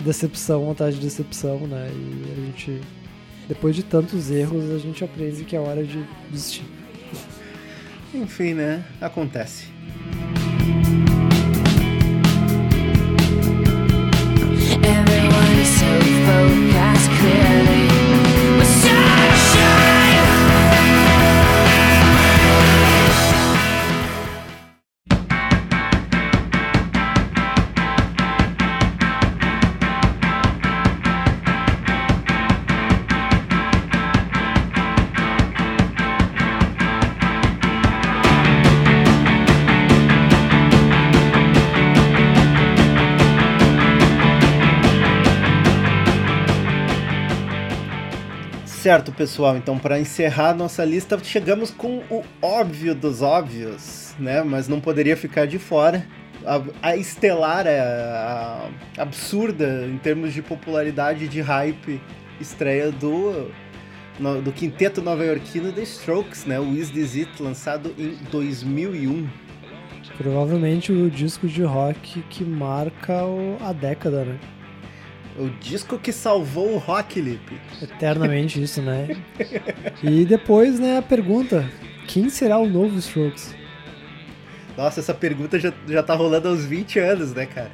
decepção 0.01 0.71
atrás 0.71 0.95
de 0.95 1.01
decepção, 1.01 1.61
né? 1.67 1.91
E 1.93 2.33
a 2.33 2.47
gente, 2.47 2.81
depois 3.49 3.77
de 3.77 3.83
tantos 3.83 4.31
erros, 4.31 4.71
a 4.71 4.79
gente 4.79 5.05
aprende 5.05 5.45
que 5.45 5.55
é 5.55 5.61
hora 5.61 5.85
de 5.85 6.05
desistir. 6.31 6.65
Enfim, 8.15 8.55
né? 8.55 8.85
Acontece. 9.01 9.67
Everyone 14.83 15.61
is 15.61 15.69
so 15.69 16.70
Certo, 48.91 49.13
pessoal. 49.13 49.57
Então, 49.57 49.79
para 49.79 50.01
encerrar 50.01 50.53
nossa 50.53 50.85
lista, 50.85 51.17
chegamos 51.23 51.71
com 51.71 52.03
o 52.11 52.25
óbvio 52.43 52.93
dos 52.93 53.23
óbvios, 53.23 54.17
né? 54.19 54.43
Mas 54.43 54.67
não 54.67 54.81
poderia 54.81 55.17
ficar 55.17 55.47
de 55.47 55.61
fora. 55.61 56.05
A, 56.45 56.89
a 56.91 56.97
estelar, 56.97 57.69
a, 57.69 58.69
a 58.99 59.03
absurda 59.03 59.87
em 59.87 59.97
termos 59.97 60.35
de 60.35 60.43
popularidade 60.43 61.29
de 61.29 61.41
hype, 61.41 62.01
estreia 62.41 62.91
do, 62.91 63.53
no- 64.19 64.43
do 64.43 64.51
quinteto 64.51 65.01
nova-iorquino 65.01 65.73
The 65.73 65.83
Strokes, 65.83 66.45
né? 66.45 66.59
O 66.59 66.73
Is 66.73 66.91
This 66.91 67.15
It, 67.15 67.41
lançado 67.41 67.95
em 67.97 68.19
2001. 68.33 69.29
Provavelmente 70.17 70.91
o 70.91 71.09
disco 71.09 71.47
de 71.47 71.63
rock 71.63 72.23
que 72.23 72.43
marca 72.43 73.21
a 73.61 73.73
década, 73.73 74.25
né? 74.25 74.41
O 75.39 75.49
disco 75.61 75.99
que 75.99 76.13
salvou 76.13 76.75
o 76.75 76.79
rock, 76.79 77.21
Lipe. 77.21 77.59
Eternamente 77.81 78.63
isso, 78.63 78.83
né? 78.83 79.17
E 80.03 80.25
depois, 80.25 80.79
né, 80.79 80.99
a 80.99 81.03
pergunta: 81.03 81.69
quem 82.07 82.29
será 82.29 82.59
o 82.59 82.69
novo 82.69 82.99
Strokes? 82.99 83.55
Nossa, 84.77 85.01
essa 85.01 85.15
pergunta 85.15 85.59
já, 85.59 85.73
já 85.89 86.03
tá 86.03 86.15
rolando 86.15 86.49
há 86.49 86.53
uns 86.53 86.65
20 86.65 86.99
anos, 86.99 87.33
né, 87.33 87.47
cara? 87.47 87.71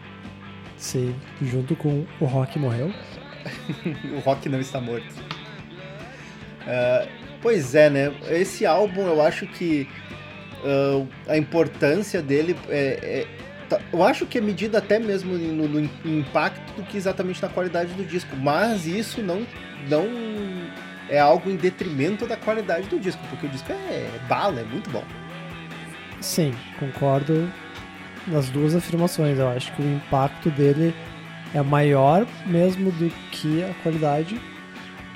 Sim, 0.77 1.15
junto 1.41 1.75
com 1.75 2.05
o 2.21 2.25
Rock 2.25 2.59
morreu. 2.59 2.93
o 4.15 4.19
rock 4.21 4.49
não 4.49 4.61
está 4.61 4.81
morto. 4.81 5.07
Ah, 6.67 7.07
pois 7.41 7.75
é, 7.75 7.89
né? 7.89 8.13
Esse 8.29 8.67
álbum 8.67 9.07
eu 9.07 9.23
acho 9.23 9.47
que 9.47 9.89
ah, 10.65 11.07
a 11.29 11.39
importância 11.39 12.21
dele 12.21 12.57
é, 12.69 12.99
é- 13.25 13.27
eu 13.93 14.03
acho 14.03 14.27
que 14.27 14.39
é 14.39 14.41
medida 14.41 14.79
até 14.79 14.99
mesmo 14.99 15.37
no, 15.37 15.69
no 15.69 15.91
impacto 16.05 16.75
do 16.75 16.83
que 16.83 16.97
exatamente 16.97 17.43
na 17.43 17.49
qualidade 17.49 17.93
do 17.95 18.05
disco. 18.05 18.37
Mas 18.37 18.87
isso 18.87 19.23
não, 19.23 19.47
não 19.89 20.07
é 21.09 21.19
algo 21.19 21.51
em 21.51 21.57
detrimento 21.57 22.27
da 22.27 22.37
qualidade 22.37 22.89
do 22.89 22.99
disco, 22.99 23.23
porque 23.29 23.47
o 23.47 23.49
disco 23.49 23.73
é 23.73 24.09
bala, 24.29 24.61
é 24.61 24.65
muito 24.65 24.91
bom. 24.91 25.05
Sim, 26.21 26.55
concordo 26.79 27.51
nas 28.27 28.49
duas 28.49 28.75
afirmações. 28.75 29.39
Eu 29.39 29.49
acho 29.49 29.73
que 29.75 29.83
o 29.83 29.97
impacto 29.97 30.51
dele 30.51 30.95
é 31.55 31.63
maior 31.63 32.27
mesmo 32.47 32.91
do 32.93 33.11
que 33.31 33.63
a 33.63 33.75
qualidade. 33.83 34.41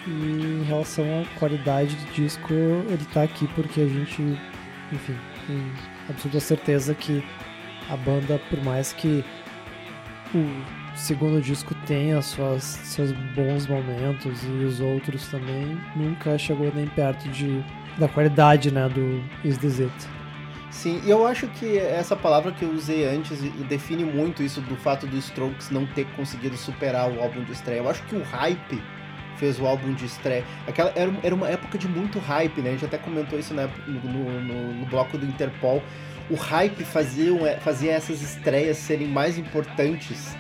E 0.07 0.11
em 0.11 0.65
relação 0.65 1.05
à 1.05 1.39
qualidade 1.39 1.95
do 1.95 2.13
disco, 2.13 2.53
ele 2.53 3.05
tá 3.13 3.23
aqui 3.23 3.47
porque 3.49 3.83
a 3.83 3.87
gente, 3.87 4.23
enfim, 4.93 5.17
tem 5.47 5.73
absoluta 6.09 6.41
certeza 6.41 6.95
que 6.95 7.23
a 7.91 7.97
banda, 7.97 8.41
por 8.49 8.63
mais 8.65 8.93
que 8.93 9.25
o 10.35 10.97
segundo 10.97 11.41
disco 11.41 11.75
tenha 11.87 12.21
suas, 12.23 12.63
seus 12.65 13.13
bons 13.35 13.67
momentos 13.67 14.43
e 14.45 14.65
os 14.65 14.81
outros 14.81 15.27
também, 15.29 15.79
nunca 15.97 16.37
chegou 16.39 16.71
nem 16.75 16.87
perto 16.87 17.29
de, 17.31 17.65
da 17.99 18.09
qualidade 18.09 18.71
né, 18.71 18.89
do 18.89 19.23
Is 19.45 19.59
This 19.59 19.81
It. 19.81 19.93
Sim, 20.71 21.01
e 21.05 21.11
eu 21.11 21.27
acho 21.27 21.49
que 21.49 21.77
essa 21.79 22.15
palavra 22.15 22.53
que 22.53 22.65
eu 22.65 22.71
usei 22.71 23.05
antes 23.05 23.41
define 23.69 24.05
muito 24.05 24.41
isso 24.43 24.61
do 24.61 24.77
fato 24.77 25.05
do 25.07 25.17
Strokes 25.17 25.69
não 25.71 25.85
ter 25.85 26.07
conseguido 26.17 26.57
superar 26.57 27.11
o 27.11 27.21
álbum 27.21 27.43
de 27.43 27.51
estreia. 27.53 27.79
Eu 27.81 27.89
acho 27.91 28.03
que 28.05 28.15
o 28.15 28.23
hype 28.23 28.81
fez 29.37 29.59
o 29.59 29.67
álbum 29.67 29.93
de 29.95 30.05
estreia. 30.05 30.45
Aquela, 30.69 30.93
era, 30.95 31.13
era 31.25 31.35
uma 31.35 31.49
época 31.49 31.77
de 31.77 31.89
muito 31.89 32.21
hype, 32.21 32.61
né? 32.61 32.69
A 32.71 32.73
gente 32.75 32.85
até 32.85 32.99
comentou 32.99 33.37
isso 33.37 33.53
no, 33.53 33.63
no- 33.89 34.41
no- 34.43 34.75
no 34.75 34.87
bloco 34.87 35.19
do 35.19 35.27
Interpol. 35.27 35.83
O 36.31 36.35
hype 36.35 36.85
fazia, 36.85 37.59
fazia 37.61 37.93
essas 37.93 38.23
estreias 38.23 38.77
serem 38.77 39.09
mais 39.09 39.37
importantes 39.37 40.37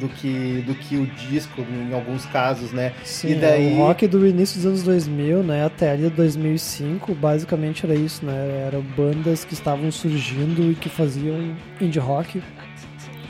do 0.00 0.08
que, 0.08 0.62
do 0.66 0.74
que 0.74 0.96
o 0.96 1.06
disco, 1.06 1.60
em 1.60 1.92
alguns 1.92 2.24
casos, 2.26 2.72
né? 2.72 2.92
Sim, 3.04 3.32
E 3.32 3.34
daí- 3.34 3.74
o 3.74 3.76
rock 3.78 4.06
do 4.06 4.26
início 4.26 4.56
dos 4.56 4.64
anos 4.66 4.82
2000, 4.84 5.42
né, 5.42 5.64
até 5.64 5.90
ali 5.90 6.08
2005, 6.08 7.14
basicamente 7.14 7.84
era 7.84 7.94
isso, 7.94 8.24
né? 8.24 8.64
Eram 8.68 8.80
bandas 8.80 9.44
que 9.44 9.54
estavam 9.54 9.90
surgindo 9.90 10.70
e 10.70 10.74
que 10.76 10.88
faziam 10.88 11.54
indie 11.80 11.98
rock. 11.98 12.40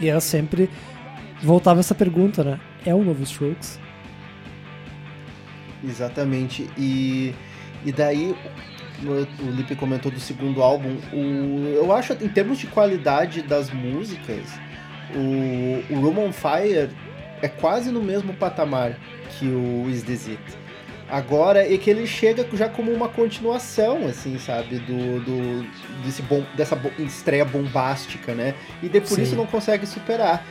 E 0.01 0.09
era 0.09 0.21
sempre 0.21 0.69
voltava 1.43 1.81
essa 1.81 1.95
pergunta, 1.95 2.45
né? 2.45 2.61
É 2.85 2.95
o 2.95 3.03
novo 3.03 3.23
Strokes? 3.25 3.81
Exatamente. 5.85 6.69
E, 6.77 7.35
e 7.85 7.93
daí, 7.93 8.35
o 9.07 9.51
Lipe 9.51 9.75
comentou 9.77 10.11
do 10.11 10.21
segundo 10.21 10.63
álbum. 10.63 10.97
O, 11.13 11.75
eu 11.75 11.93
acho, 11.95 12.13
em 12.15 12.29
termos 12.29 12.59
de 12.59 12.67
qualidade 12.67 13.43
das 13.43 13.71
músicas, 13.71 14.45
o, 15.15 15.95
o 15.95 16.01
Room 16.01 16.27
on 16.27 16.33
Fire 16.33 16.91
é 17.41 17.49
quase 17.49 17.91
no 17.91 18.03
mesmo 18.03 18.35
patamar 18.35 18.97
que 19.39 19.47
o 19.47 19.89
Is 19.89 20.03
This 20.03 20.29
It. 20.29 20.43
Agora 21.11 21.73
é 21.73 21.79
que 21.79 21.89
ele 21.89 22.07
chega 22.07 22.47
já 22.53 22.69
como 22.69 22.93
uma 22.93 23.09
continuação, 23.09 24.07
assim, 24.07 24.39
sabe? 24.39 24.79
Do, 24.81 25.21
do, 25.21 25.67
desse 26.05 26.21
bom, 26.21 26.45
dessa 26.55 26.77
bo- 26.77 26.93
estreia 26.99 27.47
bombástica, 27.47 28.35
né? 28.35 28.55
E 28.83 28.89
de, 28.91 29.01
por 29.01 29.15
Sim. 29.17 29.23
isso 29.23 29.35
não 29.35 29.47
consegue 29.47 29.87
superar. 29.87 30.45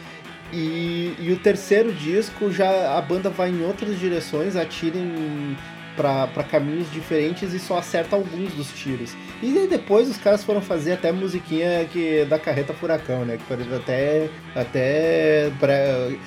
E, 0.51 1.13
e 1.19 1.31
o 1.31 1.37
terceiro 1.37 1.91
disco 1.93 2.49
já 2.51 2.97
a 2.97 3.01
banda 3.01 3.29
vai 3.29 3.49
em 3.49 3.63
outras 3.65 3.99
direções, 3.99 4.55
atira 4.55 4.97
em, 4.97 5.55
pra, 5.97 6.27
pra 6.27 6.43
caminhos 6.43 6.89
diferentes 6.91 7.53
e 7.53 7.59
só 7.59 7.79
acerta 7.79 8.15
alguns 8.15 8.53
dos 8.53 8.71
tiros. 8.71 9.13
E 9.41 9.51
daí 9.51 9.67
depois 9.67 10.07
os 10.07 10.17
caras 10.17 10.43
foram 10.43 10.61
fazer 10.61 10.93
até 10.93 11.11
musiquinha 11.11 11.83
que 11.91 12.23
da 12.25 12.39
carreta 12.39 12.73
furacão, 12.73 13.25
né? 13.25 13.37
Que 13.37 13.43
parece 13.43 13.73
até 13.73 14.29
até 14.55 15.51
pra, 15.59 15.75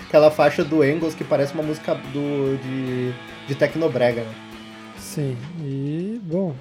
aquela 0.07 0.31
faixa 0.31 0.64
do 0.64 0.85
Engels 0.85 1.14
que 1.14 1.25
parece 1.25 1.55
uma 1.55 1.62
música 1.62 1.95
do 1.95 2.59
de, 2.59 3.12
de 3.47 3.55
Tecnobrega, 3.55 4.23
né? 4.23 4.35
Sim, 4.99 5.37
e 5.62 6.21
bom, 6.23 6.55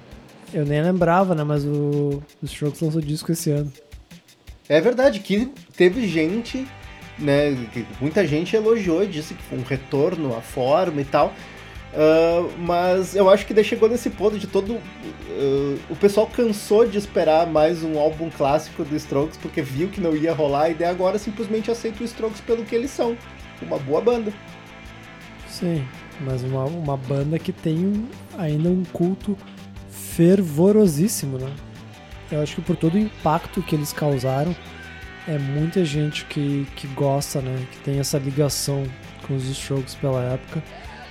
eu 0.54 0.64
nem 0.64 0.80
lembrava, 0.82 1.34
né? 1.34 1.44
Mas 1.44 1.64
o, 1.64 2.22
o 2.42 2.44
Strokes 2.44 2.80
lançou 2.80 3.00
disco 3.00 3.32
esse 3.32 3.50
ano. 3.50 3.70
É 4.68 4.80
verdade 4.80 5.18
que 5.18 5.50
teve 5.76 6.06
gente, 6.06 6.66
né? 7.18 7.56
que 7.72 7.84
muita 8.00 8.26
gente 8.26 8.54
elogiou 8.54 9.02
e 9.02 9.08
disse 9.08 9.34
que 9.34 9.42
foi 9.42 9.58
um 9.58 9.64
retorno 9.64 10.36
à 10.36 10.40
forma 10.40 11.00
e 11.00 11.04
tal. 11.04 11.34
Ah, 11.94 12.48
mas 12.58 13.16
eu 13.16 13.28
acho 13.28 13.46
que 13.46 13.54
daí 13.54 13.64
chegou 13.64 13.88
nesse 13.88 14.10
ponto 14.10 14.38
de 14.38 14.46
todo. 14.46 14.76
ah, 14.76 15.78
o 15.90 15.96
pessoal 15.96 16.26
cansou 16.26 16.86
de 16.86 16.98
esperar 16.98 17.46
mais 17.46 17.82
um 17.82 17.98
álbum 17.98 18.30
clássico 18.30 18.84
do 18.84 18.96
Strokes 18.96 19.36
porque 19.38 19.62
viu 19.62 19.88
que 19.88 20.00
não 20.00 20.14
ia 20.14 20.32
rolar 20.32 20.70
e 20.70 20.74
daí 20.74 20.88
agora 20.88 21.18
simplesmente 21.18 21.70
aceita 21.70 22.02
o 22.02 22.06
Strokes 22.06 22.40
pelo 22.40 22.64
que 22.64 22.74
eles 22.74 22.90
são. 22.90 23.16
Uma 23.60 23.78
boa 23.78 24.00
banda. 24.00 24.32
Sim, 25.48 25.84
mas 26.20 26.42
uma, 26.42 26.64
uma 26.64 26.96
banda 26.96 27.38
que 27.38 27.52
tem 27.52 28.08
ainda 28.38 28.68
um 28.68 28.84
culto 28.84 29.36
fervorosíssimo, 29.90 31.38
né? 31.38 31.52
Eu 32.30 32.40
acho 32.40 32.54
que 32.56 32.62
por 32.62 32.76
todo 32.76 32.94
o 32.94 32.98
impacto 32.98 33.60
que 33.62 33.74
eles 33.74 33.92
causaram, 33.92 34.54
é 35.26 35.36
muita 35.36 35.84
gente 35.84 36.24
que, 36.26 36.66
que 36.76 36.86
gosta, 36.88 37.42
né? 37.42 37.66
Que 37.72 37.78
tem 37.78 37.98
essa 37.98 38.16
ligação 38.18 38.84
com 39.26 39.34
os 39.34 39.44
Strokes 39.44 39.94
pela 39.96 40.22
época 40.22 40.62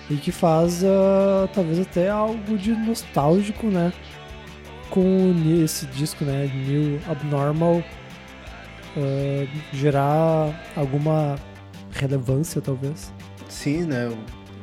e 0.09 0.15
que 0.15 0.31
faz 0.31 0.83
ah, 0.83 1.47
talvez 1.53 1.79
até 1.79 2.09
algo 2.09 2.57
de 2.57 2.71
nostálgico, 2.71 3.67
né? 3.67 3.93
Com 4.89 5.33
esse 5.63 5.85
disco, 5.87 6.25
né? 6.25 6.49
New 6.53 6.99
Abnormal 7.07 7.83
ah, 8.97 9.47
gerar 9.73 10.71
alguma 10.75 11.35
relevância, 11.91 12.61
talvez. 12.61 13.13
Sim, 13.47 13.83
né? 13.83 14.11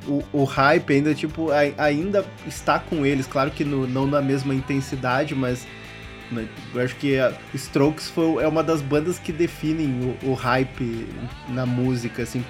O, 0.08 0.22
o 0.32 0.44
hype 0.44 0.92
ainda, 0.94 1.14
tipo, 1.14 1.50
ai- 1.50 1.74
ainda 1.76 2.24
está 2.46 2.78
com 2.78 3.04
eles. 3.04 3.26
Claro 3.26 3.50
que 3.50 3.64
no- 3.64 3.86
não 3.86 4.06
na 4.06 4.22
mesma 4.22 4.54
intensidade, 4.54 5.34
mas 5.34 5.66
né, 6.30 6.48
eu 6.74 6.80
acho 6.80 6.94
que 6.96 7.18
a 7.18 7.32
Strokes 7.54 8.08
foi, 8.10 8.42
é 8.42 8.48
uma 8.48 8.62
das 8.62 8.80
bandas 8.82 9.18
que 9.18 9.32
definem 9.32 10.16
o, 10.24 10.30
o 10.30 10.34
hype 10.34 11.08
na 11.48 11.64
música, 11.66 12.22
assim, 12.22 12.44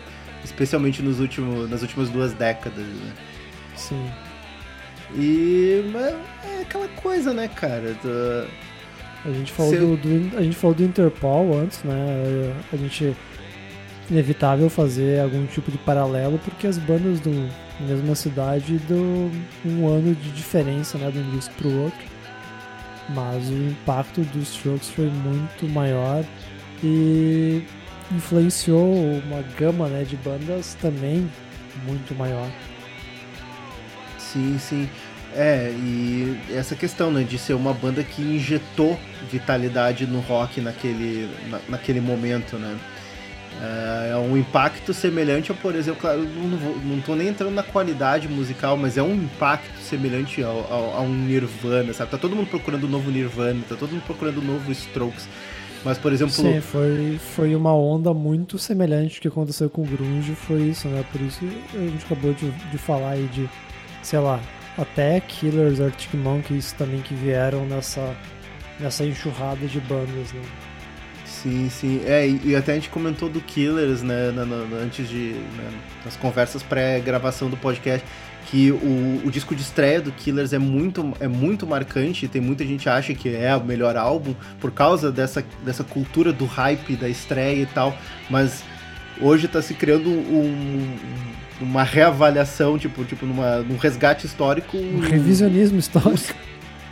especialmente 0.46 1.02
nos 1.02 1.20
últimos, 1.20 1.68
nas 1.70 1.82
últimas 1.82 2.08
duas 2.08 2.32
décadas, 2.32 2.84
né? 2.84 3.12
Sim. 3.76 4.06
E 5.14 5.88
mas 5.92 6.14
é 6.44 6.62
aquela 6.62 6.88
coisa, 6.88 7.32
né, 7.32 7.48
cara? 7.48 7.94
do- 8.02 8.48
A 9.24 9.32
gente 9.32 9.52
falou 9.52 9.72
Se 9.72 9.78
do, 9.78 9.96
do- 9.96 10.36
a 10.38 10.42
gente 10.42 10.56
falou 10.56 10.74
do 10.74 10.84
Interpol 10.84 11.58
antes, 11.58 11.82
né? 11.82 12.54
A 12.72 12.76
gente 12.76 13.14
inevitável 14.10 14.70
fazer 14.70 15.20
algum 15.20 15.46
tipo 15.46 15.70
de 15.70 15.78
paralelo 15.78 16.38
porque 16.44 16.66
as 16.66 16.78
bandas 16.78 17.18
do 17.20 17.48
mesma 17.80 18.14
cidade 18.14 18.78
dão 18.88 19.30
um 19.64 19.86
ano 19.88 20.14
de 20.14 20.30
diferença, 20.30 20.96
né, 20.96 21.10
de 21.10 21.18
um 21.18 21.30
disco 21.32 21.52
pro 21.58 21.68
outro. 21.82 21.98
Mas 23.10 23.48
o 23.48 23.52
impacto 23.54 24.20
dos 24.22 24.48
Strokes 24.54 24.88
foi 24.90 25.06
muito 25.06 25.68
maior 25.68 26.24
e 26.82 27.62
influenciou 28.14 28.92
uma 28.94 29.42
gama, 29.58 29.88
né, 29.88 30.04
de 30.04 30.16
bandas 30.16 30.74
também 30.80 31.28
muito 31.86 32.14
maior. 32.14 32.48
Sim, 34.18 34.58
sim. 34.58 34.88
É, 35.34 35.70
e 35.70 36.38
essa 36.54 36.74
questão, 36.74 37.10
né, 37.10 37.22
de 37.22 37.38
ser 37.38 37.52
uma 37.54 37.74
banda 37.74 38.02
que 38.02 38.22
injetou 38.22 38.98
vitalidade 39.30 40.06
no 40.06 40.20
rock 40.20 40.60
naquele, 40.60 41.28
na- 41.50 41.60
naquele 41.68 42.00
momento, 42.00 42.56
né? 42.56 42.76
É, 43.60 44.10
é 44.12 44.16
um 44.16 44.36
impacto 44.36 44.92
semelhante 44.92 45.50
a, 45.50 45.54
por 45.54 45.74
exemplo, 45.74 46.00
claro, 46.00 46.22
não, 46.22 46.58
vou, 46.58 46.76
não 46.78 47.00
tô 47.00 47.14
nem 47.14 47.28
entrando 47.28 47.54
na 47.54 47.62
qualidade 47.62 48.28
musical, 48.28 48.76
mas 48.76 48.98
é 48.98 49.02
um 49.02 49.14
impacto 49.14 49.78
semelhante 49.80 50.42
ao, 50.42 50.58
ao- 50.72 50.96
a 50.98 51.00
um 51.00 51.08
Nirvana, 51.12 51.92
sabe? 51.92 52.10
Tá 52.10 52.18
todo 52.18 52.36
mundo 52.36 52.48
procurando 52.48 52.84
o 52.84 52.88
novo 52.88 53.10
Nirvana, 53.10 53.62
tá 53.68 53.74
todo 53.74 53.92
mundo 53.92 54.04
procurando 54.04 54.38
o 54.38 54.44
novo 54.44 54.70
Strokes. 54.72 55.26
Mas, 55.84 55.98
por 55.98 56.12
exemplo, 56.12 56.32
Sim, 56.34 56.60
foi, 56.60 57.18
foi 57.34 57.54
uma 57.54 57.72
onda 57.74 58.12
muito 58.12 58.58
semelhante 58.58 59.20
que 59.20 59.28
aconteceu 59.28 59.70
com 59.70 59.82
o 59.82 59.84
Grunge, 59.86 60.34
foi 60.34 60.62
isso, 60.62 60.88
né? 60.88 61.04
Por 61.12 61.20
isso 61.20 61.44
a 61.74 61.78
gente 61.78 62.04
acabou 62.04 62.32
de, 62.34 62.50
de 62.50 62.78
falar 62.78 63.10
aí 63.10 63.28
de, 63.32 63.48
sei 64.02 64.18
lá, 64.18 64.40
até 64.76 65.20
Killers, 65.20 65.80
Arctic 65.80 66.14
Monkeys 66.14 66.72
também 66.72 67.00
que 67.02 67.14
vieram 67.14 67.64
nessa, 67.66 68.14
nessa 68.80 69.04
enxurrada 69.04 69.64
de 69.66 69.78
bandas, 69.80 70.32
né? 70.32 70.42
Sim, 71.24 71.68
sim. 71.70 72.00
É, 72.04 72.26
e, 72.28 72.56
até 72.56 72.72
a 72.72 72.74
gente 72.74 72.88
comentou 72.88 73.28
do 73.28 73.40
Killers, 73.40 74.02
né, 74.02 74.32
na- 74.32 74.44
na- 74.44 74.76
antes 74.78 75.08
de. 75.08 75.34
né, 75.56 75.70
nas 76.04 76.16
conversas 76.16 76.62
pré-gravação 76.62 77.48
do 77.48 77.56
podcast, 77.56 78.04
que 78.50 78.70
o, 78.70 79.22
o 79.24 79.30
disco 79.30 79.54
de 79.54 79.62
estreia 79.62 80.00
do 80.00 80.12
Killers 80.12 80.52
é 80.52 80.58
muito, 80.58 81.12
é 81.20 81.26
muito 81.28 81.66
marcante, 81.66 82.28
tem 82.28 82.40
muita 82.40 82.64
gente 82.64 82.84
que 82.84 82.88
acha 82.88 83.12
que 83.14 83.28
é 83.34 83.54
o 83.56 83.64
melhor 83.64 83.96
álbum 83.96 84.34
por 84.60 84.70
causa 84.70 85.10
dessa, 85.10 85.44
dessa 85.64 85.82
cultura 85.82 86.32
do 86.32 86.44
hype 86.46 86.94
da 86.96 87.08
estreia 87.08 87.62
e 87.62 87.66
tal, 87.66 87.96
mas 88.30 88.62
hoje 89.20 89.48
tá 89.48 89.60
se 89.60 89.74
criando 89.74 90.08
um- 90.10 90.96
uma 91.60 91.82
reavaliação, 91.82 92.78
tipo, 92.78 93.04
tipo 93.04 93.24
numa, 93.26 93.58
num 93.60 93.76
resgate 93.78 94.26
histórico. 94.26 94.76
Um 94.76 95.00
revisionismo 95.00 95.78
histórico. 95.78 96.34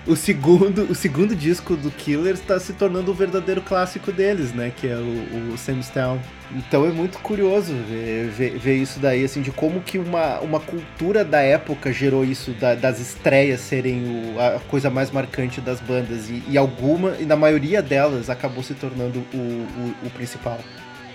O 0.07 0.15
segundo, 0.15 0.83
o 0.91 0.95
segundo 0.95 1.35
disco 1.35 1.77
do 1.77 1.91
Killers 1.91 2.39
está 2.39 2.61
se 2.61 2.75
tornando 2.75 3.11
o 3.11 3.15
verdadeiro 3.15 3.63
clássico 3.63 4.13
deles, 4.13 4.53
né? 4.53 4.71
Que 4.77 4.89
é 4.89 4.97
o, 4.97 5.53
o 5.55 5.57
Sam's 5.57 5.89
Town. 5.89 6.19
Então 6.53 6.85
é 6.85 6.91
muito 6.91 7.19
curioso 7.21 7.73
ver, 7.89 8.29
ver, 8.29 8.59
ver 8.59 8.77
isso 8.77 9.01
daí, 9.01 9.25
assim, 9.25 9.41
de 9.41 9.51
como 9.51 9.81
que 9.81 9.97
uma, 9.99 10.41
uma 10.41 10.61
cultura 10.61 11.25
da 11.25 11.41
época 11.41 11.91
gerou 11.91 12.23
isso, 12.23 12.51
da- 12.53 12.75
das 12.75 13.01
estreias 13.01 13.61
serem 13.61 14.05
o- 14.37 14.39
a 14.39 14.61
coisa 14.69 14.91
mais 14.91 15.11
marcante 15.11 15.59
das 15.63 15.81
bandas. 15.81 16.29
E, 16.29 16.43
e 16.51 16.59
alguma, 16.59 17.17
e 17.19 17.25
na 17.25 17.35
maioria 17.35 17.81
delas, 17.81 18.29
acabou 18.29 18.63
se 18.63 18.75
tornando 18.75 19.21
o, 19.33 19.37
o, 19.39 19.95
o 20.07 20.11
principal. 20.11 20.61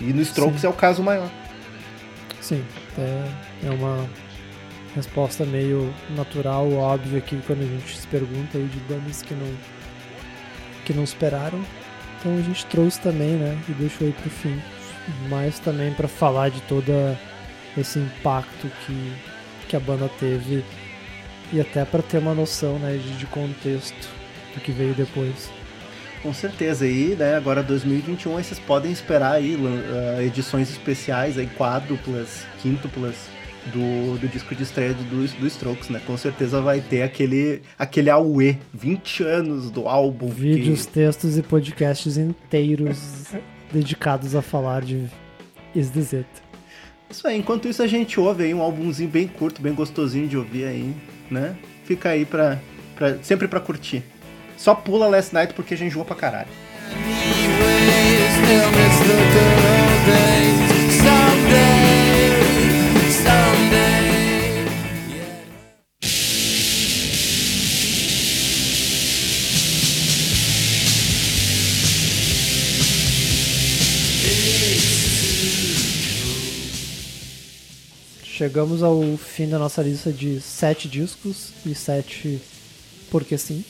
E 0.02 0.06
no 0.06 0.22
Strokes 0.24 0.62
Sim. 0.62 0.68
é 0.68 0.70
o 0.72 0.74
caso 0.74 1.04
maior. 1.04 1.30
Sim, 2.42 2.64
é, 2.98 3.68
é 3.68 3.70
uma 3.70 4.04
resposta 4.96 5.46
meio 5.46 5.94
natural, 6.16 6.72
óbvia 6.74 7.20
aqui 7.20 7.40
quando 7.46 7.62
a 7.62 7.66
gente 7.66 7.98
se 7.98 8.08
pergunta 8.08 8.58
aí 8.58 8.66
de 8.66 8.80
bandas 8.92 9.22
que 9.22 9.34
não 9.34 9.54
que 10.86 10.94
não 10.94 11.04
esperaram. 11.04 11.64
Então 12.20 12.36
a 12.36 12.42
gente 12.42 12.66
trouxe 12.66 13.00
também, 13.00 13.36
né, 13.36 13.58
e 13.70 13.72
deixou 13.74 14.08
aí 14.08 14.14
pro 14.14 14.30
fim. 14.30 14.60
Mas 15.30 15.60
também 15.60 15.94
para 15.94 16.08
falar 16.08 16.50
de 16.50 16.62
toda 16.62 17.18
esse 17.78 18.00
impacto 18.00 18.70
que, 18.86 19.14
que 19.68 19.76
a 19.76 19.80
banda 19.80 20.10
teve 20.20 20.64
e 21.52 21.62
até 21.62 21.86
para 21.86 22.02
ter 22.02 22.18
uma 22.18 22.34
noção, 22.34 22.78
né, 22.80 22.98
de, 22.98 23.18
de 23.18 23.26
contexto 23.28 24.10
do 24.54 24.62
que 24.62 24.72
veio 24.72 24.94
depois. 24.94 25.52
Com 26.22 26.34
certeza, 26.34 26.86
e 26.86 27.16
né, 27.16 27.36
agora 27.36 27.64
2021 27.64 28.38
aí 28.38 28.44
vocês 28.44 28.60
podem 28.60 28.92
esperar 28.92 29.34
aí 29.34 29.58
ah, 30.18 30.24
edições 30.24 30.70
especiais, 30.70 31.38
aí 31.38 31.48
quádruplas, 31.48 32.46
quíntuplas 32.62 33.16
do, 33.68 34.18
do 34.20 34.28
disco 34.28 34.56
de 34.56 34.64
estreia 34.64 34.94
do, 34.94 35.04
do 35.04 35.48
Strokes, 35.48 35.90
né? 35.90 36.02
Com 36.06 36.16
certeza 36.18 36.62
vai 36.62 36.82
ter 36.82 37.02
aquele, 37.04 37.62
aquele 37.78 38.10
auê, 38.10 38.56
20 38.74 39.24
anos 39.24 39.70
do 39.70 39.88
álbum. 39.88 40.28
que- 40.30 40.34
Vídeos, 40.42 40.86
textos 40.86 41.38
e 41.38 41.42
podcasts 41.44 42.18
inteiros 42.18 43.26
dedicados 43.72 44.36
a 44.36 44.42
falar 44.42 44.82
de 44.82 45.06
Is 45.76 45.90
This 45.90 46.14
It? 46.14 46.28
Isso 47.10 47.28
aí, 47.28 47.38
enquanto 47.38 47.68
isso 47.68 47.82
a 47.82 47.88
gente 47.88 48.20
ouve 48.20 48.44
aí 48.44 48.54
um 48.54 48.62
álbumzinho 48.62 49.10
bem 49.10 49.28
curto, 49.28 49.62
bem 49.62 49.74
gostosinho 49.74 50.28
de 50.28 50.38
ouvir 50.38 50.66
aí, 50.66 50.94
né? 51.30 51.56
Fica 51.84 52.10
aí 52.10 52.24
pra, 52.26 52.60
pra, 52.96 53.18
sempre 53.24 53.48
pra 53.48 53.60
curtir. 53.60 54.04
Só 54.58 54.76
pula 54.76 55.08
Last 55.08 55.34
Night 55.34 55.54
porque 55.54 55.76
já 55.76 55.86
enjoa 55.86 56.06
pra 56.06 56.16
caralho. 56.16 56.50
Chegamos 78.40 78.82
ao 78.82 79.18
fim 79.18 79.50
da 79.50 79.60
nossa 79.60 79.82
lista 79.82 80.14
de 80.14 80.40
sete 80.40 80.88
discos 80.88 81.50
e 81.66 81.76
sete 81.76 82.40
porque 83.12 83.38
sim. 83.38 83.66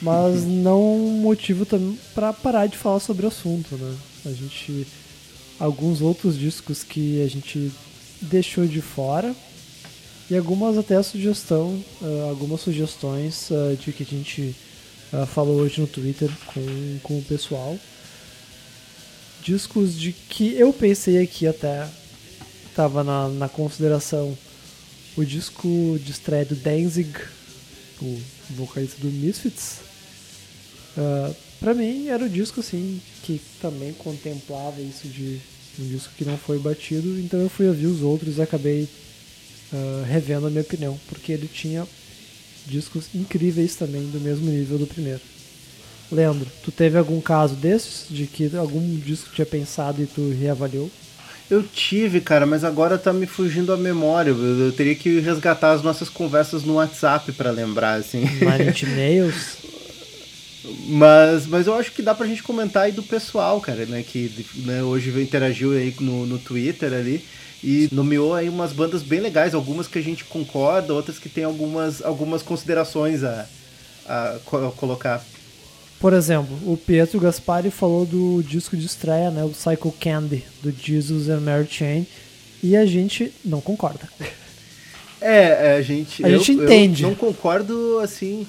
Mas 0.00 0.44
não 0.44 0.80
um 0.94 1.20
motivo 1.20 1.66
também 1.66 1.98
para 2.14 2.32
parar 2.32 2.68
de 2.68 2.78
falar 2.78 3.00
sobre 3.00 3.24
o 3.24 3.28
assunto, 3.28 3.74
né? 3.74 3.96
A 4.24 4.30
gente 4.30 4.86
alguns 5.58 6.00
outros 6.00 6.38
discos 6.38 6.84
que 6.84 7.20
a 7.20 7.26
gente 7.26 7.72
deixou 8.20 8.64
de 8.64 8.80
fora 8.80 9.34
E 10.30 10.36
algumas 10.36 10.78
até 10.78 11.02
sugestão, 11.02 11.82
ah, 12.00 12.28
algumas 12.28 12.60
sugestões 12.60 13.50
ah, 13.50 13.74
de 13.74 13.92
que 13.92 14.04
a 14.04 14.06
gente 14.06 14.54
ah, 15.12 15.26
falou 15.26 15.56
hoje 15.56 15.80
no 15.80 15.88
Twitter 15.88 16.30
com, 16.46 16.98
com 17.02 17.18
o 17.18 17.22
pessoal. 17.24 17.76
Discos 19.42 19.98
de 19.98 20.12
que 20.12 20.54
eu 20.54 20.72
pensei 20.72 21.20
aqui 21.20 21.48
até 21.48 21.88
estava 22.70 23.04
na, 23.04 23.28
na 23.28 23.48
consideração 23.48 24.36
o 25.16 25.24
disco 25.24 25.98
de 26.02 26.12
estreia 26.12 26.44
do 26.44 26.54
Danzig, 26.54 27.12
o 28.00 28.20
vocalista 28.50 28.96
do 29.00 29.08
Misfits. 29.08 29.80
Ah, 30.96 31.32
pra 31.58 31.74
mim 31.74 32.08
era 32.08 32.24
o 32.24 32.28
disco 32.28 32.60
assim 32.60 33.00
que 33.22 33.40
também 33.60 33.92
contemplava 33.92 34.80
isso 34.80 35.06
de 35.08 35.40
um 35.78 35.88
disco 35.88 36.12
que 36.16 36.24
não 36.24 36.36
foi 36.36 36.58
batido, 36.58 37.18
então 37.20 37.40
eu 37.40 37.48
fui 37.48 37.68
ouvir 37.68 37.86
os 37.86 38.02
outros 38.02 38.38
e 38.38 38.42
acabei 38.42 38.88
ah, 39.72 40.04
revendo 40.06 40.46
a 40.46 40.50
minha 40.50 40.62
opinião, 40.62 40.98
porque 41.08 41.32
ele 41.32 41.48
tinha 41.48 41.86
discos 42.66 43.06
incríveis 43.14 43.74
também 43.74 44.02
do 44.10 44.20
mesmo 44.20 44.50
nível 44.50 44.78
do 44.78 44.86
primeiro. 44.86 45.20
Leandro, 46.10 46.50
tu 46.64 46.72
teve 46.72 46.98
algum 46.98 47.20
caso 47.20 47.54
desses 47.54 48.06
de 48.10 48.26
que 48.26 48.54
algum 48.56 48.96
disco 48.96 49.30
tinha 49.32 49.46
pensado 49.46 50.02
e 50.02 50.06
tu 50.06 50.30
reavaliou? 50.30 50.90
Eu 51.50 51.64
tive, 51.64 52.20
cara, 52.20 52.46
mas 52.46 52.62
agora 52.62 52.96
tá 52.96 53.12
me 53.12 53.26
fugindo 53.26 53.72
a 53.72 53.76
memória. 53.76 54.30
Eu, 54.30 54.66
eu 54.66 54.72
teria 54.72 54.94
que 54.94 55.18
resgatar 55.18 55.72
as 55.72 55.82
nossas 55.82 56.08
conversas 56.08 56.62
no 56.62 56.74
WhatsApp 56.74 57.32
pra 57.32 57.50
lembrar, 57.50 57.94
assim. 57.94 58.24
Nails? 58.86 59.58
Mas, 60.86 61.46
mas 61.46 61.66
eu 61.66 61.74
acho 61.74 61.90
que 61.90 62.02
dá 62.02 62.14
pra 62.14 62.26
gente 62.26 62.42
comentar 62.42 62.82
aí 62.82 62.92
do 62.92 63.02
pessoal, 63.02 63.60
cara, 63.62 63.86
né? 63.86 64.04
Que 64.06 64.46
né, 64.56 64.82
hoje 64.82 65.10
interagiu 65.20 65.72
aí 65.72 65.94
no, 65.98 66.26
no 66.26 66.38
Twitter 66.38 66.92
ali 66.92 67.24
e 67.64 67.88
nomeou 67.90 68.34
aí 68.34 68.48
umas 68.48 68.72
bandas 68.72 69.02
bem 69.02 69.20
legais, 69.20 69.54
algumas 69.54 69.88
que 69.88 69.98
a 69.98 70.02
gente 70.02 70.22
concorda, 70.24 70.92
outras 70.92 71.18
que 71.18 71.30
tem 71.30 71.44
algumas, 71.44 72.02
algumas 72.02 72.42
considerações 72.42 73.24
a, 73.24 73.46
a 74.06 74.36
a 74.36 74.72
colocar. 74.76 75.24
Por 76.00 76.12
exemplo, 76.14 76.56
o 76.64 76.76
Pietro 76.78 77.20
Gaspari 77.20 77.70
falou 77.70 78.04
do 78.06 78.42
disco 78.42 78.74
de 78.76 78.86
estreia, 78.86 79.30
né, 79.30 79.44
o 79.44 79.50
Psycho 79.50 79.92
Candy, 80.00 80.42
do 80.62 80.72
Jesus 80.72 81.28
and 81.28 81.40
Mary 81.40 81.68
Chain, 81.70 82.06
e 82.62 82.74
a 82.76 82.86
gente 82.86 83.32
não 83.44 83.60
concorda. 83.60 84.08
É, 85.20 85.72
é, 85.72 85.76
a 85.76 85.82
gente. 85.82 86.24
A 86.24 86.28
eu- 86.30 86.38
gente 86.38 86.52
entende. 86.52 87.02
não 87.02 87.14
concordo 87.14 87.98
assim. 88.02 88.46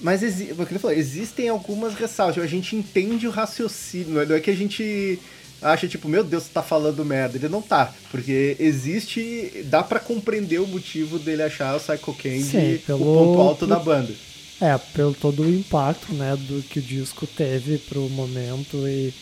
Mas 0.00 0.22
exi- 0.22 0.54
falou, 0.54 0.96
existem 0.96 1.48
algumas 1.48 1.94
ressalvas. 1.94 2.34
tipo, 2.34 2.44
A 2.46 2.48
gente 2.48 2.76
entende 2.76 3.26
o 3.26 3.30
raciocínio. 3.30 4.10
Não 4.10 4.20
é- 4.20 4.26
não 4.26 4.36
é 4.36 4.40
que 4.40 4.50
a 4.50 4.54
gente 4.54 5.18
acha, 5.62 5.88
tipo, 5.88 6.06
meu 6.08 6.22
Deus, 6.22 6.44
você 6.44 6.50
tá 6.52 6.62
falando 6.62 7.04
merda. 7.04 7.36
Ele 7.38 7.48
não 7.48 7.60
tá. 7.62 7.92
Porque 8.10 8.54
existe. 8.60 9.64
Dá 9.64 9.82
pra 9.82 9.98
compreender 9.98 10.60
o 10.60 10.66
motivo 10.68 11.18
dele 11.18 11.42
achar 11.42 11.74
o 11.76 11.80
Psycho 11.80 12.14
Candy 12.14 12.42
Sim, 12.44 12.78
pelo- 12.86 13.00
o 13.00 13.26
ponto 13.26 13.40
alto 13.40 13.66
da 13.66 13.78
banda. 13.78 14.12
É, 14.60 14.76
pelo 14.92 15.14
todo 15.14 15.42
o 15.42 15.48
impacto, 15.48 16.12
né, 16.12 16.36
do 16.36 16.62
que 16.62 16.80
o 16.80 16.82
disco 16.82 17.26
teve 17.26 17.78
pro 17.78 18.08
momento 18.10 18.88
e 18.88 19.14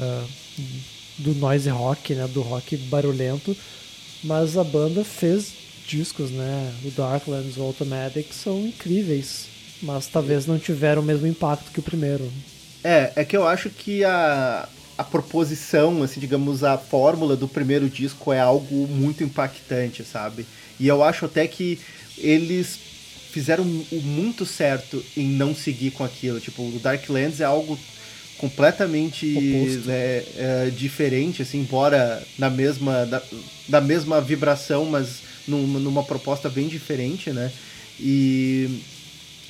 ah, 0.00 0.24
do 1.18 1.34
noise 1.34 1.68
rock, 1.68 2.14
né, 2.14 2.26
do 2.28 2.40
rock 2.40 2.76
barulhento, 2.76 3.56
mas 4.22 4.56
a 4.56 4.64
banda 4.64 5.04
fez 5.04 5.52
discos, 5.86 6.30
né, 6.30 6.72
o 6.84 6.90
Darklands, 6.90 7.56
o 7.58 7.62
Automatic 7.62 8.32
são 8.32 8.58
incríveis, 8.66 9.46
mas 9.82 10.06
talvez 10.06 10.46
não 10.46 10.58
tiveram 10.58 11.02
o 11.02 11.04
mesmo 11.04 11.26
impacto 11.26 11.70
que 11.70 11.80
o 11.80 11.82
primeiro. 11.82 12.32
É, 12.82 13.12
é 13.16 13.24
que 13.24 13.36
eu 13.36 13.46
acho 13.46 13.68
que 13.68 14.02
a, 14.02 14.68
a 14.96 15.04
proposição, 15.04 16.02
assim, 16.02 16.20
digamos, 16.20 16.64
a 16.64 16.78
fórmula 16.78 17.36
do 17.36 17.48
primeiro 17.48 17.88
disco 17.88 18.32
é 18.32 18.40
algo 18.40 18.86
muito 18.88 19.22
impactante, 19.22 20.04
sabe? 20.04 20.46
E 20.78 20.88
eu 20.88 21.02
acho 21.02 21.26
até 21.26 21.46
que 21.46 21.78
eles 22.16 22.78
fizeram 23.34 23.64
o 23.64 24.00
muito 24.02 24.46
certo 24.46 25.04
em 25.16 25.26
não 25.26 25.54
seguir 25.54 25.90
com 25.90 26.04
aquilo. 26.04 26.40
Tipo, 26.40 26.62
o 26.62 26.78
Darklands 26.78 27.40
é 27.40 27.44
algo 27.44 27.78
completamente 28.38 29.26
né, 29.84 30.22
é, 30.36 30.72
diferente, 30.74 31.42
assim, 31.42 31.60
embora 31.60 32.22
na 32.38 32.48
mesma, 32.48 33.04
da, 33.06 33.22
da 33.68 33.80
mesma 33.80 34.20
vibração, 34.20 34.86
mas 34.86 35.22
numa, 35.46 35.78
numa 35.78 36.02
proposta 36.02 36.48
bem 36.48 36.68
diferente, 36.68 37.30
né? 37.30 37.52
E 37.98 38.82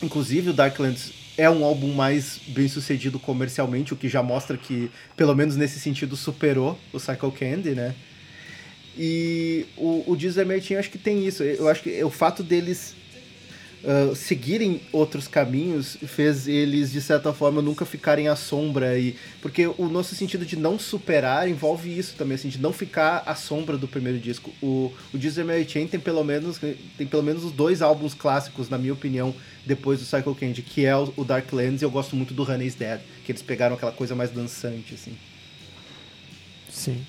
Inclusive, 0.04 0.50
o 0.50 0.52
Darklands 0.52 1.12
é 1.36 1.48
um 1.48 1.64
álbum 1.64 1.92
mais 1.92 2.38
bem 2.48 2.68
sucedido 2.68 3.18
comercialmente, 3.18 3.92
o 3.92 3.96
que 3.96 4.08
já 4.08 4.22
mostra 4.22 4.56
que, 4.56 4.90
pelo 5.16 5.34
menos 5.34 5.56
nesse 5.56 5.80
sentido, 5.80 6.14
superou 6.14 6.78
o 6.92 7.00
Cycle 7.00 7.32
Candy, 7.32 7.70
né? 7.70 7.94
E 8.96 9.66
o, 9.76 10.04
o 10.06 10.16
Disney 10.16 10.44
Martin 10.44 10.74
acho 10.74 10.90
que 10.90 10.98
tem 10.98 11.26
isso. 11.26 11.42
Eu 11.42 11.68
acho 11.68 11.82
que 11.82 12.04
o 12.04 12.10
fato 12.10 12.42
deles 12.42 12.94
ah, 13.86 14.14
seguirem 14.14 14.80
outros 14.92 15.28
caminhos 15.28 15.98
fez 16.06 16.48
eles, 16.48 16.90
de 16.90 17.00
certa 17.00 17.32
forma, 17.34 17.60
nunca 17.60 17.84
ficarem 17.84 18.28
à 18.28 18.36
sombra. 18.36 18.98
E, 18.98 19.14
porque 19.42 19.66
o 19.66 19.88
nosso 19.88 20.14
sentido 20.14 20.46
de 20.46 20.56
não 20.56 20.78
superar 20.78 21.48
envolve 21.48 21.96
isso 21.96 22.14
também, 22.16 22.36
assim, 22.36 22.48
de 22.48 22.58
não 22.58 22.72
ficar 22.72 23.22
à 23.26 23.34
sombra 23.34 23.76
do 23.76 23.86
primeiro 23.86 24.18
disco. 24.18 24.50
O, 24.62 24.90
o 25.12 25.18
Disney 25.18 25.44
Mary 25.44 25.68
Chain 25.68 25.86
tem 25.86 26.00
pelo 26.00 26.24
menos 26.24 26.58
tem 26.96 27.06
pelo 27.06 27.22
menos 27.22 27.44
os 27.44 27.52
dois 27.52 27.82
álbuns 27.82 28.14
clássicos, 28.14 28.70
na 28.70 28.78
minha 28.78 28.92
opinião, 28.92 29.34
depois 29.66 30.00
do 30.00 30.06
Cycle 30.06 30.34
Candy, 30.34 30.62
que 30.62 30.86
é 30.86 30.96
o, 30.96 31.12
o 31.16 31.24
Darklands 31.24 31.82
e 31.82 31.84
eu 31.84 31.90
gosto 31.90 32.16
muito 32.16 32.32
do 32.32 32.42
Honey's 32.42 32.74
Dead, 32.74 33.00
que 33.24 33.32
eles 33.32 33.42
pegaram 33.42 33.74
aquela 33.76 33.92
coisa 33.92 34.14
mais 34.14 34.30
dançante, 34.30 34.94
assim. 34.94 35.16
Sim. 36.70 37.04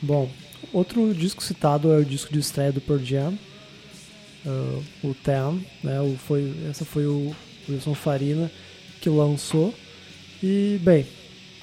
Bom, 0.00 0.30
outro 0.72 1.12
disco 1.12 1.42
citado 1.42 1.92
é 1.92 1.98
o 1.98 2.04
disco 2.04 2.32
de 2.32 2.38
estreia 2.38 2.72
do 2.72 2.80
Pearl 2.80 3.02
Jam, 3.02 3.38
ah, 4.46 4.80
o 5.04 5.14
Ten, 5.14 5.64
né? 5.82 6.00
O 6.00 6.16
foi, 6.16 6.54
essa 6.68 6.84
foi 6.84 7.06
o 7.06 7.34
Wilson 7.68 7.94
Farina 7.94 8.50
que 9.00 9.08
lançou. 9.08 9.74
E, 10.42 10.80
bem, 10.82 11.06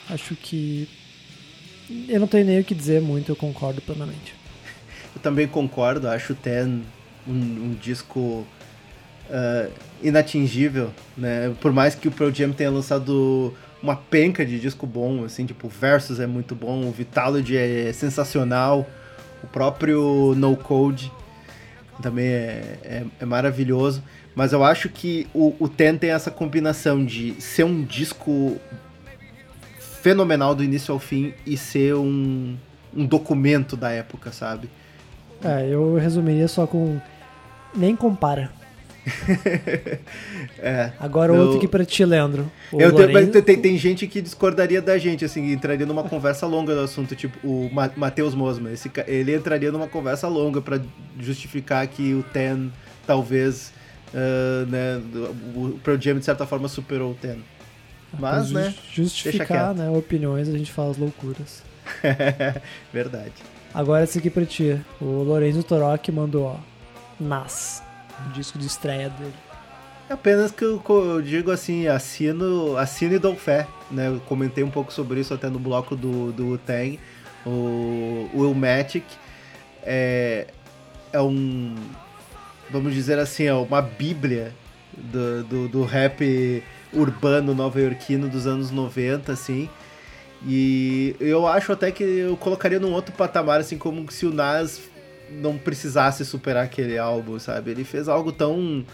acho 0.10 0.36
que 0.36 0.88
eu 2.08 2.20
não 2.20 2.28
tenho 2.28 2.46
nem 2.46 2.60
o 2.60 2.64
que 2.64 2.76
dizer 2.76 3.02
muito, 3.02 3.32
eu 3.32 3.36
concordo 3.36 3.82
plenamente. 3.82 4.36
Eu 5.16 5.22
também 5.24 5.48
concordo, 5.48 6.08
acho 6.08 6.34
o 6.34 6.36
Ten 6.36 6.84
um, 7.28 7.34
um 7.34 7.78
disco 7.82 8.46
ah, 9.30 9.68
inatingível, 10.02 10.92
né? 11.18 11.54
Por 11.62 11.72
mais 11.72 11.96
que 11.96 12.08
o 12.08 12.12
Pearl 12.12 12.32
Jam 12.32 12.52
tenha 12.52 12.70
lançado 12.70 13.54
uma 13.82 13.96
penca 13.96 14.46
de 14.46 14.60
disco 14.60 14.86
bom, 14.86 15.24
assim, 15.24 15.46
tipo, 15.46 15.68
Versus 15.68 16.20
é 16.20 16.28
muito 16.28 16.56
bom, 16.56 16.86
o 16.86 16.92
Vitalogy 16.92 17.56
é 17.56 17.94
sensacional, 17.94 18.88
o 19.44 19.48
próprio 19.48 20.34
No 20.36 20.56
Code 20.58 21.12
também 22.02 22.28
é, 22.28 22.80
é, 22.84 23.06
é 23.20 23.26
maravilhoso, 23.26 24.04
mas 24.36 24.54
eu 24.54 24.64
acho 24.64 24.90
que 24.90 25.28
o, 25.34 25.54
o 25.60 25.68
Ten 25.68 25.98
tem 25.98 26.12
essa 26.12 26.32
combinação 26.32 27.04
de 27.04 27.40
ser 27.42 27.64
um 27.64 27.84
disco 27.84 28.58
fenomenal 29.80 30.56
do 30.56 30.64
início 30.64 30.94
ao 30.94 31.00
fim 31.00 31.34
e 31.46 31.58
ser 31.58 31.96
um, 31.96 32.56
um 32.96 33.06
documento 33.06 33.76
da 33.76 33.92
época, 33.92 34.32
sabe? 34.32 34.70
É, 35.44 35.68
eu 35.70 35.96
resumiria 35.96 36.48
só 36.48 36.66
com 36.66 37.00
nem 37.76 37.96
compara. 37.96 38.52
É. 40.60 40.92
Agora 41.00 41.34
Eu- 41.34 41.42
outro 41.42 41.58
aqui 41.58 41.68
pra 41.68 41.86
ti, 41.86 42.04
Leandro. 42.04 42.52
Eu 42.74 42.92
mas 43.12 43.30
tem, 43.44 43.58
tem 43.62 43.78
gente 43.78 44.06
que 44.08 44.22
discordaria 44.22 44.82
da 44.82 44.98
gente, 44.98 45.24
assim, 45.26 45.52
entraria 45.52 45.86
numa 45.86 46.04
conversa 46.04 46.46
longa 46.46 46.74
do 46.76 46.82
assunto, 46.82 47.16
tipo 47.16 47.38
o 47.48 47.70
Ma- 47.74 47.92
Matheus 47.96 48.36
Mosman. 48.36 48.74
Esse, 48.74 48.92
ele 49.08 49.36
entraria 49.36 49.72
numa 49.72 49.88
conversa 49.88 50.28
longa 50.28 50.62
pra 50.62 50.80
justificar 51.20 51.88
que 51.88 52.14
o 52.14 52.24
Ten 52.24 52.72
talvez, 53.08 53.72
ah, 54.14 54.66
né, 54.68 55.02
o 55.56 55.60
o 55.70 55.80
Pearl 55.84 56.00
Jam 56.00 56.20
de 56.20 56.26
certa 56.26 56.46
forma 56.46 56.68
superou 56.68 57.12
o 57.12 57.16
Ten. 57.16 57.38
Mas, 58.20 58.52
pra 58.52 58.62
né, 58.62 58.70
jus- 58.92 59.12
Justificar, 59.14 59.74
né, 59.74 59.90
opiniões, 59.90 60.50
a 60.50 60.58
gente 60.58 60.72
fala 60.72 60.92
as 60.92 60.98
loucuras. 60.98 61.64
verdade. 62.94 63.34
Agora 63.74 64.04
esse 64.04 64.18
aqui 64.18 64.30
pra 64.30 64.46
ti. 64.46 64.80
O 65.00 65.24
Lorenzo 65.24 65.62
Torok 65.64 66.12
mandou, 66.12 66.44
ó. 66.46 66.56
Nas. 67.20 67.84
O 68.28 68.32
disco 68.32 68.58
de 68.58 68.68
estreia 68.68 69.10
dele. 69.10 69.34
Apenas 70.10 70.52
que 70.52 70.64
eu, 70.64 70.82
eu 70.88 71.22
digo 71.22 71.52
assim, 71.52 71.88
assino, 71.88 72.76
assino 72.78 73.14
e 73.14 73.20
dou 73.20 73.36
fé, 73.36 73.68
né? 73.92 74.08
Eu 74.08 74.20
comentei 74.22 74.64
um 74.64 74.70
pouco 74.72 74.92
sobre 74.92 75.20
isso 75.20 75.34
até 75.34 75.50
no 75.50 75.60
bloco 75.60 75.96
do, 75.96 76.32
do 76.32 76.58
Tang. 76.58 77.00
O, 77.46 78.28
Ilmatic 78.34 79.06
é, 79.84 80.48
é 81.14 81.22
um, 81.22 81.76
vamos 82.72 82.94
dizer 82.94 83.20
assim, 83.20 83.46
é 83.46 83.54
uma 83.54 83.82
bíblia 83.82 84.54
do, 84.98 85.44
do, 85.44 85.68
do 85.68 85.84
rap 85.84 86.64
urbano 86.92 87.54
nova-iorquino 87.54 88.28
dos 88.28 88.48
anos 88.48 88.72
90, 88.72 89.32
assim. 89.32 89.70
E 90.46 91.16
eu 91.20 91.48
acho 91.48 91.72
até 91.72 91.92
que 91.92 92.04
eu 92.04 92.38
colocaria 92.38 92.80
num 92.80 92.94
outro 92.94 93.14
patamar, 93.14 93.60
assim, 93.60 93.78
como 93.78 94.10
se 94.12 94.26
o 94.26 94.34
Nas 94.34 94.82
não 95.32 95.58
precisasse 95.58 96.26
superar 96.26 96.66
aquele 96.66 96.98
álbum, 96.98 97.40
sabe? 97.40 97.72
Ele 97.72 97.84
fez 97.84 98.08
algo 98.08 98.32
tão 98.32 98.86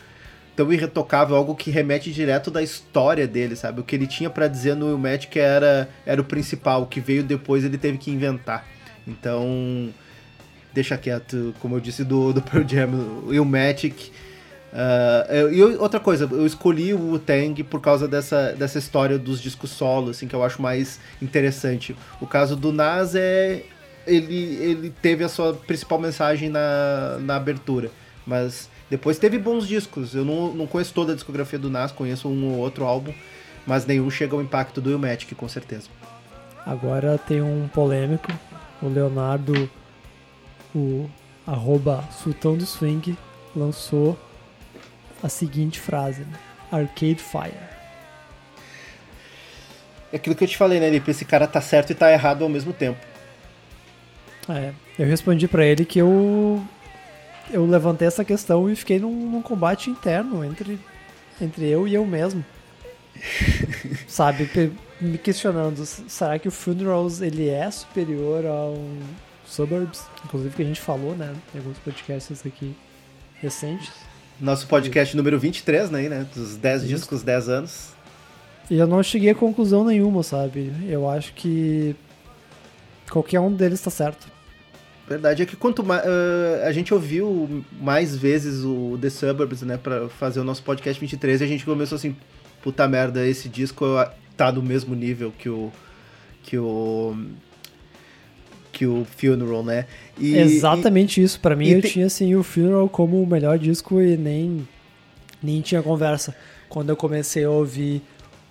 tão 0.56 0.72
irretocável, 0.72 1.36
algo 1.36 1.54
que 1.54 1.70
remete 1.70 2.14
direto 2.14 2.50
da 2.50 2.64
história 2.64 3.28
dele, 3.28 3.58
sabe? 3.58 3.82
O 3.82 3.84
que 3.84 3.94
ele 3.94 4.08
tinha 4.08 4.30
pra 4.30 4.48
dizer 4.48 4.74
no 4.74 4.90
Ilmatic 4.90 5.36
era, 5.36 5.90
era 6.06 6.22
o 6.22 6.24
principal, 6.24 6.84
o 6.84 6.86
que 6.88 7.02
veio 7.02 7.24
depois 7.24 7.66
ele 7.66 7.78
teve 7.78 7.98
que 7.98 8.10
inventar. 8.10 8.66
Então, 9.06 9.90
deixa 10.74 10.98
quieto, 10.98 11.54
como 11.60 11.76
eu 11.76 11.82
disse, 11.82 12.06
do, 12.06 12.32
do 12.32 12.42
Pearl 12.42 12.66
Jam, 12.66 12.90
o 13.28 13.34
Ilmatic. 13.34 14.12
Ah, 14.74 15.26
eu- 15.30 15.54
e 15.54 15.62
outra 15.78 16.00
coisa, 16.00 16.28
eu 16.32 16.46
escolhi 16.46 16.94
o 16.94 17.00
Wu-Tang 17.12 17.64
por 17.64 17.80
causa 17.82 18.08
dessa, 18.08 18.54
dessa 18.54 18.78
história 18.78 19.18
dos 19.18 19.42
discos 19.42 19.72
solo, 19.72 20.12
assim, 20.12 20.28
que 20.28 20.34
eu 20.36 20.44
acho 20.44 20.62
mais 20.62 21.00
interessante. 21.22 21.96
O 22.20 22.28
caso 22.28 22.56
do 22.56 22.72
Nas 22.72 23.14
é... 23.16 23.64
Ele, 24.06 24.36
ele 24.62 24.94
teve 25.02 25.24
a 25.24 25.30
sua 25.30 25.54
principal 25.54 26.00
mensagem 26.00 26.50
na, 26.50 27.18
na 27.20 27.36
abertura, 27.36 27.90
mas 28.26 28.70
depois 28.90 29.18
teve 29.18 29.38
bons 29.38 29.68
discos. 29.68 30.14
Eu 30.14 30.24
não, 30.24 30.54
não 30.54 30.68
conheço 30.68 30.94
toda 30.94 31.14
a 31.14 31.16
discografia 31.16 31.58
do 31.58 31.70
Nas, 31.70 31.92
conheço 31.92 32.28
um 32.28 32.54
ou 32.54 32.60
outro 32.60 32.86
álbum, 32.86 33.14
mas 33.66 33.86
nenhum 33.86 34.10
chega 34.10 34.36
ao 34.36 34.42
impacto 34.42 34.80
do 34.80 34.92
Ilmatic, 34.92 35.34
com 35.36 35.48
certeza. 35.48 35.90
Agora 36.66 37.18
tem 37.18 37.42
um 37.42 37.68
polêmico. 37.68 38.32
O 38.82 38.88
Leonardo, 38.88 39.70
o 40.74 41.10
arroba 41.46 42.04
Sultão 42.12 42.58
do 42.58 42.66
Swing, 42.66 43.18
lançou 43.56 44.18
a 45.24 45.30
seguinte 45.30 45.80
frase: 45.80 46.22
né? 46.22 46.38
Arcade 46.72 47.16
Fire. 47.16 47.76
É 50.12 50.18
aquilo 50.18 50.36
que 50.36 50.44
eu 50.44 50.48
te 50.48 50.58
falei, 50.58 50.80
né, 50.80 50.90
Lipe? 50.90 51.12
Esse 51.12 51.26
cara 51.26 51.48
tá 51.48 51.60
certo 51.62 51.92
e 51.92 51.96
tá 51.96 52.12
errado 52.12 52.44
ao 52.44 52.50
mesmo 52.50 52.72
tempo. 52.72 53.00
É, 54.50 54.74
eu 55.00 55.06
respondi 55.06 55.48
pra 55.48 55.66
ele 55.66 55.86
que 55.86 56.00
eu 56.00 56.64
eu 57.52 57.66
levantei 57.66 58.08
essa 58.08 58.26
questão 58.26 58.70
e 58.70 58.76
fiquei 58.76 59.00
num, 59.00 59.30
num 59.30 59.42
combate 59.42 59.90
interno 59.90 60.44
entre 60.44 60.80
entre 61.42 61.68
eu 61.68 61.88
e 61.88 61.94
eu 61.94 62.06
mesmo. 62.06 62.44
Sabe, 64.08 64.50
me 65.00 65.18
questionando, 65.18 65.86
será 65.86 66.40
que 66.40 66.48
o 66.48 66.52
Funerals 66.52 67.22
ele 67.22 67.50
é 67.50 67.70
superior 67.70 68.46
ao 68.46 68.78
Suburbs? 69.46 70.04
Inclusive 70.24 70.56
que 70.56 70.62
a 70.62 70.66
gente 70.66 70.82
falou, 70.82 71.16
né, 71.16 71.34
em 71.54 71.58
alguns 71.58 71.78
podcasts 71.80 72.46
aqui 72.46 72.76
recentes. 73.42 73.92
Nosso 74.40 74.68
podcast 74.68 75.16
número 75.16 75.40
23, 75.40 75.90
né, 75.90 76.10
né? 76.10 76.28
Dos 76.34 76.58
10 76.58 76.84
Isso. 76.84 76.90
discos, 76.90 77.24
10 77.24 77.50
anos. 77.50 77.90
E 78.70 78.78
eu 78.78 78.88
não 78.88 79.02
cheguei 79.02 79.30
a 79.30 79.36
conclusão 79.36 79.86
nenhuma, 79.86 80.24
sabe? 80.24 80.74
Eu 80.88 81.10
acho 81.10 81.34
que 81.34 81.96
qualquer 83.10 83.40
um 83.40 83.52
deles 83.52 83.82
tá 83.82 83.90
certo. 83.90 84.28
Verdade 85.08 85.44
é 85.44 85.46
que 85.46 85.56
quanto 85.56 85.84
mais. 85.84 86.04
a 86.66 86.72
gente 86.72 86.94
ouviu 86.94 87.64
mais 87.80 88.16
vezes 88.16 88.64
o 88.64 88.98
The 89.00 89.10
Suburbs, 89.10 89.62
né, 89.62 89.78
pra 89.78 90.10
fazer 90.10 90.40
o 90.40 90.44
nosso 90.44 90.64
podcast 90.64 91.00
23 91.00 91.42
e 91.42 91.44
a 91.44 91.48
gente 91.48 91.64
começou 91.64 91.96
assim, 91.96 92.16
puta 92.64 92.88
merda, 92.88 93.26
esse 93.28 93.48
disco 93.48 93.86
tá 94.36 94.52
no 94.52 94.62
mesmo 94.64 94.96
nível 94.96 95.32
que 95.38 95.48
o. 95.48 95.72
que 96.44 96.58
o. 96.58 97.16
que 98.72 98.86
o 98.88 99.06
Funeral, 99.16 99.64
né? 99.64 99.86
E, 100.18 100.36
Exatamente 100.38 101.22
isso. 101.22 101.40
Pra 101.40 101.56
mim, 101.56 101.68
e 101.68 101.74
eu 101.74 101.82
tem- 101.82 101.92
tinha 101.92 102.06
assim 102.08 102.34
o 102.36 102.42
Funeral 102.44 102.90
como 102.90 103.22
o 103.22 103.28
melhor 103.28 103.60
disco 103.60 104.02
e 104.02 104.18
nem 104.18 104.68
nem 105.42 105.62
tinha 105.62 105.84
conversa. 105.84 106.36
Quando 106.68 106.90
eu 106.90 106.96
comecei 106.96 107.44
a 107.44 107.50
ouvir 107.52 108.02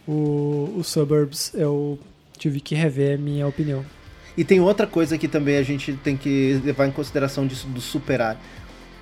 o, 0.07 0.73
o 0.79 0.85
Suburbs, 0.85 1.53
eu 1.55 1.99
tive 2.39 2.61
que 2.61 2.77
rever 2.77 3.17
a 3.17 3.19
minha 3.21 3.47
opinião. 3.47 3.85
E 4.37 4.45
tem 4.45 4.61
outra 4.61 4.87
coisa 4.87 5.17
que 5.17 5.29
também 5.29 5.57
a 5.57 5.63
gente 5.63 5.93
tem 5.95 6.17
que 6.17 6.61
levar 6.65 6.87
em 6.87 6.91
consideração 6.91 7.47
disso 7.47 7.67
do 7.69 7.81
superar. 7.81 8.37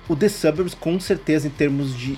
O 0.07 0.15
The 0.15 0.29
Suburbs, 0.29 0.73
com 0.73 0.99
certeza, 0.99 1.47
em 1.47 1.51
termos 1.51 1.97
de 1.97 2.17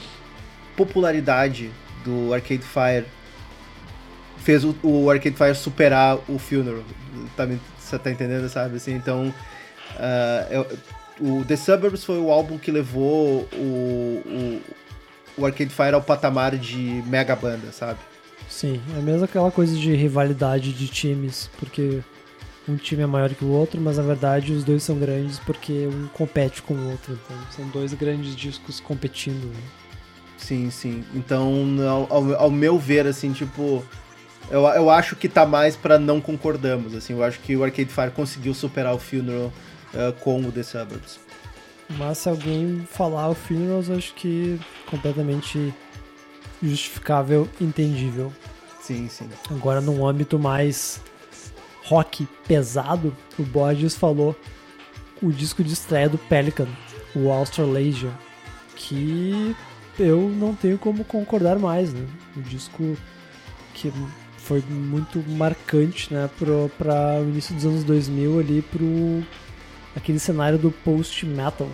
popularidade 0.76 1.72
do 2.04 2.34
Arcade 2.34 2.64
Fire, 2.64 3.06
fez 4.38 4.64
o, 4.64 4.76
o 4.84 5.10
Arcade 5.10 5.36
Fire 5.36 5.56
superar 5.56 6.18
o 6.28 6.38
Funeral. 6.38 6.84
Tá, 7.38 7.48
você 7.80 7.98
tá 7.98 8.12
entendendo, 8.12 8.50
sabe? 8.50 8.76
Assim, 8.78 8.94
então, 8.94 9.34
ah, 9.98 10.48
eu- 10.50 10.68
o 11.20 11.46
The 11.46 11.56
Suburbs 11.56 12.04
foi 12.04 12.18
o 12.20 12.30
álbum 12.30 12.58
que 12.58 12.70
levou 12.72 13.48
o, 13.54 14.22
o, 14.26 14.62
o 15.38 15.46
Arcade 15.46 15.70
Fire 15.74 15.94
ao 15.94 16.02
patamar 16.02 16.58
de 16.58 17.02
mega 17.08 17.36
banda, 17.36 17.72
sabe? 17.72 18.00
Sim, 18.50 18.82
é 18.98 19.02
mesmo 19.02 19.24
aquela 19.24 19.50
coisa 19.50 19.76
de 19.76 19.96
rivalidade 19.96 20.74
de 20.74 20.88
times, 20.88 21.50
porque 21.58 22.02
um 22.68 22.76
time 22.78 23.04
é 23.04 23.06
maior 23.06 23.30
que 23.34 23.44
o 23.46 23.50
outro, 23.50 23.80
mas 23.80 23.98
na 23.98 24.04
verdade 24.04 24.52
os 24.52 24.64
dois 24.64 24.82
são 24.84 24.98
grandes 24.98 25.38
porque 25.40 25.88
um 25.88 26.08
compete 26.08 26.62
com 26.62 26.74
o 26.74 26.92
outro. 26.92 27.14
Então 27.24 27.38
são 27.52 27.68
dois 27.70 27.94
grandes 27.94 28.36
discos 28.36 28.80
competindo. 28.80 29.46
né? 29.46 29.62
Sim, 30.38 30.70
sim. 30.70 31.04
Então, 31.14 31.64
ao, 32.10 32.34
ao- 32.36 32.52
meu 32.52 32.78
ver, 32.78 33.08
assim, 33.08 33.32
tipo. 33.32 33.84
Eu, 34.52 34.62
eu 34.68 34.90
acho 34.92 35.16
que 35.16 35.28
tá 35.28 35.46
mais 35.46 35.76
pra 35.76 35.98
não 35.98 36.22
concordamos, 36.22 36.94
assim. 36.94 37.14
Eu 37.14 37.24
acho 37.24 37.40
que 37.40 37.56
o 37.56 37.64
Arcade 37.64 37.90
Fire 37.90 38.12
conseguiu 38.12 38.54
superar 38.54 38.94
o 38.94 39.00
Funeral 39.00 39.52
eh, 39.94 40.14
com 40.20 40.40
o 40.42 40.52
The 40.52 40.62
Suburbs. 40.62 41.20
Mas 41.98 42.20
se 42.20 42.30
alguém 42.30 42.86
falar 42.92 43.30
o 43.30 43.34
Funerals, 43.36 43.90
eu 43.90 43.96
acho 43.96 44.14
que 44.14 44.60
completamente 44.88 45.74
justificável, 46.62 47.48
entendível. 47.60 48.32
Sim, 48.82 49.08
sim. 49.10 49.28
Agora, 49.50 49.82
num 49.82 50.06
âmbito 50.06 50.38
mais 50.38 51.02
rock 51.86 52.28
pesado, 52.48 53.16
o 53.38 53.44
Borges 53.44 53.96
falou 53.96 54.36
o 55.22 55.32
disco 55.32 55.64
de 55.64 55.74
estreia 55.74 56.10
do 56.10 56.18
Pelican, 56.18 56.68
o 57.16 57.32
Australasia, 57.32 58.12
que 58.76 59.56
eu 59.98 60.30
não 60.30 60.54
tenho 60.54 60.78
como 60.78 61.04
concordar 61.06 61.58
mais, 61.58 61.94
né? 61.94 62.06
O 62.36 62.42
disco 62.42 62.98
que 63.74 63.92
foi 64.38 64.62
muito 64.70 65.24
marcante, 65.30 66.14
né, 66.14 66.30
para 66.78 67.20
o 67.20 67.30
início 67.30 67.56
dos 67.56 67.66
anos 67.66 67.84
2000 67.84 68.40
ali 68.40 68.62
pro 68.62 69.24
aquele 69.96 70.20
cenário 70.20 70.58
do 70.58 70.70
post 70.70 71.26
metal, 71.26 71.68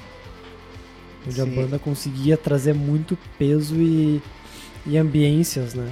onde 1.28 1.42
a 1.42 1.44
Sim. 1.44 1.56
banda 1.56 1.80
conseguia 1.80 2.38
trazer 2.38 2.74
muito 2.74 3.18
peso 3.38 3.76
e, 3.76 4.22
e 4.86 4.98
ambiências, 4.98 5.74
né? 5.74 5.92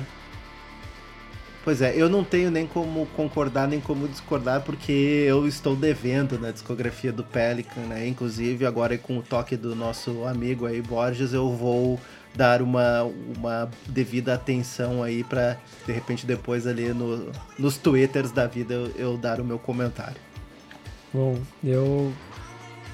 Pois 1.63 1.81
é, 1.81 1.93
eu 1.95 2.09
não 2.09 2.23
tenho 2.23 2.49
nem 2.49 2.65
como 2.65 3.05
concordar 3.15 3.67
nem 3.67 3.79
como 3.81 4.07
discordar, 4.07 4.61
porque 4.61 4.91
eu 5.27 5.45
estou 5.45 5.75
devendo 5.75 6.39
na 6.39 6.51
discografia 6.51 7.11
do 7.11 7.23
Pelican, 7.23 7.81
né? 7.81 8.07
Inclusive, 8.07 8.65
agora 8.65 8.97
com 8.97 9.17
o 9.17 9.21
toque 9.21 9.57
do 9.57 9.75
nosso 9.75 10.23
amigo 10.25 10.65
aí, 10.65 10.81
Borges, 10.81 11.33
eu 11.33 11.51
vou 11.53 11.99
dar 12.33 12.61
uma, 12.61 13.03
uma 13.37 13.69
devida 13.87 14.33
atenção 14.35 15.03
aí 15.03 15.23
pra, 15.23 15.57
de 15.85 15.91
repente, 15.91 16.25
depois 16.25 16.65
ali 16.65 16.93
no, 16.93 17.29
nos 17.57 17.77
twitters 17.77 18.31
da 18.31 18.47
vida 18.47 18.73
eu, 18.73 18.91
eu 18.95 19.17
dar 19.17 19.41
o 19.41 19.45
meu 19.45 19.59
comentário. 19.59 20.17
Bom, 21.13 21.39
eu 21.63 22.13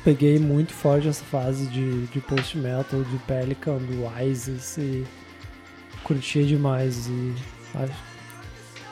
peguei 0.03 0.39
muito 0.39 0.73
forte 0.73 1.07
essa 1.07 1.23
fase 1.23 1.67
de, 1.67 2.07
de 2.07 2.19
post 2.19 2.57
metal, 2.57 3.03
de 3.03 3.17
Pelican, 3.19 3.77
do 3.77 4.23
Isis 4.23 4.77
e 4.77 5.05
curtia 6.03 6.43
demais 6.43 7.07
e 7.07 7.33
acho- 7.75 8.14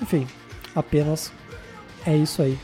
enfim, 0.04 0.28
apenas 0.76 1.32
é 2.06 2.16
isso 2.16 2.42
aí. 2.42 2.58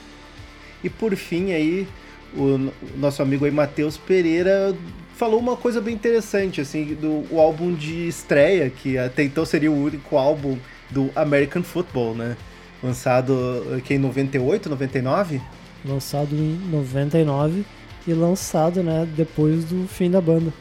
E 0.84 0.90
por 0.90 1.16
fim 1.16 1.52
aí, 1.54 1.88
o, 2.36 2.72
nosso 2.98 3.22
amigo 3.22 3.46
aí, 3.46 3.52
Matheus 3.52 3.98
Pereira, 3.98 4.76
falou 5.16 5.40
uma 5.40 5.58
coisa 5.58 5.82
bem 5.82 5.96
interessante, 5.96 6.62
assim, 6.62 6.94
do 6.96 7.26
o 7.34 7.40
álbum 7.40 7.74
de 7.74 8.08
estreia, 8.08 8.70
que 8.70 8.98
até 8.98 9.24
então 9.24 9.46
seria 9.46 9.72
o 9.72 9.84
único 9.84 10.18
álbum 10.18 10.58
do 10.90 11.10
American 11.16 11.64
Football, 11.64 12.16
né? 12.16 12.38
Lançado 12.84 13.66
eh, 13.78 13.82
que 13.82 13.94
em 13.96 13.98
98, 13.98 14.70
99? 14.70 15.42
Lançado 15.86 16.34
em 16.36 16.58
99 16.72 17.66
e 18.08 18.14
lançado, 18.14 18.82
né, 18.82 19.08
depois 19.16 19.66
do 19.66 19.88
fim 19.88 20.10
da 20.10 20.22
banda. 20.22 20.54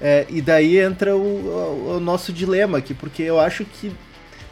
É, 0.00 0.24
e 0.28 0.40
daí 0.40 0.78
entra 0.78 1.16
o, 1.16 1.20
o- 1.20 1.96
o 1.96 2.00
nosso 2.00 2.32
dilema 2.32 2.78
aqui, 2.78 2.94
porque 2.94 3.22
eu 3.22 3.40
acho 3.40 3.64
que 3.64 3.92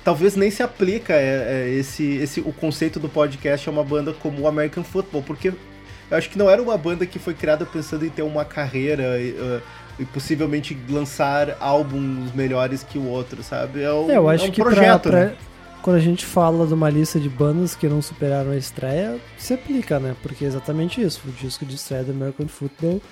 talvez 0.06 0.36
nem 0.36 0.52
se 0.52 0.62
aplica 0.62 1.14
é, 1.14 1.64
é, 1.66 1.70
esse, 1.70 2.04
esse, 2.18 2.38
o 2.40 2.52
conceito 2.52 3.00
do 3.00 3.08
podcast 3.08 3.68
a 3.68 3.72
uma 3.72 3.82
banda 3.82 4.12
como 4.12 4.42
o 4.42 4.46
American 4.46 4.84
Football, 4.84 5.20
porque 5.24 5.48
eu 5.48 6.16
acho 6.16 6.30
que 6.30 6.38
não 6.38 6.48
era 6.48 6.62
uma 6.62 6.78
banda 6.78 7.04
que 7.04 7.18
foi 7.18 7.34
criada 7.34 7.66
pensando 7.66 8.06
em 8.06 8.08
ter 8.08 8.22
uma 8.22 8.44
carreira 8.44 9.20
e, 9.20 9.32
uh, 9.32 9.60
e 9.98 10.04
possivelmente 10.04 10.78
lançar 10.88 11.56
álbuns 11.58 12.32
melhores 12.36 12.84
que 12.84 12.96
o 12.98 13.04
outro, 13.08 13.42
sabe? 13.42 13.82
É 13.82 13.92
um, 13.92 14.08
É, 14.08 14.16
eu 14.16 14.28
acho 14.28 14.44
é 14.44 14.48
um 14.48 14.50
que 14.52 14.62
pra- 14.62 14.70
projeto, 14.70 15.10
pra- 15.10 15.24
né? 15.24 15.36
quando 15.82 15.96
a 15.96 16.00
gente 16.00 16.24
fala 16.24 16.64
de 16.68 16.74
uma 16.74 16.88
lista 16.88 17.18
de 17.18 17.28
bandas 17.28 17.74
que 17.74 17.88
não 17.88 18.00
superaram 18.00 18.52
a 18.52 18.56
estreia, 18.56 19.18
se 19.36 19.54
aplica, 19.54 19.98
né? 19.98 20.14
Porque 20.22 20.44
é 20.44 20.46
exatamente 20.46 21.02
isso. 21.02 21.22
O 21.26 21.32
disco 21.32 21.66
de 21.66 21.74
estreia 21.74 22.04
do 22.04 22.12
American 22.12 22.46
Football, 22.46 23.02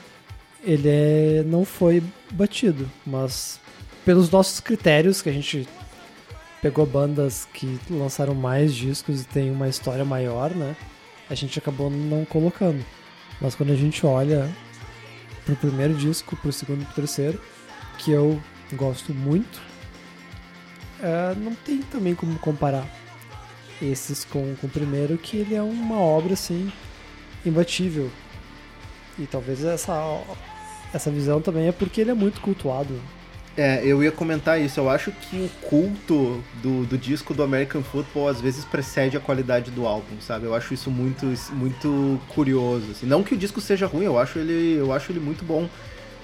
ele 0.63 0.89
é, 0.89 1.43
não 1.45 1.65
foi 1.65 2.01
batido, 2.31 2.89
mas 3.05 3.59
pelos 4.05 4.31
nossos 4.31 4.61
critérios, 4.61 5.21
que 5.21 5.29
a 5.29 5.33
gente 5.33 5.67
pegou 6.65 6.87
bandas 6.87 7.47
que 7.53 7.79
lançaram 7.91 8.35
mais 8.35 8.75
discos 8.75 9.21
e 9.21 9.27
tem 9.27 9.51
uma 9.51 9.69
história 9.69 10.03
maior, 10.03 10.51
né? 10.51 10.75
A 11.29 11.35
gente 11.35 11.59
acabou 11.59 11.91
não 11.91 12.25
colocando. 12.25 12.83
Mas 13.39 13.55
quando 13.55 13.71
a 13.71 13.77
gente 13.77 14.07
olha 14.07 14.51
pro 15.45 15.55
primeiro 15.57 15.93
disco, 15.93 16.35
pro 16.37 16.51
segundo 16.51 16.81
e 16.81 16.85
pro 16.87 16.95
terceiro, 16.95 17.39
que 17.99 18.13
eu 18.13 18.43
gosto 18.73 19.13
muito, 19.13 19.61
é, 21.03 21.35
não 21.35 21.55
tem 21.55 21.83
também 21.83 22.15
como 22.15 22.39
comparar 22.39 22.87
esses 23.83 24.25
com, 24.25 24.57
com 24.57 24.67
o 24.67 24.71
primeiro, 24.71 25.19
que 25.19 25.37
ele 25.37 25.55
é 25.55 25.63
uma 25.63 26.01
obra 26.01 26.33
assim 26.33 26.73
imbatível. 27.45 28.11
E 29.19 29.27
talvez 29.27 29.63
essa, 29.63 29.95
essa 30.95 31.11
visão 31.11 31.43
também 31.43 31.69
é 31.69 31.73
porque 31.73 32.01
ele 32.01 32.11
é 32.11 32.15
muito 32.15 32.41
cultuado. 32.41 32.99
É, 33.57 33.81
eu 33.87 34.03
ia 34.03 34.11
comentar 34.11 34.61
isso. 34.61 34.81
Eu 34.81 34.91
acho 34.91 35.13
que 35.13 35.37
o 35.37 35.49
culto 35.69 36.43
do, 36.61 36.85
do 36.87 36.99
disco 36.99 37.33
do 37.33 37.43
American 37.43 37.83
Football 37.83 38.29
às 38.29 38.41
vezes 38.41 38.65
precede 38.65 39.17
a 39.17 39.21
qualidade 39.21 39.71
do 39.71 39.87
álbum, 39.87 40.21
sabe? 40.21 40.47
Eu 40.47 40.55
acho 40.55 40.75
isso 40.75 40.91
muito, 40.91 41.25
muito 41.53 42.21
curioso. 42.29 42.91
Assim. 42.91 43.07
Não 43.07 43.23
que 43.23 43.35
o 43.35 43.37
disco 43.37 43.61
seja 43.61 43.87
ruim, 43.87 44.05
eu 44.07 44.19
acho 44.19 44.39
ele, 44.41 44.77
eu 44.79 44.93
acho 44.93 45.13
ele 45.13 45.21
muito 45.21 45.45
bom. 45.45 45.69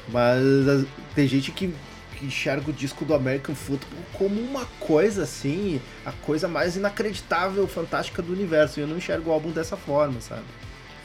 Mas 0.09 0.43
as- 0.69 0.87
tem 1.15 1.29
gente 1.29 1.53
que, 1.53 1.73
que 2.17 2.27
enxerga 2.27 2.69
o 2.69 2.73
disco 2.73 3.05
do 3.05 3.15
American 3.15 3.55
Football 3.55 4.01
como 4.15 4.41
uma 4.41 4.65
coisa 4.81 5.23
assim, 5.23 5.81
a 6.05 6.11
coisa 6.11 6.49
mais 6.49 6.75
inacreditável, 6.77 7.65
fantástica 7.69 8.21
do 8.21 8.33
universo. 8.33 8.81
E 8.81 8.83
eu 8.83 8.89
não 8.89 8.97
enxergo 8.97 9.31
o 9.31 9.33
álbum 9.33 9.51
dessa 9.53 9.77
forma, 9.77 10.21
sabe? 10.21 10.43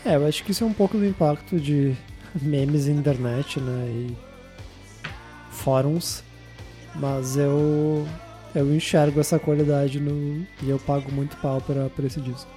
É, 0.03 0.15
eu 0.15 0.25
acho 0.25 0.43
que 0.43 0.49
isso 0.51 0.63
é 0.63 0.67
um 0.67 0.73
pouco 0.73 0.97
do 0.97 1.05
impacto 1.05 1.59
de 1.59 1.95
memes 2.41 2.87
na 2.87 2.93
internet, 2.93 3.59
né? 3.59 3.85
E 3.89 4.17
fóruns. 5.55 6.23
Mas 6.93 7.35
eu 7.37 8.07
eu 8.53 8.73
enxergo 8.73 9.19
essa 9.19 9.37
qualidade 9.37 9.99
no 9.99 10.45
e 10.63 10.69
eu 10.69 10.79
pago 10.79 11.11
muito 11.11 11.35
pau 11.37 11.59
pra 11.59 11.89
esse 12.05 12.21
disco. 12.21 12.49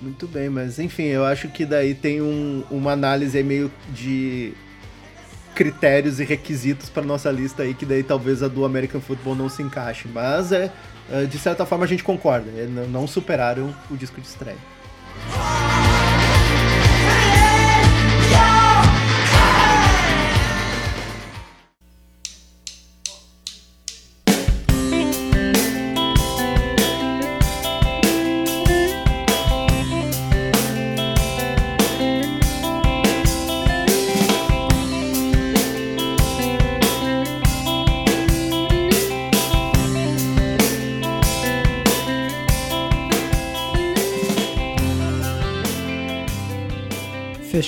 Muito 0.00 0.28
bem, 0.28 0.48
mas 0.48 0.78
enfim, 0.78 1.04
eu 1.06 1.24
acho 1.24 1.48
que 1.48 1.66
daí 1.66 1.92
tem 1.94 2.22
um- 2.22 2.62
uma 2.70 2.92
análise 2.92 3.42
meio 3.42 3.68
de 3.92 4.52
critérios 5.56 6.20
e 6.20 6.24
requisitos 6.24 6.88
para 6.88 7.02
nossa 7.02 7.32
lista 7.32 7.64
aí, 7.64 7.74
que 7.74 7.84
daí 7.84 8.04
talvez 8.04 8.40
a 8.40 8.46
do 8.46 8.64
American 8.64 9.00
Football 9.00 9.34
não 9.34 9.48
se 9.48 9.60
encaixe. 9.60 10.06
Mas 10.06 10.52
é, 10.52 10.70
é, 11.10 11.24
de 11.24 11.36
certa 11.36 11.66
forma 11.66 11.84
a 11.84 11.88
gente 11.88 12.04
concorda, 12.04 12.48
é, 12.56 12.64
não 12.88 13.08
superaram 13.08 13.74
o 13.90 13.96
disco 13.96 14.20
de 14.20 14.28
estreia. 14.28 14.56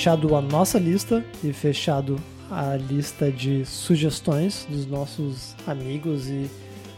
Fechado 0.00 0.34
a 0.34 0.40
nossa 0.40 0.78
lista 0.78 1.22
e 1.44 1.52
fechado 1.52 2.18
a 2.50 2.74
lista 2.74 3.30
de 3.30 3.66
sugestões 3.66 4.66
dos 4.70 4.86
nossos 4.86 5.54
amigos 5.66 6.26
e 6.26 6.50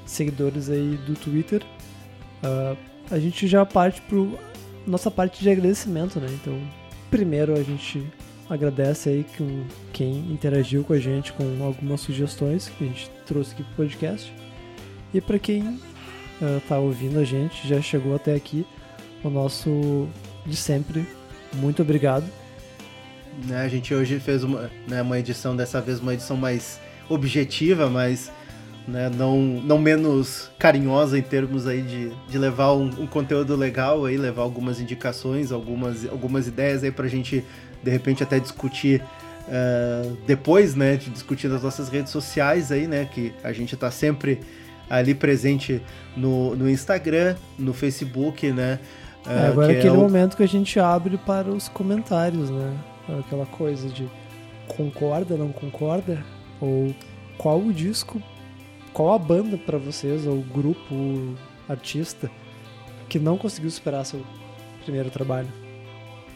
seguidores 0.06 0.70
aí 0.70 0.96
do 1.04 1.14
Twitter, 1.14 1.66
ah, 2.44 2.76
a 3.10 3.18
gente 3.18 3.48
já 3.48 3.66
parte 3.66 4.00
pro 4.02 4.38
nossa 4.86 5.10
parte 5.10 5.42
de 5.42 5.50
agradecimento, 5.50 6.20
né? 6.20 6.28
Então, 6.30 6.56
primeiro 7.10 7.54
a 7.54 7.62
gente 7.64 8.06
agradece 8.48 9.08
aí 9.08 9.26
com 9.36 9.64
quem 9.92 10.18
interagiu 10.30 10.84
com 10.84 10.92
a 10.92 11.00
gente 11.00 11.32
com 11.32 11.60
algumas 11.60 12.02
sugestões 12.02 12.68
que 12.68 12.84
a 12.84 12.86
gente 12.86 13.10
trouxe 13.26 13.52
aqui 13.54 13.64
pro 13.64 13.74
podcast. 13.78 14.32
E 15.12 15.20
para 15.20 15.40
quem 15.40 15.80
tá 16.68 16.78
ouvindo 16.78 17.18
a 17.18 17.24
gente, 17.24 17.66
já 17.66 17.82
chegou 17.82 18.14
até 18.14 18.32
aqui, 18.32 18.64
o 19.24 19.28
nosso 19.28 20.06
de 20.46 20.54
sempre, 20.54 21.04
muito 21.52 21.82
obrigado. 21.82 22.41
Né, 23.46 23.62
a 23.62 23.68
gente 23.68 23.94
hoje 23.94 24.20
fez 24.20 24.44
uma, 24.44 24.70
né, 24.86 25.02
uma 25.02 25.18
edição, 25.18 25.56
dessa 25.56 25.80
vez 25.80 26.00
uma 26.00 26.14
edição 26.14 26.36
mais 26.36 26.78
objetiva, 27.08 27.88
mas 27.88 28.30
né, 28.86 29.10
não, 29.16 29.38
não 29.40 29.78
menos 29.78 30.50
carinhosa 30.58 31.18
em 31.18 31.22
termos 31.22 31.66
aí 31.66 31.82
de, 31.82 32.10
de 32.28 32.38
levar 32.38 32.72
um, 32.74 32.86
um 33.00 33.06
conteúdo 33.06 33.56
legal 33.56 34.04
aí, 34.04 34.16
levar 34.16 34.42
algumas 34.42 34.80
indicações, 34.80 35.50
algumas, 35.50 36.06
algumas 36.06 36.46
ideias 36.46 36.82
aí 36.84 36.90
pra 36.90 37.08
gente 37.08 37.44
de 37.82 37.90
repente 37.90 38.22
até 38.22 38.38
discutir 38.38 39.02
eh, 39.48 40.10
depois, 40.26 40.74
né, 40.74 40.96
de 40.96 41.10
discutir 41.10 41.48
nas 41.48 41.62
nossas 41.62 41.88
redes 41.88 42.12
sociais 42.12 42.70
aí, 42.70 42.86
né, 42.86 43.08
que 43.12 43.32
a 43.42 43.52
gente 43.52 43.76
tá 43.76 43.90
sempre 43.90 44.40
ali 44.88 45.14
presente 45.14 45.80
no, 46.16 46.54
no 46.54 46.68
Instagram, 46.70 47.34
no 47.58 47.72
Facebook, 47.72 48.52
né. 48.52 48.78
É, 49.26 49.30
eh, 49.30 49.46
agora 49.48 49.72
é 49.72 49.74
que 49.74 49.78
aquele 49.80 49.96
o- 49.96 50.00
momento 50.00 50.36
que 50.36 50.42
a 50.42 50.48
gente 50.48 50.78
abre 50.78 51.16
para 51.16 51.48
os 51.48 51.66
comentários, 51.68 52.50
né? 52.50 52.72
Aquela 53.08 53.46
coisa 53.46 53.88
de 53.88 54.08
concorda, 54.68 55.36
não 55.36 55.52
concorda? 55.52 56.24
Ou 56.60 56.94
qual 57.36 57.58
o 57.58 57.72
disco, 57.72 58.22
qual 58.92 59.12
a 59.12 59.18
banda 59.18 59.58
para 59.58 59.78
vocês, 59.78 60.26
ou 60.26 60.40
grupo, 60.42 60.94
ou 60.94 61.34
artista, 61.68 62.30
que 63.08 63.18
não 63.18 63.36
conseguiu 63.36 63.70
superar 63.70 64.04
seu 64.04 64.22
primeiro 64.84 65.10
trabalho? 65.10 65.48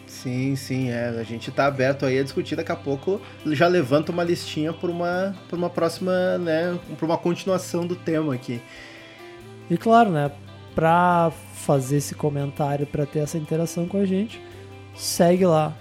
Sim, 0.07 0.55
sim, 0.55 0.89
é. 0.89 1.09
A 1.09 1.23
gente 1.23 1.51
tá 1.51 1.65
aberto 1.65 2.05
aí 2.05 2.17
a 2.17 2.23
discutir 2.23 2.55
daqui 2.55 2.71
a 2.71 2.75
pouco. 2.75 3.21
Já 3.47 3.67
levanta 3.67 4.11
uma 4.11 4.23
listinha 4.23 4.71
por 4.71 4.89
uma, 4.89 5.35
por 5.49 5.57
uma 5.57 5.69
próxima, 5.69 6.37
né? 6.37 6.79
Por 6.97 7.05
uma 7.05 7.17
continuação 7.17 7.85
do 7.85 7.95
tema 7.95 8.33
aqui. 8.33 8.61
E 9.69 9.77
claro, 9.77 10.09
né? 10.09 10.31
Pra 10.73 11.31
fazer 11.55 11.97
esse 11.97 12.15
comentário, 12.15 12.87
pra 12.87 13.05
ter 13.05 13.19
essa 13.19 13.37
interação 13.37 13.85
com 13.87 13.97
a 13.97 14.05
gente, 14.05 14.41
segue 14.97 15.45
lá 15.45 15.73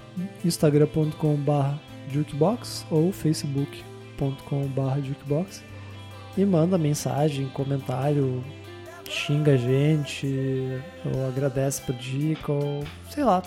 instagram.com.br 0.44 1.74
jukebox 2.10 2.86
ou 2.90 3.10
facebook.com.br 3.12 5.00
jukebox 5.02 5.64
e 6.36 6.44
manda 6.44 6.76
mensagem, 6.76 7.48
comentário, 7.48 8.44
xinga 9.08 9.54
a 9.54 9.56
gente, 9.56 10.28
ou 11.04 11.26
agradece 11.28 11.80
por 11.82 11.94
dica, 11.94 12.52
ou 12.52 12.84
sei 13.10 13.24
lá, 13.24 13.42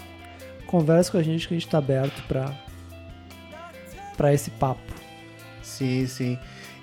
conversa 0.66 1.12
com 1.12 1.18
a 1.18 1.24
gente 1.24 1.48
que 1.48 1.54
a 1.54 1.58
gente 1.58 1.70
tá 1.70 1.78
aberto 1.78 2.24
pra, 2.28 2.52
pra 4.18 4.34
esse 4.34 4.50
papo. 4.52 4.82
Sim, 5.62 6.08
sim. 6.08 6.40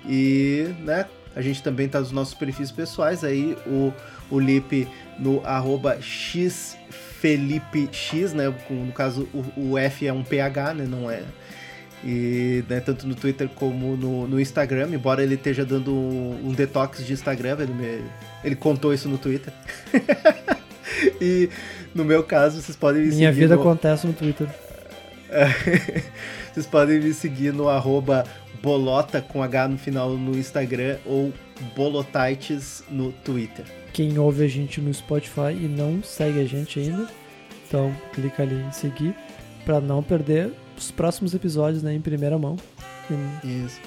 E, 0.07 0.73
né, 0.79 1.05
a 1.35 1.41
gente 1.41 1.61
também 1.61 1.89
tá 1.89 1.99
nos 1.99 2.11
nossos 2.11 2.33
perfis 2.33 2.71
pessoais 2.71 3.23
aí, 3.23 3.57
o, 3.67 3.91
o 4.31 4.39
Lipe 4.39 4.87
no 5.19 5.45
arroba 5.45 6.01
xfelipex, 7.19 8.33
né, 8.33 8.53
com, 8.67 8.73
no 8.73 8.91
caso 8.91 9.27
o, 9.33 9.71
o 9.71 9.77
F 9.77 10.07
é 10.07 10.13
um 10.13 10.23
PH, 10.23 10.73
né, 10.73 10.85
não 10.87 11.09
é... 11.09 11.23
E, 12.03 12.63
né, 12.69 12.79
tanto 12.79 13.07
no 13.07 13.15
Twitter 13.15 13.49
como 13.49 13.97
no, 13.97 14.27
no 14.27 14.39
Instagram, 14.39 14.89
embora 14.93 15.23
ele 15.23 15.33
esteja 15.33 15.65
dando 15.65 15.91
um, 15.91 16.49
um 16.49 16.53
detox 16.53 17.03
de 17.03 17.11
Instagram, 17.11 17.57
ele, 17.59 17.73
me- 17.73 18.03
ele 18.43 18.55
contou 18.55 18.93
isso 18.93 19.09
no 19.09 19.17
Twitter. 19.17 19.51
e 21.19 21.49
no 21.95 22.05
meu 22.05 22.21
caso, 22.21 22.61
vocês 22.61 22.77
podem 22.77 23.01
me 23.01 23.15
Minha 23.15 23.31
vida 23.31 23.55
no... 23.55 23.61
acontece 23.61 24.05
no 24.05 24.13
Twitter. 24.13 24.47
Vocês 26.53 26.65
podem 26.65 26.99
me 26.99 27.13
seguir 27.13 27.51
no 27.51 27.67
arroba 27.67 28.23
bolota 28.61 29.21
com 29.21 29.43
H 29.43 29.67
no 29.67 29.77
final 29.77 30.11
no 30.11 30.37
Instagram 30.37 30.97
ou 31.05 31.33
bolotites 31.75 32.83
no 32.89 33.11
Twitter. 33.11 33.65
Quem 33.97 34.15
ouve 34.19 34.45
a 34.45 34.47
gente 34.47 34.79
no 34.79 34.93
Spotify 34.93 35.53
e 35.59 35.67
não 35.67 36.03
segue 36.03 36.39
a 36.39 36.45
gente 36.45 36.79
ainda. 36.79 37.07
Então, 37.67 37.91
clica 38.13 38.43
ali 38.43 38.53
em 38.53 38.71
seguir 38.71 39.15
para 39.65 39.81
não 39.81 40.03
perder 40.03 40.53
os 40.77 40.91
próximos 40.91 41.33
episódios 41.33 41.81
né, 41.81 41.95
em 41.95 41.99
primeira 41.99 42.37
mão. 42.37 42.57
Isso. 43.43 43.81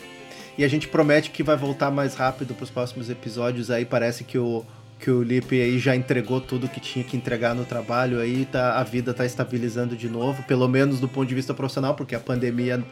E 0.59 0.65
a 0.65 0.69
gente 0.69 0.89
promete 0.89 1.31
que 1.31 1.45
vai 1.45 1.57
voltar 1.57 1.93
mais 1.93 2.16
rápido 2.16 2.57
para 2.57 2.65
os 2.65 2.70
próximos 2.70 3.09
episódios. 3.09 3.70
Aí 3.70 3.85
parece 3.85 4.24
que 4.24 4.37
o 4.37 4.65
que 4.99 5.12
o 5.12 5.23
Lipe 5.23 5.59
aí 5.59 5.78
já 5.78 5.95
entregou 5.95 6.41
tudo 6.41 6.69
que 6.69 6.81
tinha 6.81 7.05
que 7.05 7.16
entregar 7.16 7.55
no 7.55 7.65
trabalho. 7.65 8.19
Aí 8.19 8.45
tá, 8.47 8.81
a 8.81 8.82
vida 8.82 9.15
tá 9.15 9.24
estabilizando 9.24 9.97
de 9.97 10.09
novo, 10.09 10.43
pelo 10.43 10.66
menos 10.66 10.99
do 10.99 11.07
ponto 11.09 11.28
de 11.28 11.37
vista 11.37 11.55
profissional, 11.55 11.95
porque 11.95 12.16
a 12.16 12.20
pandemia 12.20 12.82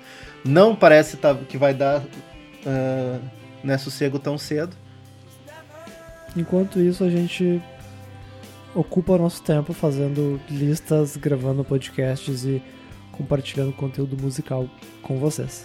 não 0.45 0.75
parece 0.75 1.17
tá, 1.17 1.35
que 1.35 1.59
vai 1.59 1.75
dar 1.75 2.01
ah, 2.65 3.19
né, 3.65 3.77
sossego 3.77 4.21
tão 4.21 4.39
cedo. 4.39 4.77
Enquanto 6.37 6.81
isso, 6.81 7.05
a 7.05 7.11
gente 7.11 7.61
ocupa 8.75 9.19
nosso 9.19 9.43
tempo 9.43 9.73
fazendo 9.73 10.41
listas, 10.49 11.17
gravando 11.17 11.65
podcasts 11.65 12.45
e 12.45 12.63
compartilhando 13.13 13.73
conteúdo 13.73 14.17
musical 14.21 14.69
com 15.03 15.19
vocês. 15.19 15.65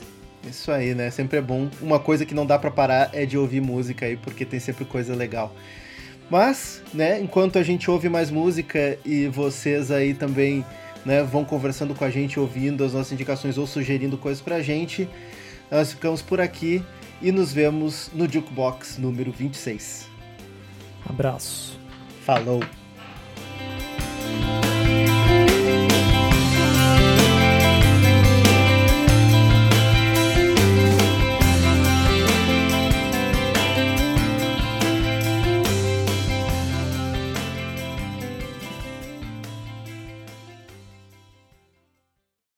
Isso 0.50 0.72
aí, 0.72 0.94
né? 0.94 1.10
Sempre 1.10 1.38
é 1.38 1.42
bom. 1.42 1.70
Uma 1.82 2.00
coisa 2.00 2.26
que 2.26 2.34
não 2.34 2.46
dá 2.46 2.58
pra 2.60 2.72
parar 2.72 3.10
é 3.14 3.26
de 3.26 3.38
ouvir 3.38 3.62
música 3.62 4.06
aí, 4.06 4.18
porque 4.18 4.46
tem 4.46 4.60
sempre 4.60 4.84
coisa 4.84 5.16
legal. 5.16 5.56
Mas, 6.30 6.82
né, 6.94 7.20
enquanto 7.20 7.60
a 7.60 7.64
gente 7.64 7.90
ouve 7.92 8.10
mais 8.10 8.32
música 8.32 8.98
e 9.06 9.28
vocês 9.28 9.92
aí 9.92 10.14
também, 10.14 10.66
né, 11.06 11.22
vão 11.24 11.46
conversando 11.46 11.94
com 11.94 12.04
a 12.04 12.10
gente, 12.10 12.40
ouvindo 12.40 12.84
as 12.84 12.94
nossas 12.94 13.12
indicações 13.12 13.58
ou 13.58 13.68
sugerindo 13.68 14.18
coisas 14.18 14.42
pra 14.42 14.62
gente, 14.62 15.08
nós 15.70 15.92
ficamos 15.92 16.22
por 16.22 16.42
aqui 16.42 16.84
e 17.22 17.32
nos 17.32 17.54
vemos 17.54 18.10
no 18.14 18.30
Jukebox 18.30 18.98
número 18.98 19.32
26. 19.32 20.13
Abraço. 21.10 21.78
Falou! 22.26 22.62